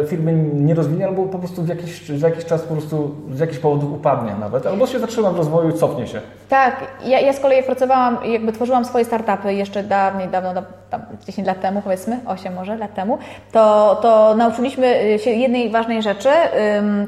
e, 0.02 0.06
firmy 0.08 0.34
nie 0.54 0.74
rozwinie, 0.74 1.08
albo 1.08 1.24
po 1.24 1.40
prostu 1.40 1.62
w 1.64 1.68
jakiś, 1.68 2.10
za 2.10 2.28
jakiś 2.30 2.46
czas 2.46 2.62
po 2.62 2.74
prostu 2.74 3.16
z 3.32 3.40
jakichś 3.40 3.60
powodów 3.60 3.94
upadnie 3.94 4.32
nawet, 4.40 4.66
albo 4.68 4.88
się 4.88 5.00
zatrzyma 5.00 5.30
w 5.32 5.38
rozwoju 5.38 5.70
i 5.70 5.74
cofnie 5.74 6.08
się. 6.08 6.22
Tak, 6.50 6.76
ja, 7.06 7.20
ja 7.20 7.34
z 7.34 7.40
kolei 7.40 7.64
pracowałam, 7.64 8.18
jakby 8.26 8.52
tworzyłam 8.52 8.86
swoje 8.86 9.06
startupy 9.06 9.54
jeszcze 9.54 9.84
dawniej, 9.84 10.28
dawno, 10.30 10.54
da- 10.54 10.64
tam 10.90 11.02
10 11.28 11.48
lat 11.48 11.62
temu 11.62 11.82
powiedzmy, 11.82 12.20
8 12.26 12.54
może 12.54 12.78
lat 12.78 12.94
temu, 12.94 13.18
to, 13.52 13.96
to 14.02 14.36
nauczyliśmy 14.36 15.20
się 15.20 15.32
jednej 15.32 15.70
ważnej 15.70 16.02
rzeczy, 16.02 16.30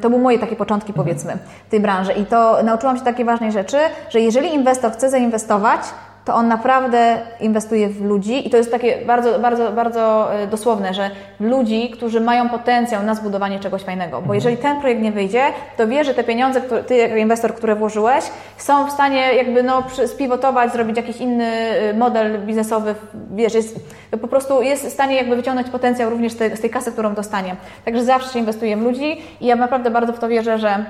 to 0.01 0.09
były 0.09 0.21
moje 0.21 0.39
takie 0.39 0.55
początki 0.55 0.93
powiedzmy 0.93 1.37
w 1.67 1.71
tej 1.71 1.79
branży 1.79 2.13
i 2.13 2.25
to 2.25 2.63
nauczyłam 2.63 2.97
się 2.97 3.03
takiej 3.03 3.25
ważnej 3.25 3.51
rzeczy, 3.51 3.77
że 4.09 4.19
jeżeli 4.19 4.53
inwestor 4.53 4.91
chce 4.91 5.09
zainwestować, 5.09 5.81
to 6.25 6.35
on 6.35 6.47
naprawdę 6.47 7.17
inwestuje 7.39 7.89
w 7.89 8.01
ludzi 8.01 8.47
i 8.47 8.49
to 8.49 8.57
jest 8.57 8.71
takie 8.71 8.97
bardzo, 9.05 9.39
bardzo, 9.39 9.71
bardzo 9.71 10.33
e, 10.33 10.47
dosłowne, 10.47 10.93
że 10.93 11.11
ludzi, 11.39 11.89
którzy 11.89 12.21
mają 12.21 12.49
potencjał 12.49 13.03
na 13.03 13.15
zbudowanie 13.15 13.59
czegoś 13.59 13.81
fajnego. 13.81 14.11
Bo 14.11 14.17
mhm. 14.17 14.35
jeżeli 14.35 14.57
ten 14.57 14.79
projekt 14.79 15.01
nie 15.01 15.11
wyjdzie, 15.11 15.43
to 15.77 15.87
wie, 15.87 16.03
że 16.03 16.13
te 16.13 16.23
pieniądze, 16.23 16.61
które, 16.61 16.83
ty 16.83 16.95
jako 16.95 17.15
inwestor, 17.15 17.55
które 17.55 17.75
włożyłeś, 17.75 18.23
są 18.57 18.87
w 18.87 18.91
stanie 18.91 19.33
jakby 19.33 19.63
no 19.63 19.83
spivotować, 20.05 20.71
zrobić 20.71 20.97
jakiś 20.97 21.17
inny 21.17 21.45
e, 21.45 21.93
model 21.93 22.45
biznesowy, 22.45 22.95
wiesz, 23.31 23.53
jest, 23.53 23.79
po 24.21 24.27
prostu 24.27 24.61
jest 24.61 24.85
w 24.85 24.89
stanie 24.89 25.15
jakby 25.15 25.35
wyciągnąć 25.35 25.69
potencjał 25.69 26.09
również 26.09 26.33
z 26.33 26.37
tej, 26.37 26.57
z 26.57 26.61
tej 26.61 26.69
kasy, 26.69 26.91
którą 26.91 27.13
dostanie. 27.13 27.55
Także 27.85 28.03
zawsze 28.03 28.33
się 28.33 28.39
inwestuje 28.39 28.77
w 28.77 28.81
ludzi 28.81 29.21
i 29.41 29.45
ja 29.45 29.55
naprawdę 29.55 29.91
bardzo 29.91 30.13
w 30.13 30.19
to 30.19 30.27
wierzę, 30.27 30.57
że 30.57 30.85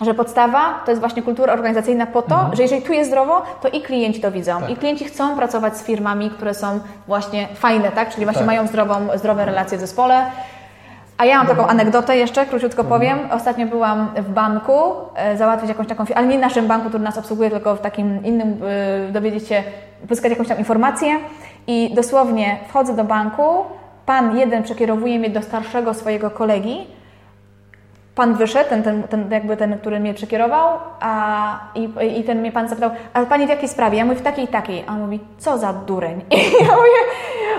że 0.00 0.14
podstawa 0.14 0.74
to 0.84 0.90
jest 0.90 1.00
właśnie 1.00 1.22
kultura 1.22 1.52
organizacyjna 1.52 2.06
po 2.06 2.22
to, 2.22 2.34
mhm. 2.34 2.56
że 2.56 2.62
jeżeli 2.62 2.82
tu 2.82 2.92
jest 2.92 3.10
zdrowo, 3.10 3.42
to 3.62 3.68
i 3.68 3.82
klienci 3.82 4.20
to 4.20 4.30
widzą. 4.30 4.60
Tak. 4.60 4.70
I 4.70 4.76
klienci 4.76 5.04
chcą 5.04 5.36
pracować 5.36 5.76
z 5.76 5.82
firmami, 5.82 6.30
które 6.30 6.54
są 6.54 6.80
właśnie 7.06 7.48
fajne, 7.54 7.92
tak? 7.92 8.10
Czyli 8.10 8.26
właśnie 8.26 8.40
tak. 8.40 8.46
mają 8.46 8.66
zdrową, 8.66 9.08
zdrowe 9.14 9.44
relacje 9.44 9.78
w 9.78 9.80
zespole. 9.80 10.26
A 11.18 11.24
ja 11.24 11.38
mam 11.38 11.46
taką 11.46 11.60
mhm. 11.60 11.80
anegdotę 11.80 12.16
jeszcze, 12.16 12.46
króciutko 12.46 12.82
mhm. 12.82 13.00
powiem. 13.00 13.18
Ostatnio 13.30 13.66
byłam 13.66 14.08
w 14.16 14.30
banku 14.30 14.72
e, 15.14 15.36
załatwić 15.36 15.68
jakąś 15.68 15.86
taką, 15.86 16.04
ale 16.14 16.26
nie 16.26 16.38
w 16.38 16.40
naszym 16.40 16.66
banku, 16.66 16.88
który 16.88 17.04
nas 17.04 17.18
obsługuje, 17.18 17.50
tylko 17.50 17.76
w 17.76 17.80
takim 17.80 18.24
innym, 18.24 18.60
e, 19.08 19.12
dowiedzieć 19.12 19.48
się, 19.48 19.62
pozyskać 20.08 20.30
jakąś 20.30 20.48
tam 20.48 20.58
informację. 20.58 21.18
I 21.66 21.94
dosłownie 21.94 22.58
wchodzę 22.68 22.96
do 22.96 23.04
banku, 23.04 23.64
pan 24.06 24.38
jeden 24.38 24.62
przekierowuje 24.62 25.18
mnie 25.18 25.30
do 25.30 25.42
starszego 25.42 25.94
swojego 25.94 26.30
kolegi, 26.30 26.95
pan 28.16 28.34
wyszedł, 28.34 28.70
ten, 28.70 28.82
ten, 28.82 29.02
ten, 29.02 29.30
jakby 29.30 29.56
ten, 29.56 29.78
który 29.78 30.00
mnie 30.00 30.14
przekierował, 30.14 30.78
a, 31.00 31.58
i, 31.74 31.90
i 32.18 32.24
ten 32.24 32.40
mnie 32.40 32.52
pan 32.52 32.68
zapytał, 32.68 32.90
a 33.12 33.24
pani 33.24 33.46
w 33.46 33.48
jakiej 33.48 33.68
sprawie? 33.68 33.98
Ja 33.98 34.04
mówię, 34.04 34.18
w 34.18 34.22
takiej 34.22 34.44
i 34.44 34.48
takiej. 34.48 34.84
A 34.86 34.92
on 34.92 35.00
mówi, 35.00 35.20
co 35.38 35.58
za 35.58 35.72
dureń. 35.72 36.20
I 36.30 36.64
ja 36.64 36.76
mówię, 36.76 37.02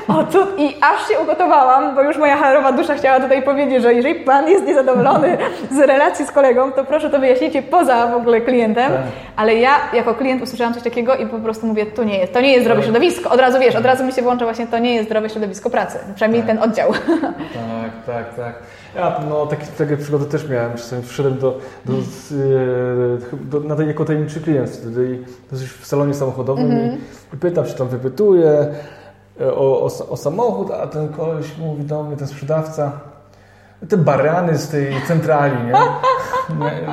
o 0.07 0.23
tu, 0.23 0.39
i 0.57 0.75
aż 0.81 1.07
się 1.07 1.19
ugotowałam, 1.19 1.95
bo 1.95 2.01
już 2.01 2.17
moja 2.17 2.37
harowa 2.37 2.71
dusza 2.71 2.95
chciała 2.95 3.19
tutaj 3.19 3.41
powiedzieć, 3.41 3.81
że 3.83 3.93
jeżeli 3.93 4.15
pan 4.15 4.49
jest 4.49 4.65
niezadowolony 4.65 5.37
z 5.77 5.79
relacji 5.79 6.25
z 6.25 6.31
kolegą, 6.31 6.71
to 6.71 6.85
proszę 6.85 7.09
to 7.09 7.19
wyjaśnijcie 7.19 7.61
poza 7.61 8.07
w 8.07 8.15
ogóle 8.15 8.41
klientem. 8.41 8.91
Tak. 8.91 9.01
Ale 9.35 9.55
ja 9.55 9.75
jako 9.93 10.15
klient 10.15 10.43
usłyszałam 10.43 10.73
coś 10.73 10.83
takiego 10.83 11.15
i 11.15 11.25
po 11.25 11.39
prostu 11.39 11.67
mówię, 11.67 11.85
to 11.85 12.03
nie 12.03 12.17
jest, 12.17 12.33
to 12.33 12.41
nie 12.41 12.51
jest 12.51 12.63
zdrowe 12.63 12.81
tak. 12.81 12.85
środowisko. 12.85 13.29
Od 13.29 13.39
razu 13.39 13.59
wiesz, 13.59 13.75
od 13.75 13.85
razu 13.85 14.05
mi 14.05 14.11
się 14.11 14.21
włącza 14.21 14.45
właśnie, 14.45 14.67
to 14.67 14.77
nie 14.79 14.95
jest 14.95 15.05
zdrowe 15.05 15.29
środowisko 15.29 15.69
pracy. 15.69 15.99
Przynajmniej 16.15 16.41
tak. 16.43 16.51
ten 16.51 16.63
oddział. 16.63 16.93
Tak, 16.93 18.15
tak, 18.15 18.35
tak. 18.35 18.53
Ja 18.95 19.19
no, 19.29 19.45
takie, 19.45 19.65
takie 19.65 19.97
przygody 19.97 20.25
też 20.25 20.49
miałem. 20.49 20.77
Czasami 20.77 21.03
wszedłem 21.03 21.37
do, 21.37 21.59
do, 21.85 21.93
do, 23.49 23.59
do 23.59 23.67
na 23.67 23.75
tej 23.75 23.87
jako 23.87 24.05
tajemniczy 24.05 24.41
klient 24.41 24.69
wtedy 24.69 25.23
w 25.81 25.87
salonie 25.87 26.13
samochodowym 26.13 26.71
mm 26.71 26.89
-hmm. 26.89 26.97
i 27.33 27.37
pytam 27.37 27.65
się 27.65 27.73
tam, 27.73 27.87
wypytuję 27.87 28.67
o, 29.39 29.81
o, 29.81 30.09
o 30.09 30.17
samochód, 30.17 30.71
a 30.71 30.87
ten 30.87 31.09
koleś 31.09 31.57
mówi 31.57 31.83
do 31.83 32.03
mnie, 32.03 32.17
ten 32.17 32.27
sprzedawca, 32.27 32.91
te 33.89 33.97
barany 33.97 34.57
z 34.57 34.69
tej 34.69 35.01
centrali, 35.07 35.55
nie? 35.65 35.73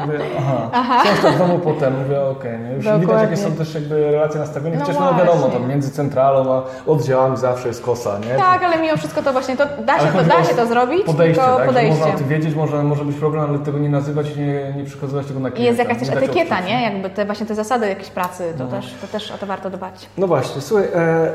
Mówię, 0.06 0.18
aha. 0.38 0.70
aha. 0.72 1.02
Książka 1.02 1.30
w 1.30 1.38
domu 1.38 1.58
potem, 1.58 2.02
mówię, 2.02 2.20
okej, 2.20 2.54
okay, 2.54 2.74
Już 2.74 2.84
Dokładnie. 2.84 3.06
widać, 3.06 3.22
jakie 3.22 3.36
są 3.36 3.52
też 3.52 3.74
jakby 3.74 4.10
relacje 4.10 4.40
nastawione, 4.40 4.76
no 4.76 4.84
chociaż 4.84 5.00
no 5.00 5.14
wiadomo, 5.14 5.48
tam 5.48 5.68
między 5.68 5.90
centralą 5.90 6.52
a 6.54 6.90
oddziałami 6.90 7.36
zawsze 7.36 7.68
jest 7.68 7.82
kosa, 7.82 8.18
nie? 8.18 8.36
Tak, 8.36 8.62
ale 8.62 8.78
mimo 8.78 8.96
wszystko 8.96 9.22
to 9.22 9.32
właśnie, 9.32 9.56
to 9.56 9.66
da 9.84 9.98
się, 9.98 10.12
to, 10.12 10.24
da 10.24 10.44
się 10.44 10.54
to 10.54 10.66
zrobić, 10.66 11.04
podejście, 11.04 11.42
tylko 11.42 11.56
tak, 11.56 11.66
podejście. 11.66 11.98
Można 11.98 12.14
o 12.14 12.18
tym 12.18 12.28
wiedzieć, 12.28 12.54
może, 12.54 12.82
może 12.82 13.04
być 13.04 13.16
problem, 13.16 13.44
ale 13.50 13.58
tego 13.58 13.78
nie 13.78 13.88
nazywać 13.88 14.36
i 14.36 14.40
nie, 14.40 14.72
nie 14.76 14.84
przekazywać 14.84 15.26
tego 15.26 15.40
na 15.40 15.50
klienta. 15.50 15.82
Jest 15.82 15.90
jakaś 15.90 16.08
też 16.08 16.16
etykieta, 16.16 16.60
nie? 16.60 16.82
Jakby 16.82 17.10
te, 17.10 17.24
właśnie 17.24 17.46
te 17.46 17.54
zasady 17.54 17.88
jakiejś 17.88 18.10
pracy, 18.10 18.54
to, 18.58 18.64
no. 18.64 18.70
też, 18.70 18.94
to 19.00 19.06
też 19.06 19.30
o 19.30 19.38
to 19.38 19.46
warto 19.46 19.70
dbać. 19.70 20.08
No 20.18 20.26
właśnie, 20.26 20.60
słuchaj, 20.60 20.88
e, 20.94 21.32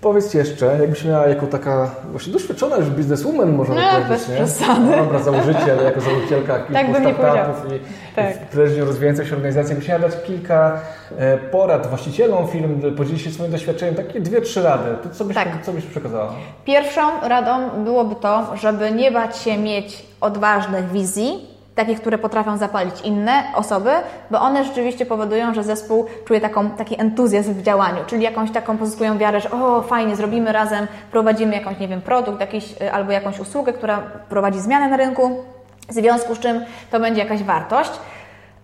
Powiedz 0.00 0.34
jeszcze, 0.34 0.66
jakbyś 0.80 1.04
miała 1.04 1.26
jako 1.26 1.46
taka 1.46 1.90
właśnie 2.10 2.32
doświadczona 2.32 2.76
już 2.76 2.90
bizneswoman, 2.90 3.52
można 3.52 3.74
no, 3.74 3.80
powiedzieć, 3.80 4.08
bez 4.08 4.28
nie? 4.28 4.34
przesady. 4.34 4.80
No, 4.80 4.96
dobra, 4.96 5.18
założyciel, 5.18 5.84
jako 5.84 6.00
założycielka 6.00 6.58
kilku 6.66 6.92
tak 6.92 7.14
startupów 7.14 7.72
i, 7.72 7.80
tak. 8.16 8.36
i 8.36 8.46
prężnie 8.46 8.84
rozwijających 8.84 9.28
się 9.28 9.34
organizacji, 9.34 9.70
jakbyś 9.70 9.88
miała 9.88 10.00
dać 10.00 10.12
kilka 10.26 10.80
e, 11.18 11.38
porad 11.38 11.86
właścicielom 11.86 12.48
firm, 12.48 12.96
podzielić 12.96 13.22
się 13.22 13.30
swoim 13.30 13.50
doświadczeniem, 13.50 13.94
takie 13.94 14.20
dwie, 14.20 14.40
trzy 14.40 14.62
rady, 14.62 14.84
to 15.02 15.10
co 15.10 15.24
byś, 15.24 15.34
tak. 15.34 15.48
co 15.62 15.72
byś 15.72 15.84
przekazała? 15.84 16.32
Pierwszą 16.64 17.28
radą 17.28 17.84
byłoby 17.84 18.14
to, 18.14 18.56
żeby 18.56 18.90
nie 18.90 19.10
bać 19.10 19.36
się 19.36 19.58
mieć 19.58 20.06
odważnych 20.20 20.90
wizji, 20.90 21.47
takich, 21.78 22.00
które 22.00 22.18
potrafią 22.18 22.56
zapalić 22.56 23.00
inne 23.00 23.42
osoby, 23.54 23.90
bo 24.30 24.40
one 24.40 24.64
rzeczywiście 24.64 25.06
powodują, 25.06 25.54
że 25.54 25.64
zespół 25.64 26.06
czuje 26.24 26.40
taką, 26.40 26.70
taki 26.70 27.00
entuzjazm 27.00 27.54
w 27.54 27.62
działaniu, 27.62 27.98
czyli 28.06 28.22
jakąś 28.22 28.50
taką 28.50 28.78
pozyskują 28.78 29.18
wiarę, 29.18 29.40
że 29.40 29.50
o 29.50 29.82
fajnie, 29.82 30.16
zrobimy 30.16 30.52
razem, 30.52 30.86
prowadzimy 31.10 31.54
jakąś, 31.54 31.78
nie 31.78 31.88
wiem, 31.88 32.00
produkt 32.00 32.40
jakiś, 32.40 32.82
y, 32.82 32.92
albo 32.92 33.12
jakąś 33.12 33.40
usługę, 33.40 33.72
która 33.72 34.02
prowadzi 34.28 34.60
zmianę 34.60 34.88
na 34.88 34.96
rynku, 34.96 35.44
w 35.88 35.92
związku 35.92 36.34
z 36.34 36.38
czym 36.38 36.64
to 36.90 37.00
będzie 37.00 37.22
jakaś 37.22 37.42
wartość. 37.42 37.90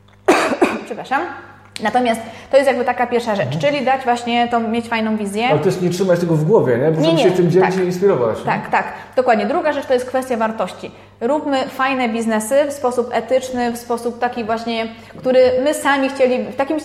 Przepraszam. 0.86 1.53
Natomiast 1.82 2.20
to 2.50 2.56
jest 2.56 2.68
jakby 2.68 2.84
taka 2.84 3.06
pierwsza 3.06 3.34
rzecz, 3.34 3.54
mhm. 3.54 3.60
czyli 3.60 3.84
dać 3.84 4.04
właśnie 4.04 4.48
tą, 4.48 4.68
mieć 4.68 4.88
fajną 4.88 5.16
wizję. 5.16 5.48
Ale 5.50 5.58
też 5.58 5.80
nie 5.80 5.90
trzymać 5.90 6.20
tego 6.20 6.34
w 6.34 6.44
głowie, 6.44 6.78
nie? 6.78 6.90
Bo 6.90 7.00
nie, 7.00 7.12
nie, 7.12 7.22
się 7.22 7.30
tym 7.30 7.50
dzielić 7.50 7.74
tak. 7.74 7.84
i 7.84 7.86
inspirować. 7.86 8.38
Nie? 8.38 8.44
Tak, 8.44 8.70
tak, 8.70 8.92
dokładnie. 9.16 9.46
Druga 9.46 9.72
rzecz 9.72 9.86
to 9.86 9.94
jest 9.94 10.06
kwestia 10.06 10.36
wartości. 10.36 10.90
Róbmy 11.20 11.68
fajne 11.68 12.08
biznesy 12.08 12.54
w 12.68 12.72
sposób 12.72 13.10
etyczny, 13.12 13.72
w 13.72 13.78
sposób 13.78 14.18
taki 14.18 14.44
właśnie, 14.44 14.86
który 15.16 15.40
my 15.64 15.74
sami 15.74 16.08
chcieli, 16.08 16.44
w 16.44 16.56
takim, 16.56 16.76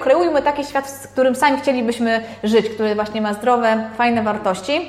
kreujmy 0.00 0.42
taki 0.42 0.64
świat, 0.64 0.90
w 0.90 1.12
którym 1.12 1.34
sami 1.34 1.58
chcielibyśmy 1.60 2.20
żyć, 2.44 2.68
który 2.68 2.94
właśnie 2.94 3.20
ma 3.20 3.34
zdrowe, 3.34 3.90
fajne 3.96 4.22
wartości. 4.22 4.80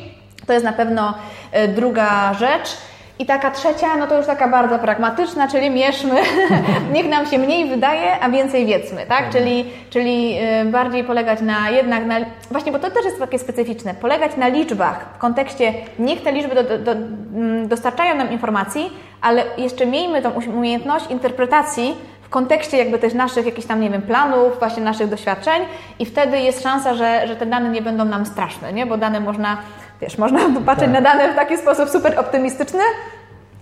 To 0.48 0.54
jest 0.54 0.66
na 0.66 0.74
pewno 0.74 1.14
e, 1.52 1.68
druga 1.68 2.34
rzecz. 2.34 2.78
I 3.20 3.26
taka 3.26 3.52
trzecia, 3.52 3.98
no 3.98 4.08
to 4.08 4.18
już 4.18 4.26
taka 4.26 4.48
bardzo 4.48 4.80
pragmatyczna, 4.80 5.48
czyli 5.48 5.70
mierzmy, 5.70 6.22
niech 6.94 7.10
nam 7.10 7.26
się 7.26 7.38
mniej 7.38 7.70
wydaje, 7.70 8.20
a 8.20 8.30
więcej 8.30 8.66
wiedzmy, 8.66 9.06
tak? 9.06 9.26
Mhm. 9.26 9.34
Czyli, 9.34 9.66
czyli 9.90 10.38
y, 10.62 10.66
bardziej 10.66 11.04
polegać 11.04 11.42
na 11.42 11.70
jednak, 11.70 12.06
na, 12.06 12.16
właśnie, 12.52 12.72
bo 12.72 12.80
to 12.80 12.92
też 12.92 13.06
jest 13.06 13.20
takie 13.20 13.40
specyficzne, 13.40 13.94
polegać 13.94 14.38
na 14.38 14.48
liczbach 14.48 15.06
w 15.16 15.18
kontekście, 15.18 15.74
niech 16.00 16.22
te 16.22 16.32
liczby 16.32 16.56
do, 16.56 16.64
do, 16.64 16.78
do, 16.78 16.92
mm, 16.92 17.68
dostarczają 17.68 18.16
nam 18.16 18.32
informacji, 18.32 18.92
ale 19.22 19.44
jeszcze 19.58 19.86
miejmy 19.86 20.22
tą 20.22 20.32
umiejętność 20.32 21.12
interpretacji 21.12 21.96
w 22.28 22.30
kontekście 22.30 22.78
jakby 22.78 23.00
też 23.00 23.14
naszych 23.14 23.46
jakichś 23.46 23.68
tam, 23.68 23.82
nie 23.82 23.90
wiem, 23.90 24.02
planów, 24.02 24.60
właśnie 24.60 24.84
naszych 24.84 25.10
doświadczeń 25.10 25.62
i 26.00 26.06
wtedy 26.06 26.40
jest 26.40 26.64
szansa, 26.64 26.94
że, 26.94 27.28
że 27.28 27.36
te 27.36 27.46
dane 27.46 27.70
nie 27.70 27.82
będą 27.82 28.06
nam 28.06 28.26
straszne, 28.26 28.74
nie? 28.74 28.86
Bo 28.86 28.98
dane 28.98 29.20
można 29.20 29.58
wiesz, 30.02 30.18
można 30.18 30.40
patrzeć 30.66 30.92
tak. 30.92 30.94
na 30.94 31.02
dane 31.02 31.34
w 31.34 31.36
taki 31.36 31.58
sposób 31.58 31.90
super 31.90 32.20
optymistyczny, 32.20 32.80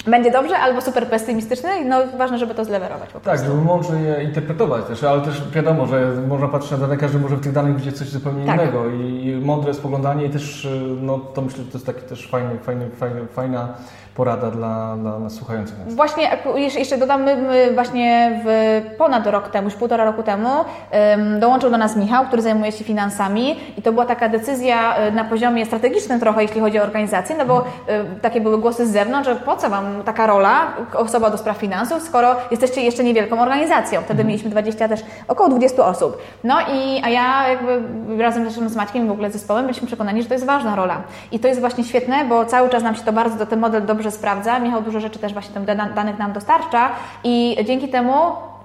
będzie 0.08 0.32
dobrze, 0.32 0.58
albo 0.58 0.82
super 0.82 1.08
pesymistyczny, 1.08 1.86
no 1.86 1.98
ważne, 2.18 2.38
żeby 2.38 2.56
to 2.56 2.66
zlewerować 2.66 3.10
po 3.10 3.20
Tak, 3.20 3.40
żeby 3.40 3.56
mądrze 3.56 4.02
je 4.02 4.24
interpretować 4.24 4.86
też, 4.86 5.04
ale 5.04 5.22
też 5.22 5.50
wiadomo, 5.52 5.86
że 5.86 6.12
można 6.28 6.48
patrzeć 6.48 6.72
na 6.72 6.78
dane, 6.78 6.98
każdy 6.98 7.20
może 7.20 7.36
w 7.36 7.42
tych 7.42 7.52
danych 7.52 7.76
widzieć 7.76 7.98
coś 7.98 8.08
zupełnie 8.08 8.46
tak. 8.46 8.56
innego 8.56 8.90
i 8.90 9.42
mądre 9.44 9.74
spoglądanie 9.74 10.26
i 10.26 10.30
też, 10.30 10.68
no 11.02 11.20
to 11.20 11.42
myślę, 11.42 11.64
że 11.64 11.72
to 11.72 11.78
jest 11.78 11.86
taki 11.86 12.02
też 12.02 12.28
fajny, 12.28 12.60
fajny, 12.60 12.90
fajny, 12.90 13.28
fajna 13.28 13.68
porada 14.16 14.52
dla, 14.52 14.98
dla, 14.98 15.20
dla 15.20 15.30
słuchających 15.30 15.86
nas? 15.86 15.96
Właśnie, 15.96 16.38
jeszcze 16.78 16.98
dodam, 16.98 17.24
my 17.24 17.72
właśnie 17.74 18.42
w 18.46 18.82
ponad 18.98 19.28
rok 19.28 19.50
temu, 19.50 19.68
już 19.68 19.76
półtora 19.76 20.06
roku 20.06 20.24
temu 20.24 20.50
dołączył 21.40 21.70
do 21.70 21.78
nas 21.78 21.96
Michał, 21.96 22.26
który 22.26 22.42
zajmuje 22.42 22.72
się 22.72 22.84
finansami 22.84 23.56
i 23.78 23.82
to 23.82 23.92
była 23.92 24.06
taka 24.06 24.30
decyzja 24.30 24.96
e, 24.96 25.12
na 25.12 25.24
poziomie 25.24 25.66
strategicznym 25.66 26.20
trochę, 26.20 26.42
jeśli 26.42 26.62
chodzi 26.62 26.80
o 26.80 26.84
organizację, 26.84 27.36
no 27.38 27.46
bo 27.46 27.66
e, 27.88 28.06
takie 28.22 28.42
były 28.42 28.58
głosy 28.58 28.88
z 28.88 28.92
zewnątrz, 28.92 29.30
że 29.30 29.36
po 29.36 29.56
co 29.56 29.70
Wam 29.70 30.04
taka 30.06 30.28
rola, 30.28 30.68
osoba 30.94 31.30
do 31.30 31.38
spraw 31.38 31.58
finansów, 31.58 32.04
skoro 32.04 32.36
jesteście 32.52 32.82
jeszcze 32.82 33.04
niewielką 33.04 33.42
organizacją. 33.42 34.00
Wtedy 34.02 34.12
mhm. 34.12 34.28
mieliśmy 34.28 34.50
20 34.50 34.88
też, 34.88 35.04
około 35.28 35.50
20 35.50 35.86
osób. 35.86 36.18
No 36.44 36.56
i, 36.62 37.02
a 37.04 37.10
ja 37.10 37.48
jakby 37.48 37.82
razem 38.24 38.50
z 38.50 38.76
Maćkiem 38.76 39.08
w 39.08 39.12
ogóle 39.12 39.32
zespołem 39.32 39.66
byliśmy 39.66 39.88
przekonani, 39.88 40.22
że 40.22 40.28
to 40.28 40.34
jest 40.34 40.46
ważna 40.46 40.76
rola. 40.76 41.02
I 41.32 41.40
to 41.40 41.48
jest 41.48 41.60
właśnie 41.60 41.84
świetne, 41.84 42.26
bo 42.26 42.46
cały 42.46 42.70
czas 42.70 42.84
nam 42.84 42.96
się 42.96 43.04
to 43.04 43.14
bardzo, 43.14 43.38
do 43.38 43.46
ten 43.46 43.60
model 43.60 43.86
dobrze 43.86 44.05
dobrze 44.06 44.18
sprawdza. 44.18 44.60
Michał 44.60 44.82
dużo 44.82 45.00
rzeczy 45.00 45.20
też 45.20 45.34
właśnie 45.34 45.54
tam 45.54 45.94
danych 45.96 46.18
nam 46.18 46.34
dostarcza 46.34 46.92
i 47.24 47.58
dzięki 47.66 47.90
temu 47.90 48.14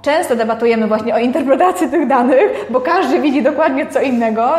Często 0.03 0.36
debatujemy 0.36 0.86
właśnie 0.86 1.14
o 1.14 1.18
interpretacji 1.18 1.88
tych 1.88 2.09
danych, 2.09 2.66
bo 2.70 2.80
każdy 2.80 3.20
widzi 3.20 3.42
dokładnie 3.42 3.86
co 3.86 4.01
innego, 4.01 4.51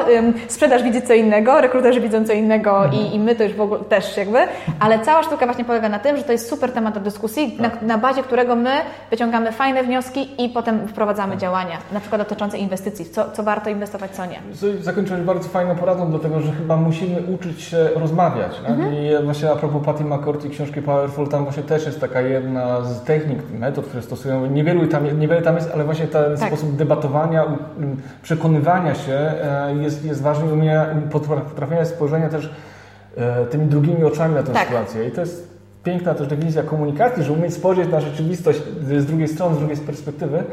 sprzedaż 0.47 0.83
widzi 0.83 1.01
co 1.01 1.13
innego, 1.13 1.61
rekruterzy 1.61 2.01
widzą 2.01 2.25
co 2.25 2.33
innego 2.33 2.83
i, 2.91 3.15
i, 3.15 3.19
my 3.19 3.35
to 3.35 3.43
już 3.43 3.53
w 3.53 3.61
ogóle 3.61 3.79
też 3.79 4.17
jakby, 4.17 4.39
ale 4.79 4.99
cała 4.99 5.23
sztuka 5.23 5.45
właśnie 5.45 5.65
polega 5.65 5.89
na 5.89 5.99
tym, 5.99 6.17
że 6.17 6.23
to 6.23 6.31
jest 6.31 6.49
super 6.49 6.71
temat 6.71 6.93
do 6.93 6.99
dyskusji, 6.99 7.51
tak. 7.51 7.81
na, 7.81 7.87
na, 7.87 7.97
bazie 7.97 8.23
którego 8.23 8.55
my 8.55 8.71
wyciągamy 9.11 9.51
fajne 9.51 9.83
wnioski 9.83 10.43
i 10.45 10.49
potem 10.49 10.87
wprowadzamy 10.87 11.31
tak. 11.31 11.41
działania, 11.41 11.77
na 11.91 11.99
przykład 11.99 12.21
dotyczące 12.21 12.57
inwestycji, 12.57 13.05
co, 13.05 13.31
co 13.31 13.43
warto 13.43 13.69
inwestować, 13.69 14.11
co 14.11 14.25
nie. 14.25 14.39
Zakończyłeś 14.81 15.21
bardzo 15.21 15.49
fajną 15.49 15.75
poradą, 15.75 16.09
dlatego 16.09 16.41
że 16.41 16.51
chyba 16.51 16.77
musimy 16.77 17.21
uczyć 17.35 17.61
się 17.61 17.89
rozmawiać. 17.95 18.51
Mhm. 18.67 18.93
I 18.93 19.23
właśnie 19.23 19.51
a 19.51 19.55
propos 19.55 19.85
Patty 19.85 20.03
McCourt 20.03 20.45
i 20.45 20.49
książki 20.49 20.81
Powerful, 20.81 21.27
tam 21.27 21.43
właśnie 21.43 21.63
też 21.63 21.85
jest 21.85 22.01
taka 22.01 22.21
jedna 22.21 22.81
z 22.81 23.03
technik, 23.03 23.39
metod, 23.59 23.85
które 23.85 24.01
stosują, 24.01 24.45
niewielu 24.45 24.87
tam, 24.87 25.19
niewiele 25.31 25.45
tam 25.45 25.55
jest, 25.55 25.71
ale 25.73 25.83
właśnie 25.83 26.07
ten 26.07 26.37
Tak. 26.37 26.47
sposób 26.47 26.75
debatowania, 26.75 27.45
przekonywania 28.23 28.95
się 28.95 29.13
e, 29.13 29.75
jest, 29.81 30.05
jest 30.05 30.21
ważny 30.21 30.49
i 30.49 30.51
umienia, 30.53 30.85
potrafienia 31.11 31.85
spojrzenia 31.85 32.29
też 32.29 32.53
e, 33.17 33.45
tymi 33.45 33.65
drugimi 33.65 34.03
oczami 34.03 34.35
na 34.35 34.43
tę 34.43 34.51
Tak. 34.53 34.67
sytuację. 34.67 35.07
I 35.07 35.11
to 35.11 35.21
jest 35.21 35.51
piękna 35.83 36.13
też 36.13 36.27
definicja 36.27 36.63
komunikacji, 36.63 37.23
że 37.23 37.33
umieć 37.33 37.53
spojrzeć 37.53 37.89
na 37.91 38.01
rzeczywistość 38.01 38.61
z 38.87 39.05
drugiej 39.05 39.27
strony, 39.27 39.55
z 39.55 39.59
drugiej 39.59 39.77
perspektywy. 39.77 40.43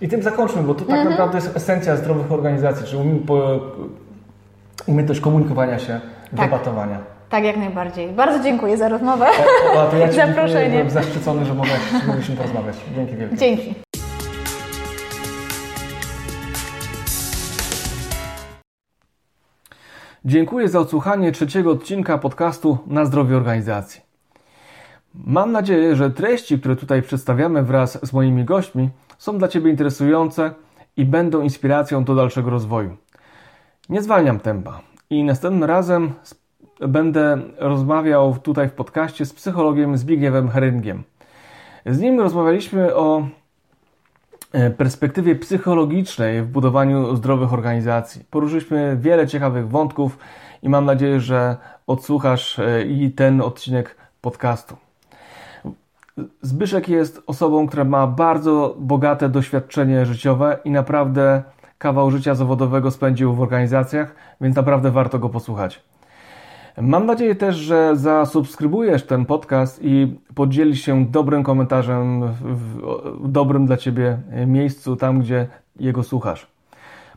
I 0.00 0.08
tym 0.08 0.22
zakończmy, 0.22 0.62
bo 0.62 0.74
to 0.74 0.80
tak 0.80 0.90
Mhm. 0.90 1.10
naprawdę 1.10 1.38
jest 1.38 1.56
esencja 1.56 1.96
zdrowych 1.96 2.32
organizacji, 2.32 2.86
czyli 2.86 3.02
umie, 3.02 3.18
po, 3.20 3.60
umiejętność 4.86 5.20
komunikowania 5.20 5.78
się, 5.78 6.00
Tak. 6.36 6.40
debatowania. 6.50 6.98
Tak, 7.30 7.44
jak 7.44 7.56
najbardziej. 7.56 8.08
Bardzo 8.12 8.44
dziękuję 8.44 8.76
za 8.76 8.88
rozmowę. 8.88 9.26
O, 9.76 9.82
a 9.82 9.86
to 9.86 9.96
ja 9.96 10.08
Ci 10.08 10.16
Zaproszenie. 10.26 10.70
byłem 10.70 10.90
zaszczycony, 10.90 11.44
że 11.44 11.54
mogliśmy 12.06 12.36
porozmawiać. 12.36 12.76
Dzięki 12.94 13.16
wielkie. 13.16 13.36
Dzięki. 13.36 13.74
Dziękuję 20.24 20.68
za 20.68 20.80
odsłuchanie 20.80 21.32
trzeciego 21.32 21.70
odcinka 21.70 22.18
podcastu 22.18 22.78
Na 22.86 23.04
zdrowie 23.04 23.36
organizacji. 23.36 24.00
Mam 25.14 25.52
nadzieję, 25.52 25.96
że 25.96 26.10
treści, 26.10 26.58
które 26.58 26.76
tutaj 26.76 27.02
przedstawiamy 27.02 27.62
wraz 27.62 28.06
z 28.06 28.12
moimi 28.12 28.44
gośćmi, 28.44 28.90
są 29.18 29.38
dla 29.38 29.48
Ciebie 29.48 29.70
interesujące 29.70 30.50
i 30.96 31.04
będą 31.04 31.42
inspiracją 31.42 32.04
do 32.04 32.14
dalszego 32.14 32.50
rozwoju. 32.50 32.96
Nie 33.88 34.02
zwalniam 34.02 34.40
tempa 34.40 34.80
i 35.10 35.24
następnym 35.24 35.64
razem 35.64 36.12
będę 36.80 37.38
rozmawiał 37.58 38.36
tutaj 38.42 38.68
w 38.68 38.72
podcaście 38.72 39.26
z 39.26 39.32
psychologiem 39.32 39.96
Zbigniewem 39.96 40.48
Heringiem. 40.48 41.02
Z 41.86 42.00
nim 42.00 42.20
rozmawialiśmy 42.20 42.96
o 42.96 43.28
perspektywie 44.76 45.36
psychologicznej 45.36 46.42
w 46.42 46.46
budowaniu 46.46 47.16
zdrowych 47.16 47.52
organizacji. 47.52 48.24
Poruszyliśmy 48.30 48.96
wiele 49.00 49.26
ciekawych 49.26 49.68
wątków 49.68 50.18
i 50.62 50.68
mam 50.68 50.84
nadzieję, 50.84 51.20
że 51.20 51.56
odsłuchasz 51.86 52.58
e, 52.58 52.84
i 52.84 53.10
ten 53.10 53.40
odcinek 53.40 53.96
podcastu. 54.20 54.76
Zbyszek 56.42 56.88
jest 56.88 57.22
osobą, 57.26 57.66
która 57.66 57.84
ma 57.84 58.06
bardzo 58.06 58.76
bogate 58.78 59.28
doświadczenie 59.28 60.06
życiowe 60.06 60.58
i 60.64 60.70
naprawdę 60.70 61.42
kawał 61.78 62.10
życia 62.10 62.34
zawodowego 62.34 62.90
spędził 62.90 63.34
w 63.34 63.40
organizacjach, 63.40 64.14
więc 64.40 64.56
naprawdę 64.56 64.90
warto 64.90 65.18
go 65.18 65.28
posłuchać. 65.28 65.82
Mam 66.80 67.06
nadzieję 67.06 67.34
też, 67.34 67.56
że 67.56 67.96
zasubskrybujesz 67.96 69.06
ten 69.06 69.26
podcast 69.26 69.80
i 69.82 70.18
podzielisz 70.34 70.80
się 70.80 71.06
dobrym 71.06 71.42
komentarzem 71.42 72.32
w, 72.32 73.28
dobrym 73.28 73.66
dla 73.66 73.76
Ciebie 73.76 74.18
miejscu, 74.46 74.96
tam 74.96 75.20
gdzie 75.20 75.48
jego 75.80 76.02
słuchasz. 76.02 76.46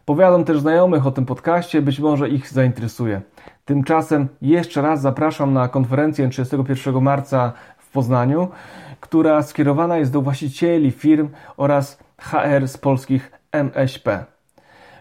Powiadam 0.06 0.44
też 0.44 0.60
znajomych 0.60 1.08
o 1.08 1.12
tym 1.12 1.26
podcaście, 1.26 1.82
być 1.82 2.00
może 2.00 2.30
ich 2.30 2.50
zainteresuje. 2.50 3.22
Tymczasem 3.66 4.28
jeszcze 4.42 4.82
raz 4.82 5.02
zapraszam 5.02 5.54
na 5.54 5.68
konferencję 5.68 6.30
31 6.30 7.02
marca 7.02 7.54
w 7.78 7.92
Poznaniu, 7.92 8.48
która 9.00 9.42
skierowana 9.42 9.98
jest 9.98 10.12
do 10.12 10.22
właścicieli 10.22 10.92
firm 10.92 11.30
oraz 11.58 12.00
HR 12.18 12.68
z 12.68 12.78
polskich 12.78 13.32
MŚP. 13.52 14.26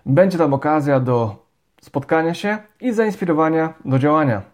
Będzie 0.06 0.38
tam 0.38 0.54
okazja 0.54 1.00
do 1.00 1.46
spotkania 1.80 2.34
się 2.34 2.58
i 2.80 2.92
zainspirowania 2.92 3.74
do 3.84 3.98
działania. 3.98 4.49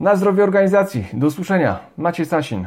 Na 0.00 0.16
zdrowie 0.16 0.44
organizacji. 0.44 1.06
Do 1.12 1.26
usłyszenia. 1.26 1.78
Maciej 1.96 2.26
Sasin. 2.26 2.66